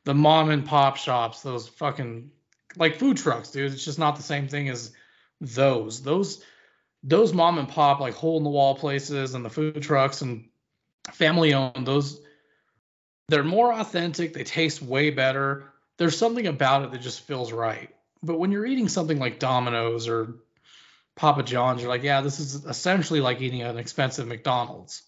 the 0.05 0.15
mom 0.15 0.51
and 0.51 0.67
pop 0.67 0.99
shops. 0.99 1.41
Those 1.41 1.67
fucking 1.67 2.31
like 2.77 2.99
food 2.99 3.17
trucks, 3.17 3.51
dude. 3.51 3.73
It's 3.73 3.85
just 3.85 3.99
not 3.99 4.17
the 4.17 4.23
same 4.23 4.47
thing 4.47 4.69
as 4.69 4.93
those. 5.41 6.03
Those 6.03 6.45
those 7.03 7.33
mom 7.33 7.59
and 7.59 7.69
pop 7.69 8.01
like 8.01 8.15
hole 8.15 8.37
in 8.37 8.45
the 8.45 8.51
wall 8.51 8.75
places 8.75 9.35
and 9.35 9.43
the 9.43 9.51
food 9.51 9.81
trucks 9.81 10.21
and 10.21 10.51
family 11.13 11.55
owned. 11.55 11.87
Those 11.87 12.21
they're 13.29 13.43
more 13.43 13.73
authentic. 13.73 14.35
They 14.35 14.45
taste 14.45 14.83
way 14.83 15.09
better. 15.09 15.73
There's 15.97 16.19
something 16.19 16.47
about 16.47 16.85
it 16.85 16.91
that 16.91 17.01
just 17.01 17.23
feels 17.23 17.53
right. 17.53 17.96
But 18.23 18.39
when 18.39 18.53
you're 18.53 18.67
eating 18.67 18.89
something 18.89 19.19
like 19.19 19.39
Domino's 19.39 20.09
or 20.09 20.37
Papa 21.17 21.43
John's, 21.43 21.81
you're 21.81 21.91
like, 21.91 22.03
yeah, 22.03 22.21
this 22.21 22.41
is 22.41 22.65
essentially 22.65 23.21
like 23.21 23.41
eating 23.41 23.63
an 23.63 23.79
expensive 23.79 24.27
McDonald's. 24.27 25.03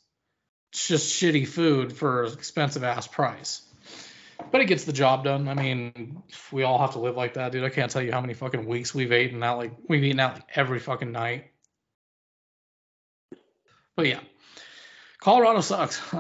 It's 0.73 0.87
just 0.87 1.21
shitty 1.21 1.49
food 1.49 1.93
for 1.93 2.25
an 2.25 2.33
expensive 2.33 2.85
ass 2.85 3.07
price. 3.07 3.63
But 4.51 4.61
it 4.61 4.67
gets 4.67 4.85
the 4.85 4.93
job 4.93 5.25
done. 5.25 5.49
I 5.49 5.55
mean, 5.55 6.23
we 6.53 6.63
all 6.63 6.79
have 6.79 6.93
to 6.93 7.01
live 7.01 7.17
like 7.17 7.35
that, 7.35 7.53
dude. 7.53 7.65
I 7.65 7.71
can't 7.71 7.91
tell 7.91 8.03
you 8.03 8.13
how 8.13 8.21
many 8.21 8.35
fucking 8.35 8.67
weeks 8.67 8.95
we've 8.95 9.13
eaten 9.13 9.43
out 9.43 9.59
like 9.59 9.73
we've 9.89 10.05
eaten 10.05 10.21
out 10.21 10.35
like 10.35 10.45
every 10.55 10.79
fucking 10.79 11.11
night. 11.11 11.51
But 13.97 14.07
yeah, 14.07 14.21
Colorado 15.19 15.61
sucks. 15.61 16.01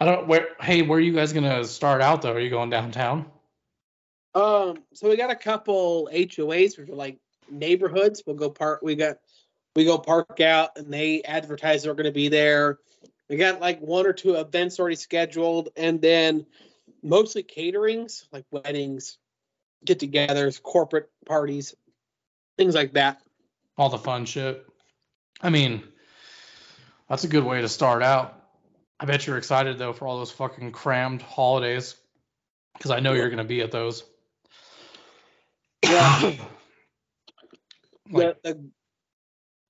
I 0.00 0.06
don't 0.06 0.26
where. 0.26 0.48
Hey, 0.58 0.80
where 0.82 0.98
are 0.98 1.02
you 1.02 1.12
guys 1.12 1.34
gonna 1.34 1.64
start 1.64 2.00
out 2.00 2.22
though? 2.22 2.32
Are 2.32 2.40
you 2.40 2.50
going 2.50 2.70
downtown? 2.70 3.26
Um, 4.34 4.78
so 4.94 5.08
we 5.08 5.16
got 5.16 5.30
a 5.30 5.36
couple 5.36 6.08
HOAs 6.12 6.78
which 6.78 6.88
are 6.88 6.94
like 6.94 7.18
neighborhoods. 7.50 8.22
We'll 8.26 8.36
go 8.36 8.50
park. 8.50 8.80
We 8.82 8.94
got 8.94 9.16
we 9.74 9.84
go 9.84 9.98
park 9.98 10.40
out, 10.40 10.76
and 10.76 10.92
they 10.92 11.22
advertise 11.22 11.82
they're 11.82 11.94
going 11.94 12.04
to 12.04 12.12
be 12.12 12.28
there. 12.28 12.78
We 13.28 13.36
got 13.36 13.60
like 13.60 13.80
one 13.80 14.06
or 14.06 14.12
two 14.12 14.34
events 14.34 14.80
already 14.80 14.96
scheduled, 14.96 15.70
and 15.76 16.00
then 16.00 16.46
mostly 17.02 17.42
caterings, 17.42 18.24
like 18.32 18.44
weddings, 18.50 19.18
get-togethers, 19.84 20.60
corporate 20.60 21.08
parties, 21.26 21.74
things 22.58 22.74
like 22.74 22.94
that. 22.94 23.22
All 23.78 23.88
the 23.88 23.98
fun 23.98 24.24
shit. 24.26 24.66
I 25.40 25.50
mean, 25.50 25.84
that's 27.08 27.24
a 27.24 27.28
good 27.28 27.44
way 27.44 27.60
to 27.60 27.68
start 27.68 28.02
out. 28.02 28.36
I 28.98 29.06
bet 29.06 29.26
you're 29.26 29.38
excited 29.38 29.78
though 29.78 29.92
for 29.92 30.06
all 30.06 30.18
those 30.18 30.32
fucking 30.32 30.72
crammed 30.72 31.22
holidays, 31.22 31.94
because 32.76 32.90
I 32.90 33.00
know 33.00 33.12
you're 33.12 33.30
gonna 33.30 33.44
be 33.44 33.62
at 33.62 33.70
those. 33.70 34.04
Like- 38.12 38.42
the, 38.42 38.52
the 38.52 38.70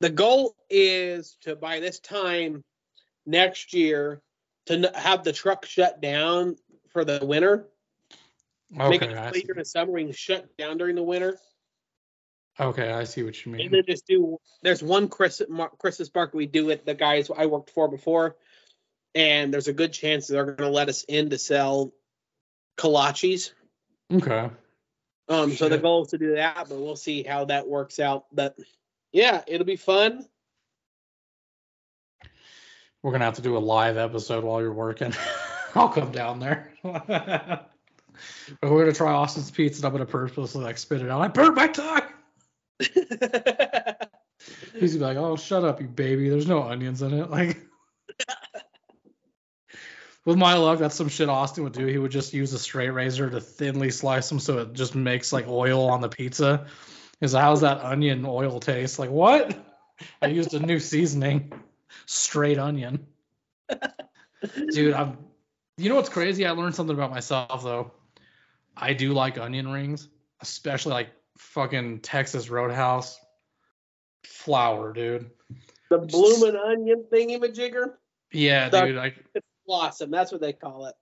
the 0.00 0.10
goal 0.10 0.54
is 0.70 1.36
to 1.42 1.54
by 1.56 1.80
this 1.80 2.00
time 2.00 2.64
next 3.26 3.74
year 3.74 4.22
to 4.66 4.74
n- 4.74 4.94
have 4.94 5.24
the 5.24 5.32
truck 5.32 5.66
shut 5.66 6.00
down 6.00 6.56
for 6.92 7.04
the 7.04 7.20
winter. 7.22 7.66
Okay, 8.78 8.88
Make 8.88 9.02
it 9.02 9.16
I, 9.16 9.30
later 9.30 9.52
in 9.52 9.58
the 9.58 9.64
summer 9.64 9.98
and 9.98 10.14
shut 10.14 10.56
down 10.56 10.78
during 10.78 10.94
the 10.94 11.02
winter, 11.02 11.36
okay, 12.58 12.92
I 12.92 13.04
see 13.04 13.22
what 13.24 13.44
you 13.44 13.52
mean. 13.52 13.62
and 13.66 13.74
then 13.74 13.82
just 13.86 14.06
do. 14.06 14.38
There's 14.62 14.82
one 14.82 15.08
Chris, 15.08 15.42
Christmas 15.78 16.10
market 16.14 16.36
we 16.36 16.46
do 16.46 16.70
it. 16.70 16.86
The 16.86 16.94
guys 16.94 17.30
I 17.36 17.46
worked 17.46 17.70
for 17.70 17.88
before, 17.88 18.36
and 19.14 19.52
there's 19.52 19.68
a 19.68 19.72
good 19.72 19.92
chance 19.92 20.28
they're 20.28 20.44
going 20.44 20.56
to 20.58 20.68
let 20.68 20.88
us 20.88 21.02
in 21.04 21.30
to 21.30 21.38
sell 21.38 21.92
kolaches. 22.78 23.50
Okay. 24.12 24.50
Um, 25.30 25.52
so 25.52 25.68
the 25.68 25.78
goal 25.78 26.02
is 26.02 26.10
to 26.10 26.18
do 26.18 26.34
that, 26.34 26.68
but 26.68 26.78
we'll 26.78 26.96
see 26.96 27.22
how 27.22 27.44
that 27.46 27.66
works 27.66 28.00
out. 28.00 28.26
But 28.32 28.56
yeah, 29.12 29.42
it'll 29.46 29.64
be 29.64 29.76
fun. 29.76 30.26
We're 33.02 33.12
gonna 33.12 33.24
have 33.24 33.36
to 33.36 33.42
do 33.42 33.56
a 33.56 33.58
live 33.58 33.96
episode 33.96 34.44
while 34.44 34.60
you're 34.60 34.72
working. 34.72 35.14
I'll 35.74 35.88
come 35.88 36.12
down 36.12 36.40
there. 36.40 36.72
But 38.60 38.70
we're 38.70 38.80
gonna 38.80 38.92
try 38.92 39.12
Austin's 39.12 39.50
pizza 39.50 39.80
and 39.80 39.86
I'm 39.86 39.92
gonna 39.92 40.06
purposely 40.06 40.62
like 40.62 40.78
spit 40.78 41.02
it 41.02 41.08
out. 41.08 41.20
I 41.20 41.28
burned 41.28 41.54
my 41.54 41.68
tongue. 41.68 42.02
He's 42.78 42.98
gonna 44.94 44.98
be 44.98 44.98
like, 44.98 45.16
"Oh, 45.16 45.36
shut 45.36 45.64
up, 45.64 45.80
you 45.80 45.88
baby. 45.88 46.28
There's 46.28 46.46
no 46.46 46.62
onions 46.62 47.02
in 47.02 47.14
it." 47.14 47.30
Like, 47.30 47.58
with 50.24 50.36
my 50.36 50.54
luck, 50.54 50.78
that's 50.78 50.94
some 50.94 51.08
shit 51.08 51.28
Austin 51.28 51.64
would 51.64 51.72
do. 51.72 51.86
He 51.86 51.98
would 51.98 52.10
just 52.10 52.34
use 52.34 52.52
a 52.52 52.58
straight 52.58 52.90
razor 52.90 53.30
to 53.30 53.40
thinly 53.40 53.90
slice 53.90 54.28
them 54.28 54.38
so 54.38 54.58
it 54.58 54.72
just 54.74 54.94
makes 54.94 55.32
like 55.32 55.48
oil 55.48 55.88
on 55.88 56.00
the 56.00 56.08
pizza. 56.08 56.66
Is 57.20 57.32
how's 57.32 57.62
that 57.62 57.82
onion 57.82 58.24
oil 58.26 58.60
taste? 58.60 58.98
Like 58.98 59.10
what? 59.10 59.58
I 60.22 60.28
used 60.28 60.54
a 60.54 60.60
new 60.60 60.78
seasoning, 60.78 61.52
straight 62.06 62.58
onion. 62.58 63.06
Dude, 64.72 64.94
I'm. 64.94 65.18
You 65.76 65.88
know 65.88 65.94
what's 65.94 66.10
crazy? 66.10 66.44
I 66.46 66.50
learned 66.50 66.74
something 66.74 66.94
about 66.94 67.10
myself 67.10 67.62
though. 67.62 67.92
I 68.76 68.92
do 68.92 69.12
like 69.12 69.38
onion 69.38 69.68
rings, 69.68 70.08
especially 70.40 70.92
like 70.92 71.08
fucking 71.38 72.00
Texas 72.00 72.50
Roadhouse 72.50 73.18
flour, 74.24 74.92
dude. 74.92 75.30
the 75.88 75.98
bloomin' 75.98 76.56
onion 76.56 77.04
thingy 77.12 77.38
majigger. 77.38 77.94
Yeah, 78.32 78.68
dude. 78.68 78.96
I 78.96 79.14
Blossom, 79.66 80.10
that's 80.10 80.32
what 80.32 80.40
they 80.40 80.52
call 80.52 80.86
it. 80.86 80.94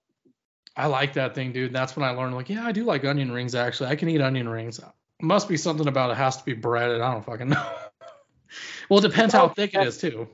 I 0.77 0.87
like 0.87 1.15
that 1.15 1.35
thing, 1.35 1.53
dude. 1.53 1.73
That's 1.73 1.97
when 1.97 2.09
I 2.09 2.11
learned, 2.11 2.35
like, 2.37 2.49
yeah, 2.49 2.65
I 2.65 2.73
do 2.73 2.85
like 2.85 3.05
onion 3.05 3.33
rings. 3.33 3.55
Actually, 3.55 3.91
I 3.91 3.97
can 3.97 4.09
eat 4.09 4.21
onion 4.21 4.49
rings. 4.49 4.81
Must 5.21 5.49
be 5.49 5.57
something 5.57 5.89
about 5.89 6.13
it 6.13 6.17
has 6.17 6.37
to 6.37 6.45
be 6.45 6.53
breaded. 6.53 7.01
I 7.01 7.13
don't 7.13 7.25
fucking 7.25 7.49
know. 7.49 7.71
well, 8.89 9.05
it 9.05 9.09
depends 9.09 9.35
how 9.35 9.49
thick 9.49 9.75
it 9.75 9.85
is 9.85 9.99
too. 9.99 10.29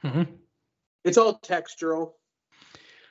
hmm 0.00 0.22
It's 1.04 1.18
all 1.18 1.38
textural. 1.38 2.12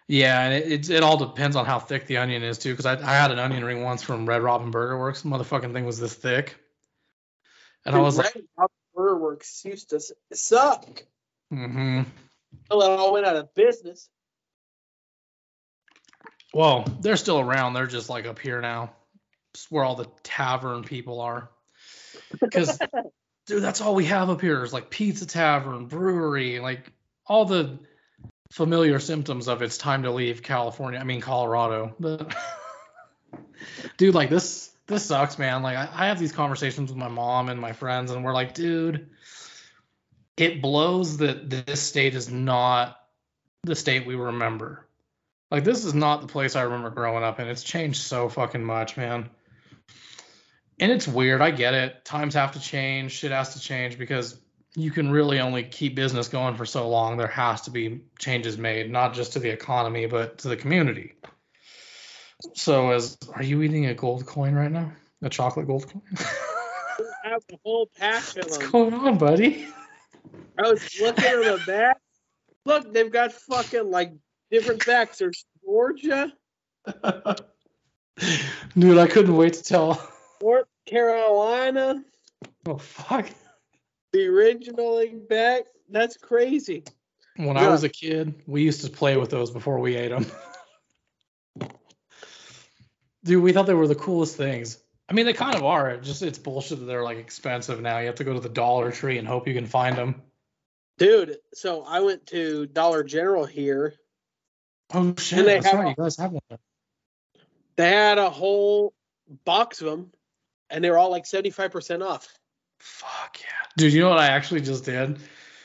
Yeah, 0.07 0.41
and 0.41 0.53
it, 0.53 0.72
it 0.72 0.89
it 0.89 1.03
all 1.03 1.18
depends 1.18 1.55
on 1.55 1.66
how 1.66 1.80
thick 1.80 2.07
the 2.07 2.18
onion 2.18 2.43
is 2.43 2.57
too. 2.57 2.74
Because 2.74 2.86
I, 2.86 2.93
I 2.93 3.16
had 3.16 3.32
an 3.32 3.39
onion 3.39 3.64
ring 3.64 3.84
once 3.84 4.01
from 4.01 4.26
Red 4.26 4.41
Robin 4.41 4.72
Burger 4.72 4.97
Works. 4.97 5.22
The 5.22 5.30
motherfucking 5.30 5.72
thing 5.72 5.86
was 5.86 5.99
this 5.99 6.14
thick, 6.14 6.55
and 7.86 7.95
I 7.95 7.99
was 7.99 8.18
like, 8.18 8.34
Red 8.36 8.43
Robin 8.57 8.76
Burger 8.95 9.18
Works 9.20 9.64
used 9.64 9.91
to 9.91 10.01
suck. 10.34 11.03
hmm 11.51 12.01
Until 12.70 12.82
it 12.82 12.99
all 12.99 13.14
went 13.14 13.26
out 13.26 13.36
of 13.36 13.54
business. 13.54 14.10
Well, 16.54 16.86
they're 17.01 17.18
still 17.18 17.39
around. 17.39 17.74
They're 17.74 17.88
just 17.88 18.10
like 18.10 18.26
up 18.26 18.39
here 18.39 18.62
now. 18.62 18.93
It's 19.54 19.70
where 19.72 19.84
all 19.84 19.95
the 19.95 20.08
tavern 20.24 20.84
people 20.84 21.22
are. 21.22 21.49
Because, 22.39 22.80
dude, 23.47 23.64
that's 23.64 23.82
all 23.82 23.95
we 23.95 24.06
have 24.06 24.30
up 24.30 24.41
here 24.41 24.64
is 24.64 24.74
like 24.74 24.89
pizza 24.89 25.26
tavern, 25.26 25.88
brewery, 25.88 26.60
like 26.60 26.91
all 27.26 27.45
the 27.45 27.80
familiar 28.51 28.99
symptoms 28.99 29.47
of 29.47 29.62
it's 29.62 29.78
time 29.78 30.04
to 30.04 30.12
leave 30.12 30.43
California. 30.43 30.99
I 30.99 31.04
mean, 31.04 31.22
Colorado. 31.22 31.95
But, 31.99 32.36
dude, 33.97 34.14
like 34.14 34.30
this, 34.30 34.72
this 34.86 35.06
sucks, 35.06 35.39
man. 35.39 35.64
Like 35.64 35.78
I, 35.78 35.89
I 35.91 36.08
have 36.08 36.20
these 36.20 36.32
conversations 36.32 36.91
with 36.91 36.99
my 36.99 37.08
mom 37.08 37.49
and 37.49 37.60
my 37.60 37.74
friends, 37.74 38.12
and 38.12 38.24
we're 38.24 38.34
like, 38.34 38.54
dude, 38.54 39.10
it 40.38 40.61
blows 40.61 41.17
that 41.17 41.49
this 41.49 41.81
state 41.81 42.15
is 42.15 42.29
not 42.29 42.97
the 43.63 43.75
state 43.75 44.05
we 44.05 44.15
remember. 44.15 44.88
Like 45.51 45.63
this 45.63 45.86
is 45.86 45.93
not 45.93 46.21
the 46.21 46.27
place 46.27 46.55
I 46.55 46.63
remember 46.63 46.89
growing 46.89 47.23
up 47.23 47.39
and 47.39 47.49
It's 47.49 47.63
changed 47.63 48.01
so 48.01 48.29
fucking 48.29 48.63
much, 48.63 48.97
man. 48.97 49.29
And 50.79 50.91
it's 50.91 51.07
weird. 51.07 51.41
I 51.41 51.51
get 51.51 51.75
it. 51.75 52.03
Times 52.03 52.34
have 52.34 52.53
to 52.53 52.59
change. 52.59 53.11
Shit 53.11 53.31
has 53.31 53.53
to 53.53 53.59
change 53.59 53.97
because 53.97 54.39
you 54.75 54.89
can 54.89 55.11
really 55.11 55.39
only 55.39 55.63
keep 55.63 55.95
business 55.95 56.27
going 56.27 56.55
for 56.55 56.65
so 56.65 56.89
long. 56.89 57.17
There 57.17 57.27
has 57.27 57.61
to 57.61 57.71
be 57.71 58.01
changes 58.17 58.57
made, 58.57 58.89
not 58.89 59.13
just 59.13 59.34
to 59.34 59.39
the 59.39 59.49
economy, 59.49 60.07
but 60.07 60.39
to 60.39 60.47
the 60.47 60.57
community. 60.57 61.13
So, 62.55 62.89
as 62.89 63.17
are 63.34 63.43
you 63.43 63.61
eating 63.61 63.86
a 63.86 63.93
gold 63.93 64.25
coin 64.25 64.55
right 64.55 64.71
now? 64.71 64.91
A 65.21 65.29
chocolate 65.29 65.67
gold 65.67 65.88
coin? 65.88 66.01
I 67.23 67.29
have 67.29 67.43
the 67.47 67.57
whole 67.63 67.88
pack 67.97 68.23
of 68.38 68.38
What's 68.38 68.57
going 68.57 68.93
on, 68.93 69.17
buddy? 69.17 69.67
I 70.57 70.69
was 70.69 70.99
looking 71.01 71.26
at 71.26 71.36
the 71.43 71.61
back. 71.65 71.97
Look, 72.65 72.93
they've 72.93 73.11
got 73.11 73.34
fucking 73.34 73.89
like 73.89 74.13
different 74.51 74.86
backs. 74.86 75.17
There's 75.17 75.45
Georgia, 75.63 76.32
Dude, 78.78 78.97
I 78.97 79.07
couldn't 79.07 79.36
wait 79.36 79.53
to 79.53 79.63
tell. 79.63 80.09
North 80.41 80.67
Carolina, 80.86 82.03
Oh 82.67 82.78
fuck. 82.78 83.28
the 84.11 84.26
original 84.28 84.95
like 84.95 85.28
back. 85.28 85.63
That's 85.89 86.17
crazy. 86.17 86.84
When 87.38 87.57
I 87.57 87.69
was 87.69 87.84
a 87.84 87.89
kid, 87.89 88.36
we 88.45 88.61
used 88.61 88.84
to 88.86 88.91
play 88.91 89.17
with 89.17 89.30
those 89.30 89.49
before 89.51 89.80
we 89.80 89.95
ate 89.95 90.09
them. 90.09 90.26
Dude, 93.24 93.41
we 93.41 93.53
thought 93.53 93.65
they 93.65 93.74
were 93.74 93.88
the 93.88 93.95
coolest 93.95 94.36
things. 94.36 94.82
I 95.10 95.14
mean, 95.14 95.26
they 95.26 95.34
kind 95.34 95.56
of 95.56 95.64
are. 95.64 95.89
It 95.91 96.04
just 96.04 96.22
it's 96.22 96.39
bullshit 96.39 96.80
that 96.80 96.86
they're 96.86 97.04
like 97.04 97.18
expensive 97.18 97.82
now. 97.82 97.99
You 97.99 98.08
have 98.08 98.16
to 98.16 98.24
go 98.24 98.34
to 98.34 98.39
the 98.39 98.49
Dollar 98.49 98.91
Tree 98.91 99.18
and 99.18 99.28
hope 99.28 99.47
you 99.47 99.54
can 99.54 99.68
find 99.68 99.97
them. 99.97 100.22
Dude, 100.97 101.38
so 101.54 101.84
I 101.84 101.99
went 102.01 102.28
to 102.28 102.66
Dollar 102.68 103.04
General 103.04 103.45
here. 103.45 103.95
Oh 104.93 105.14
shit! 105.18 105.45
they 105.45 105.60
That's 105.60 105.74
right. 105.74 105.86
a- 105.88 105.89
You 105.89 105.95
guys 105.95 106.18
have 106.18 106.32
one. 106.32 106.41
They 107.76 107.89
had 107.89 108.18
a 108.20 108.30
whole 108.30 108.93
box 109.45 109.82
of 109.82 109.88
them, 109.89 110.12
and 110.70 110.84
they 110.84 110.91
were 110.91 110.97
all 110.97 111.10
like 111.10 111.24
75% 111.26 112.06
off. 112.06 112.28
Fuck 112.80 113.39
yeah, 113.41 113.47
dude! 113.78 113.93
You 113.93 114.01
know 114.01 114.10
what 114.10 114.20
I 114.20 114.28
actually 114.28 114.62
just 114.62 114.86
did? 114.86 115.18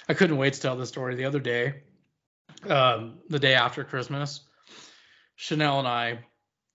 I 0.08 0.14
couldn't 0.14 0.38
wait 0.38 0.54
to 0.54 0.60
tell 0.60 0.76
this 0.76 0.88
story 0.88 1.14
the 1.14 1.26
other 1.26 1.40
day. 1.40 1.82
Um, 2.68 3.18
the 3.28 3.38
day 3.38 3.54
after 3.54 3.84
Christmas, 3.84 4.40
Chanel 5.36 5.78
and 5.78 5.86
I, 5.86 6.20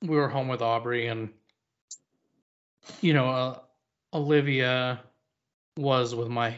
we 0.02 0.16
were 0.16 0.30
home 0.30 0.48
with 0.48 0.62
Aubrey, 0.62 1.08
and 1.08 1.32
you 3.02 3.14
know, 3.14 3.30
uh, 3.30 3.60
Olivia 4.14 5.02
was 5.78 6.14
with 6.14 6.28
my, 6.28 6.56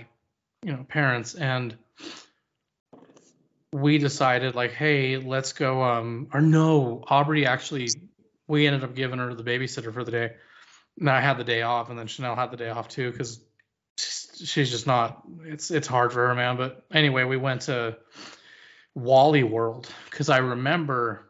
you 0.63 0.73
know, 0.73 0.85
parents, 0.87 1.35
and 1.35 1.75
we 3.71 3.97
decided 3.97 4.55
like, 4.55 4.71
hey, 4.71 5.17
let's 5.17 5.53
go. 5.53 5.83
Um, 5.83 6.29
or 6.33 6.41
no, 6.41 7.03
Aubrey 7.07 7.45
actually, 7.45 7.89
we 8.47 8.67
ended 8.67 8.83
up 8.83 8.95
giving 8.95 9.19
her 9.19 9.33
the 9.33 9.43
babysitter 9.43 9.93
for 9.93 10.03
the 10.03 10.11
day. 10.11 10.33
And 10.99 11.09
I 11.09 11.19
had 11.19 11.37
the 11.37 11.43
day 11.43 11.61
off, 11.61 11.89
and 11.89 11.99
then 11.99 12.07
Chanel 12.07 12.35
had 12.35 12.51
the 12.51 12.57
day 12.57 12.69
off 12.69 12.87
too, 12.87 13.11
because 13.11 13.41
she's 13.97 14.71
just 14.71 14.87
not. 14.87 15.23
It's 15.43 15.71
it's 15.71 15.87
hard 15.87 16.13
for 16.13 16.27
her, 16.27 16.35
man. 16.35 16.55
But 16.57 16.85
anyway, 16.91 17.25
we 17.25 17.37
went 17.37 17.61
to 17.63 17.97
Wally 18.93 19.43
World 19.43 19.89
because 20.09 20.29
I 20.29 20.37
remember 20.37 21.29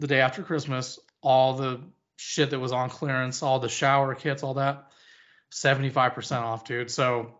the 0.00 0.08
day 0.08 0.20
after 0.20 0.42
Christmas, 0.42 0.98
all 1.22 1.54
the 1.54 1.80
shit 2.16 2.50
that 2.50 2.58
was 2.58 2.72
on 2.72 2.90
clearance, 2.90 3.42
all 3.42 3.60
the 3.60 3.68
shower 3.68 4.14
kits, 4.14 4.42
all 4.42 4.54
that, 4.54 4.88
seventy 5.50 5.90
five 5.90 6.14
percent 6.14 6.44
off, 6.44 6.64
dude. 6.64 6.90
So 6.90 7.34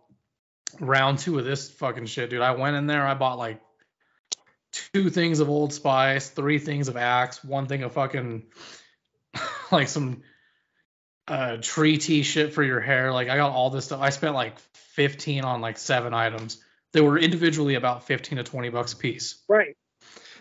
round 0.80 1.18
two 1.18 1.38
of 1.38 1.44
this 1.44 1.70
fucking 1.70 2.06
shit, 2.06 2.30
dude. 2.30 2.42
I 2.42 2.52
went 2.52 2.76
in 2.76 2.86
there, 2.86 3.06
I 3.06 3.14
bought 3.14 3.38
like 3.38 3.60
two 4.72 5.10
things 5.10 5.40
of 5.40 5.48
Old 5.48 5.72
Spice, 5.72 6.28
three 6.30 6.58
things 6.58 6.88
of 6.88 6.96
Axe, 6.96 7.42
one 7.42 7.66
thing 7.66 7.82
of 7.82 7.92
fucking 7.92 8.44
like 9.72 9.88
some 9.88 10.22
uh 11.28 11.56
tree 11.60 11.98
tea 11.98 12.22
shit 12.22 12.52
for 12.52 12.62
your 12.62 12.80
hair. 12.80 13.12
Like 13.12 13.28
I 13.28 13.36
got 13.36 13.52
all 13.52 13.70
this 13.70 13.86
stuff. 13.86 14.00
I 14.00 14.10
spent 14.10 14.34
like 14.34 14.58
15 14.94 15.44
on 15.44 15.60
like 15.60 15.78
seven 15.78 16.14
items 16.14 16.58
They 16.92 17.00
were 17.00 17.18
individually 17.18 17.74
about 17.74 18.06
15 18.06 18.38
to 18.38 18.44
20 18.44 18.70
bucks 18.70 18.92
a 18.92 18.96
piece. 18.96 19.42
Right. 19.48 19.76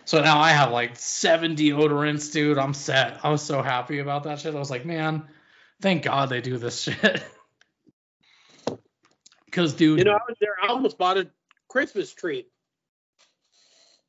So 0.06 0.22
now 0.22 0.38
I 0.38 0.50
have 0.50 0.70
like 0.70 0.96
seven 0.96 1.56
deodorants, 1.56 2.32
dude. 2.32 2.58
I'm 2.58 2.74
set. 2.74 3.18
I 3.24 3.28
was 3.28 3.42
so 3.42 3.60
happy 3.60 3.98
about 3.98 4.22
that 4.22 4.38
shit. 4.38 4.54
I 4.54 4.58
was 4.58 4.70
like, 4.70 4.86
man, 4.86 5.24
thank 5.82 6.04
God 6.04 6.28
they 6.28 6.40
do 6.40 6.58
this 6.58 6.80
shit. 6.82 7.24
Because, 9.46 9.74
dude, 9.74 9.98
You 9.98 10.04
know, 10.04 10.12
I 10.12 10.20
was 10.28 10.36
there. 10.40 10.54
I 10.62 10.68
almost 10.68 10.96
bought 10.96 11.18
a 11.18 11.28
Christmas 11.68 12.14
tree. 12.14 12.46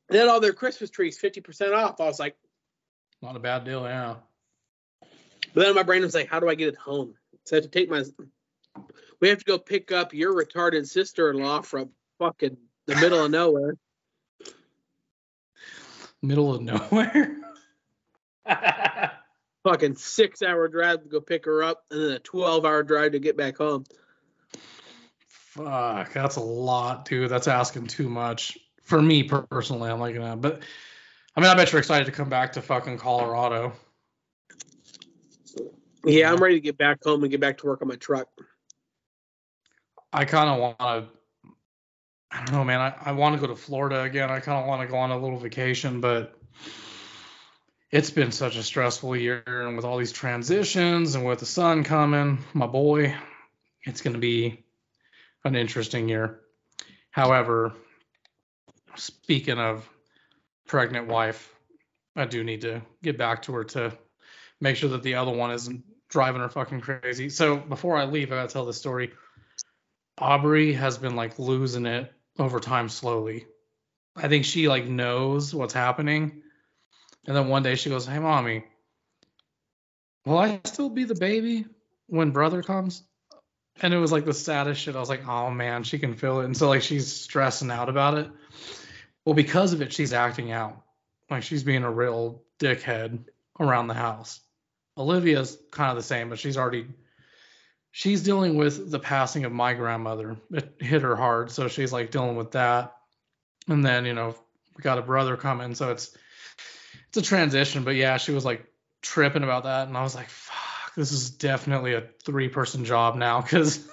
They 0.08 0.18
had 0.18 0.28
all 0.28 0.38
their 0.38 0.52
Christmas 0.52 0.88
trees 0.88 1.18
50% 1.20 1.74
off. 1.74 2.00
I 2.00 2.04
was 2.04 2.20
like, 2.20 2.36
not 3.20 3.34
a 3.34 3.40
bad 3.40 3.64
deal, 3.64 3.82
yeah. 3.82 4.14
but 5.52 5.64
then 5.64 5.74
my 5.74 5.82
brain 5.82 6.02
was 6.02 6.14
like, 6.14 6.28
how 6.28 6.38
do 6.38 6.48
I 6.48 6.54
get 6.54 6.68
it 6.68 6.76
home? 6.76 7.14
So 7.44 7.56
I 7.56 7.58
had 7.58 7.64
to 7.64 7.68
take 7.68 7.90
my. 7.90 8.04
We 9.20 9.28
have 9.30 9.38
to 9.38 9.44
go 9.44 9.58
pick 9.58 9.90
up 9.90 10.14
your 10.14 10.32
retarded 10.32 10.86
sister 10.86 11.30
in 11.30 11.38
law 11.38 11.62
from 11.62 11.90
fucking 12.20 12.56
the 12.86 12.94
middle 12.94 13.24
of 13.24 13.32
nowhere. 13.32 13.74
Middle 16.22 16.54
of 16.54 16.62
nowhere. 16.62 17.36
Fucking 19.64 19.96
six 19.96 20.42
hour 20.42 20.68
drive 20.68 21.02
to 21.02 21.08
go 21.08 21.20
pick 21.20 21.44
her 21.44 21.62
up, 21.62 21.84
and 21.90 22.02
then 22.02 22.10
a 22.12 22.18
12 22.18 22.64
hour 22.64 22.82
drive 22.82 23.12
to 23.12 23.18
get 23.18 23.36
back 23.36 23.56
home. 23.56 23.84
Fuck, 25.28 26.12
that's 26.12 26.36
a 26.36 26.40
lot, 26.40 27.04
dude. 27.04 27.30
That's 27.30 27.48
asking 27.48 27.88
too 27.88 28.08
much 28.08 28.58
for 28.82 29.00
me 29.02 29.24
personally. 29.24 29.90
I'm 29.90 30.00
like, 30.00 30.14
nah, 30.14 30.36
but 30.36 30.62
I 31.36 31.40
mean, 31.40 31.50
I 31.50 31.54
bet 31.54 31.72
you're 31.72 31.78
excited 31.78 32.06
to 32.06 32.12
come 32.12 32.28
back 32.28 32.52
to 32.52 32.62
fucking 32.62 32.98
Colorado. 32.98 33.72
Yeah, 36.04 36.32
I'm 36.32 36.42
ready 36.42 36.54
to 36.54 36.60
get 36.60 36.78
back 36.78 37.04
home 37.04 37.22
and 37.22 37.30
get 37.30 37.40
back 37.40 37.58
to 37.58 37.66
work 37.66 37.82
on 37.82 37.88
my 37.88 37.96
truck. 37.96 38.28
I 40.12 40.24
kind 40.24 40.48
of 40.48 40.58
want 40.58 40.78
to. 40.78 41.17
I 42.30 42.44
don't 42.44 42.52
know, 42.52 42.64
man. 42.64 42.80
I, 42.80 42.94
I 43.06 43.12
want 43.12 43.34
to 43.34 43.40
go 43.40 43.46
to 43.46 43.56
Florida 43.56 44.02
again. 44.02 44.30
I 44.30 44.40
kind 44.40 44.60
of 44.60 44.66
want 44.66 44.82
to 44.82 44.88
go 44.88 44.98
on 44.98 45.10
a 45.10 45.18
little 45.18 45.38
vacation, 45.38 46.00
but 46.00 46.38
it's 47.90 48.10
been 48.10 48.32
such 48.32 48.56
a 48.56 48.62
stressful 48.62 49.16
year. 49.16 49.42
And 49.46 49.76
with 49.76 49.84
all 49.84 49.96
these 49.96 50.12
transitions 50.12 51.14
and 51.14 51.24
with 51.24 51.38
the 51.40 51.46
son 51.46 51.84
coming, 51.84 52.44
my 52.52 52.66
boy, 52.66 53.14
it's 53.84 54.02
going 54.02 54.12
to 54.12 54.20
be 54.20 54.64
an 55.44 55.56
interesting 55.56 56.08
year. 56.08 56.40
However, 57.10 57.72
speaking 58.96 59.58
of 59.58 59.88
pregnant 60.66 61.08
wife, 61.08 61.54
I 62.14 62.26
do 62.26 62.44
need 62.44 62.62
to 62.62 62.82
get 63.02 63.16
back 63.16 63.42
to 63.42 63.54
her 63.54 63.64
to 63.64 63.96
make 64.60 64.76
sure 64.76 64.90
that 64.90 65.02
the 65.02 65.14
other 65.14 65.32
one 65.32 65.50
isn't 65.52 65.84
driving 66.10 66.42
her 66.42 66.48
fucking 66.48 66.82
crazy. 66.82 67.30
So 67.30 67.56
before 67.56 67.96
I 67.96 68.04
leave, 68.04 68.32
I 68.32 68.36
gotta 68.36 68.52
tell 68.52 68.66
the 68.66 68.72
story. 68.72 69.12
Aubrey 70.18 70.72
has 70.74 70.98
been 70.98 71.16
like 71.16 71.38
losing 71.38 71.86
it 71.86 72.12
over 72.38 72.60
time 72.60 72.88
slowly. 72.88 73.46
I 74.16 74.28
think 74.28 74.44
she 74.44 74.68
like 74.68 74.86
knows 74.86 75.54
what's 75.54 75.74
happening. 75.74 76.42
And 77.26 77.36
then 77.36 77.48
one 77.48 77.62
day 77.62 77.74
she 77.74 77.90
goes, 77.90 78.06
Hey 78.06 78.18
mommy, 78.18 78.64
will 80.24 80.38
I 80.38 80.60
still 80.64 80.88
be 80.88 81.04
the 81.04 81.14
baby 81.14 81.66
when 82.06 82.30
brother 82.30 82.62
comes? 82.62 83.02
And 83.80 83.94
it 83.94 83.98
was 83.98 84.12
like 84.12 84.24
the 84.24 84.34
saddest 84.34 84.80
shit. 84.80 84.96
I 84.96 85.00
was 85.00 85.08
like, 85.08 85.26
oh 85.28 85.50
man, 85.50 85.84
she 85.84 85.98
can 85.98 86.14
feel 86.14 86.40
it. 86.40 86.46
And 86.46 86.56
so 86.56 86.68
like 86.68 86.82
she's 86.82 87.12
stressing 87.12 87.70
out 87.70 87.88
about 87.88 88.18
it. 88.18 88.30
Well, 89.24 89.34
because 89.34 89.72
of 89.72 89.82
it, 89.82 89.92
she's 89.92 90.12
acting 90.12 90.50
out. 90.52 90.82
Like 91.30 91.42
she's 91.42 91.62
being 91.62 91.84
a 91.84 91.90
real 91.90 92.42
dickhead 92.58 93.24
around 93.60 93.86
the 93.86 93.94
house. 93.94 94.40
Olivia's 94.96 95.56
kind 95.70 95.90
of 95.90 95.96
the 95.96 96.02
same, 96.02 96.28
but 96.28 96.38
she's 96.38 96.56
already 96.56 96.86
she's 97.90 98.22
dealing 98.22 98.56
with 98.56 98.90
the 98.90 98.98
passing 98.98 99.44
of 99.44 99.52
my 99.52 99.74
grandmother. 99.74 100.36
It 100.52 100.76
hit 100.78 101.02
her 101.02 101.16
hard, 101.16 101.50
so 101.50 101.68
she's 101.68 101.92
like 101.92 102.10
dealing 102.10 102.36
with 102.36 102.52
that. 102.52 102.94
And 103.68 103.84
then, 103.84 104.06
you 104.06 104.14
know, 104.14 104.34
we 104.76 104.82
got 104.82 104.98
a 104.98 105.02
brother 105.02 105.36
coming, 105.36 105.74
so 105.74 105.90
it's 105.90 106.16
it's 107.08 107.16
a 107.18 107.22
transition, 107.22 107.84
but 107.84 107.94
yeah, 107.94 108.16
she 108.16 108.32
was 108.32 108.44
like 108.44 108.64
tripping 109.00 109.42
about 109.42 109.64
that 109.64 109.88
and 109.88 109.96
I 109.96 110.02
was 110.02 110.14
like, 110.14 110.28
fuck, 110.28 110.94
this 110.94 111.12
is 111.12 111.30
definitely 111.30 111.94
a 111.94 112.04
three-person 112.24 112.84
job 112.84 113.16
now 113.16 113.40
cuz 113.42 113.88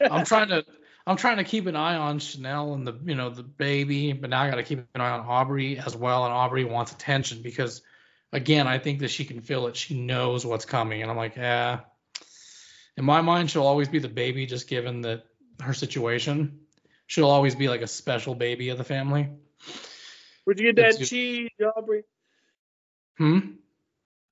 I'm 0.00 0.24
trying 0.26 0.48
to 0.48 0.64
I'm 1.06 1.16
trying 1.16 1.36
to 1.36 1.44
keep 1.44 1.66
an 1.66 1.76
eye 1.76 1.96
on 1.96 2.18
Chanel 2.18 2.74
and 2.74 2.86
the 2.86 2.94
you 3.04 3.14
know 3.14 3.28
the 3.28 3.42
baby, 3.42 4.12
but 4.12 4.30
now 4.30 4.42
I 4.42 4.48
got 4.48 4.56
to 4.56 4.62
keep 4.62 4.78
an 4.94 5.00
eye 5.00 5.10
on 5.10 5.20
Aubrey 5.20 5.78
as 5.78 5.94
well. 5.94 6.24
And 6.24 6.32
Aubrey 6.32 6.64
wants 6.64 6.92
attention 6.92 7.42
because, 7.42 7.82
again, 8.32 8.66
I 8.66 8.78
think 8.78 9.00
that 9.00 9.10
she 9.10 9.24
can 9.24 9.42
feel 9.42 9.66
it. 9.66 9.76
She 9.76 10.00
knows 10.00 10.46
what's 10.46 10.64
coming, 10.64 11.02
and 11.02 11.10
I'm 11.10 11.16
like, 11.16 11.36
yeah. 11.36 11.80
In 12.96 13.04
my 13.04 13.20
mind, 13.20 13.50
she'll 13.50 13.66
always 13.66 13.88
be 13.88 13.98
the 13.98 14.08
baby, 14.08 14.46
just 14.46 14.68
given 14.68 15.00
that 15.02 15.24
her 15.60 15.74
situation. 15.74 16.60
She'll 17.06 17.30
always 17.30 17.54
be 17.54 17.68
like 17.68 17.82
a 17.82 17.86
special 17.86 18.34
baby 18.34 18.68
of 18.70 18.78
the 18.78 18.84
family. 18.84 19.28
Where'd 20.44 20.58
you 20.60 20.72
get 20.72 20.76
that 20.76 20.94
It's- 20.94 21.08
cheese, 21.08 21.50
Aubrey? 21.76 22.04
Hmm. 23.18 23.38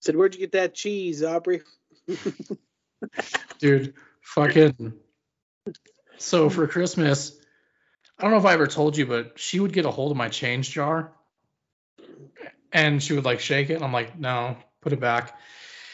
said, 0.00 0.16
where'd 0.16 0.34
you 0.34 0.40
get 0.40 0.52
that 0.52 0.74
cheese, 0.74 1.22
Aubrey? 1.22 1.62
dude 3.58 3.94
fucking 4.20 4.92
so 6.18 6.48
for 6.50 6.66
christmas 6.66 7.36
i 8.18 8.22
don't 8.22 8.30
know 8.32 8.38
if 8.38 8.44
i 8.44 8.52
ever 8.52 8.66
told 8.66 8.96
you 8.96 9.06
but 9.06 9.38
she 9.38 9.60
would 9.60 9.72
get 9.72 9.84
a 9.86 9.90
hold 9.90 10.10
of 10.10 10.16
my 10.16 10.28
change 10.28 10.70
jar 10.70 11.12
and 12.72 13.02
she 13.02 13.12
would 13.12 13.24
like 13.24 13.40
shake 13.40 13.70
it 13.70 13.74
and 13.74 13.84
i'm 13.84 13.92
like 13.92 14.18
no 14.18 14.56
put 14.80 14.92
it 14.92 15.00
back 15.00 15.38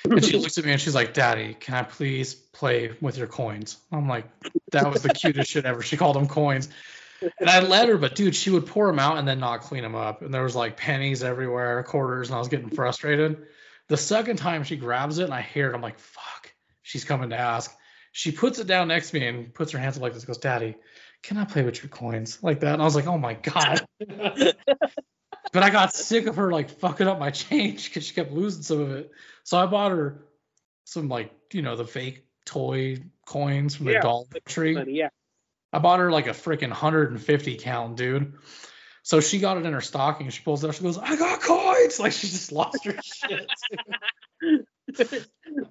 and 0.04 0.24
she 0.24 0.36
looks 0.38 0.58
at 0.58 0.64
me 0.64 0.72
and 0.72 0.80
she's 0.80 0.94
like 0.94 1.12
daddy 1.14 1.54
can 1.54 1.74
i 1.74 1.82
please 1.82 2.34
play 2.58 2.90
with 3.00 3.16
your 3.16 3.28
coins? 3.28 3.78
I'm 3.92 4.08
like 4.08 4.26
that 4.72 4.90
was 4.90 5.02
the 5.02 5.10
cutest 5.10 5.50
shit 5.50 5.64
ever. 5.64 5.80
She 5.80 5.96
called 5.96 6.16
them 6.16 6.26
coins. 6.26 6.68
And 7.40 7.48
i 7.48 7.60
let 7.60 7.88
her 7.88 7.96
but 7.96 8.14
dude 8.14 8.34
she 8.34 8.50
would 8.50 8.66
pour 8.66 8.88
them 8.88 8.98
out 8.98 9.18
and 9.18 9.26
then 9.26 9.38
not 9.38 9.62
clean 9.62 9.82
them 9.82 9.94
up. 9.94 10.22
And 10.22 10.34
there 10.34 10.42
was 10.42 10.56
like 10.56 10.76
pennies 10.76 11.22
everywhere 11.22 11.82
quarters 11.84 12.28
and 12.28 12.36
i 12.36 12.38
was 12.38 12.48
getting 12.48 12.70
frustrated. 12.70 13.46
The 13.88 13.96
second 13.96 14.36
time 14.36 14.64
she 14.64 14.76
grabs 14.76 15.18
it 15.18 15.24
and 15.24 15.34
i 15.34 15.40
hear 15.40 15.70
it 15.70 15.74
i'm 15.74 15.82
like 15.82 15.98
fuck 15.98 16.52
she's 16.82 17.04
coming 17.04 17.30
to 17.30 17.36
ask. 17.36 17.74
She 18.10 18.32
puts 18.32 18.58
it 18.58 18.66
down 18.66 18.88
next 18.88 19.10
to 19.10 19.20
me 19.20 19.26
and 19.26 19.54
puts 19.54 19.72
her 19.72 19.78
hands 19.78 19.96
up 19.96 20.02
like 20.02 20.14
this 20.14 20.24
goes 20.24 20.38
daddy 20.38 20.76
can 21.22 21.36
i 21.36 21.44
play 21.44 21.62
with 21.62 21.82
your 21.82 21.90
coins? 21.90 22.38
Like 22.42 22.60
that. 22.60 22.74
And 22.74 22.82
i 22.82 22.84
was 22.84 22.96
like 22.96 23.06
oh 23.06 23.18
my 23.18 23.34
god 23.34 23.86
but 25.52 25.62
i 25.62 25.70
got 25.70 25.92
sick 25.92 26.26
of 26.26 26.36
her 26.36 26.50
like 26.50 26.70
fucking 26.70 27.06
up 27.06 27.18
my 27.18 27.30
change 27.30 27.88
because 27.88 28.04
she 28.06 28.14
kept 28.14 28.32
losing 28.32 28.62
some 28.62 28.80
of 28.80 28.90
it 28.90 29.10
so 29.44 29.58
i 29.58 29.66
bought 29.66 29.90
her 29.92 30.24
some 30.84 31.08
like 31.08 31.32
you 31.52 31.62
know 31.62 31.76
the 31.76 31.84
fake 31.84 32.24
toy 32.44 32.96
coins 33.26 33.74
from 33.76 33.86
the 33.86 33.92
Yeah, 33.92 34.00
dollar 34.00 34.26
tree 34.46 34.76
yeah. 34.88 35.08
I 35.72 35.78
bought 35.78 36.00
her 36.00 36.10
like 36.10 36.26
a 36.26 36.30
freaking 36.30 36.68
150 36.68 37.56
count, 37.56 37.96
dude. 37.96 38.34
So 39.02 39.20
she 39.20 39.38
got 39.38 39.56
it 39.56 39.66
in 39.66 39.72
her 39.72 39.80
stocking. 39.80 40.28
She 40.30 40.42
pulls 40.42 40.64
it 40.64 40.68
out. 40.68 40.74
She 40.74 40.82
goes, 40.82 40.98
I 40.98 41.16
got 41.16 41.40
coins. 41.40 41.64
Like 41.98 42.12
she 42.12 42.28
just 42.28 42.52
lost 42.52 42.84
her 42.84 42.94
shit. 43.02 43.48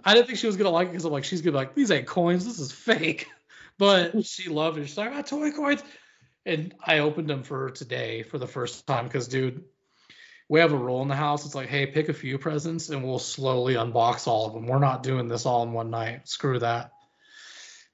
I 0.03 0.13
didn't 0.13 0.27
think 0.27 0.39
she 0.39 0.47
was 0.47 0.57
gonna 0.57 0.71
like 0.71 0.87
it 0.87 0.91
because 0.91 1.05
I'm 1.05 1.11
like, 1.11 1.23
she's 1.23 1.41
gonna 1.41 1.51
be 1.53 1.57
like, 1.57 1.75
these 1.75 1.91
ain't 1.91 2.07
coins. 2.07 2.45
This 2.45 2.59
is 2.59 2.71
fake. 2.71 3.27
But 3.79 4.25
she 4.25 4.49
loved 4.49 4.79
it. 4.79 4.87
She's 4.87 4.97
like, 4.97 5.11
I 5.11 5.17
got 5.17 5.27
toy 5.27 5.51
coins. 5.51 5.83
And 6.47 6.73
I 6.83 6.99
opened 6.99 7.29
them 7.29 7.43
for 7.43 7.69
today 7.69 8.23
for 8.23 8.37
the 8.37 8.47
first 8.47 8.87
time 8.87 9.03
because, 9.03 9.27
dude, 9.27 9.65
we 10.49 10.61
have 10.61 10.71
a 10.71 10.77
rule 10.77 11.01
in 11.01 11.09
the 11.09 11.15
house. 11.15 11.45
It's 11.45 11.55
like, 11.55 11.67
hey, 11.67 11.85
pick 11.85 12.07
a 12.07 12.13
few 12.13 12.37
presents 12.37 12.89
and 12.89 13.03
we'll 13.03 13.19
slowly 13.19 13.73
unbox 13.73 14.27
all 14.27 14.47
of 14.47 14.53
them. 14.53 14.65
We're 14.65 14.79
not 14.79 15.03
doing 15.03 15.27
this 15.27 15.45
all 15.45 15.63
in 15.63 15.73
one 15.73 15.89
night. 15.89 16.27
Screw 16.29 16.57
that 16.59 16.91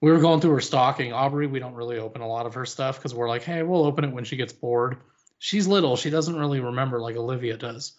we 0.03 0.11
were 0.11 0.19
going 0.19 0.41
through 0.41 0.51
her 0.51 0.59
stocking. 0.59 1.13
Aubrey, 1.13 1.47
we 1.47 1.59
don't 1.59 1.75
really 1.75 1.97
open 1.97 2.21
a 2.21 2.27
lot 2.27 2.45
of 2.45 2.55
her 2.55 2.65
stuff 2.65 2.97
because 2.97 3.15
we're 3.15 3.29
like, 3.29 3.43
hey, 3.43 3.63
we'll 3.63 3.85
open 3.85 4.03
it 4.03 4.11
when 4.11 4.25
she 4.25 4.35
gets 4.35 4.51
bored. 4.51 4.97
She's 5.39 5.65
little; 5.65 5.95
she 5.95 6.09
doesn't 6.09 6.37
really 6.37 6.59
remember 6.59 6.99
like 6.99 7.15
Olivia 7.15 7.55
does. 7.55 7.93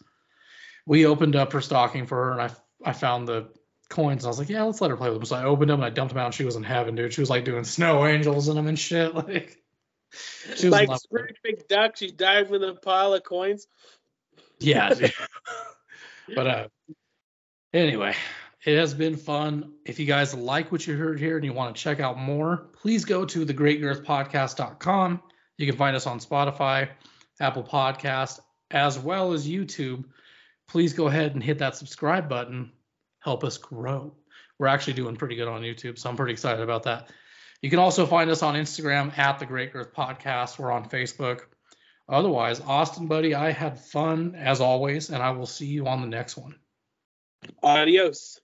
We 0.84 1.07
opened 1.07 1.34
up 1.34 1.55
her 1.55 1.62
stocking 1.62 2.05
for 2.05 2.26
her, 2.26 2.32
and 2.32 2.42
I 2.42 2.50
I 2.84 2.92
found 2.92 3.26
the 3.26 3.48
coins. 3.88 4.22
And 4.22 4.28
I 4.28 4.30
was 4.30 4.38
like, 4.38 4.50
yeah, 4.50 4.64
let's 4.64 4.82
let 4.82 4.90
her 4.90 4.98
play 4.98 5.09
with 5.09 5.18
them. 5.18 5.24
So 5.24 5.36
I 5.36 5.44
opened 5.44 5.70
them 5.70 5.80
and 5.80 5.86
I 5.86 5.88
dumped 5.88 6.12
them 6.12 6.20
out, 6.20 6.26
and 6.26 6.34
she 6.34 6.44
was 6.44 6.57
in 6.57 6.62
heaven, 6.62 6.94
dude. 6.94 7.14
She 7.14 7.22
was 7.22 7.30
like 7.30 7.46
doing 7.46 7.64
snow 7.64 8.05
angels 8.05 8.48
in 8.48 8.57
them 8.57 8.66
and 8.66 8.78
shit. 8.78 9.14
Like 9.26 9.63
she 10.56 10.68
like. 10.68 10.88
Scrooge 10.96 11.36
McDuck, 11.46 11.96
she's 11.96 12.12
diving 12.12 12.62
in 12.62 12.64
a 12.64 12.74
pile 12.74 13.14
of 13.14 13.22
coins. 13.24 13.66
Yeah. 14.58 14.94
but 16.34 16.46
uh 16.46 16.68
anyway, 17.72 18.14
it 18.64 18.78
has 18.78 18.94
been 18.94 19.16
fun. 19.16 19.72
If 19.84 19.98
you 19.98 20.06
guys 20.06 20.34
like 20.34 20.72
what 20.72 20.86
you 20.86 20.96
heard 20.96 21.18
here 21.18 21.36
and 21.36 21.44
you 21.44 21.52
want 21.52 21.76
to 21.76 21.82
check 21.82 22.00
out 22.00 22.18
more, 22.18 22.68
please 22.80 23.04
go 23.04 23.24
to 23.26 23.44
thegreatgirthpodcast.com. 23.44 25.22
You 25.58 25.66
can 25.66 25.76
find 25.76 25.94
us 25.94 26.06
on 26.06 26.18
Spotify, 26.18 26.88
Apple 27.40 27.62
Podcast, 27.62 28.40
as 28.70 28.98
well 28.98 29.32
as 29.32 29.46
YouTube. 29.46 30.04
Please 30.66 30.94
go 30.94 31.08
ahead 31.08 31.34
and 31.34 31.42
hit 31.42 31.58
that 31.58 31.76
subscribe 31.76 32.28
button. 32.28 32.72
Help 33.20 33.44
us 33.44 33.58
grow. 33.58 34.14
We're 34.58 34.68
actually 34.68 34.94
doing 34.94 35.16
pretty 35.16 35.36
good 35.36 35.48
on 35.48 35.62
YouTube, 35.62 35.98
so 35.98 36.08
I'm 36.08 36.16
pretty 36.16 36.32
excited 36.32 36.62
about 36.62 36.84
that. 36.84 37.10
You 37.64 37.70
can 37.70 37.78
also 37.78 38.04
find 38.04 38.28
us 38.28 38.42
on 38.42 38.56
Instagram 38.56 39.16
at 39.16 39.38
the 39.38 39.46
Great 39.46 39.72
Girth 39.72 39.94
Podcast. 39.94 40.58
We're 40.58 40.70
on 40.70 40.86
Facebook. 40.86 41.44
Otherwise, 42.06 42.60
Austin, 42.60 43.06
buddy, 43.06 43.34
I 43.34 43.52
had 43.52 43.80
fun 43.80 44.34
as 44.34 44.60
always, 44.60 45.08
and 45.08 45.22
I 45.22 45.30
will 45.30 45.46
see 45.46 45.64
you 45.64 45.86
on 45.86 46.02
the 46.02 46.06
next 46.06 46.36
one. 46.36 46.56
Adios. 47.62 48.38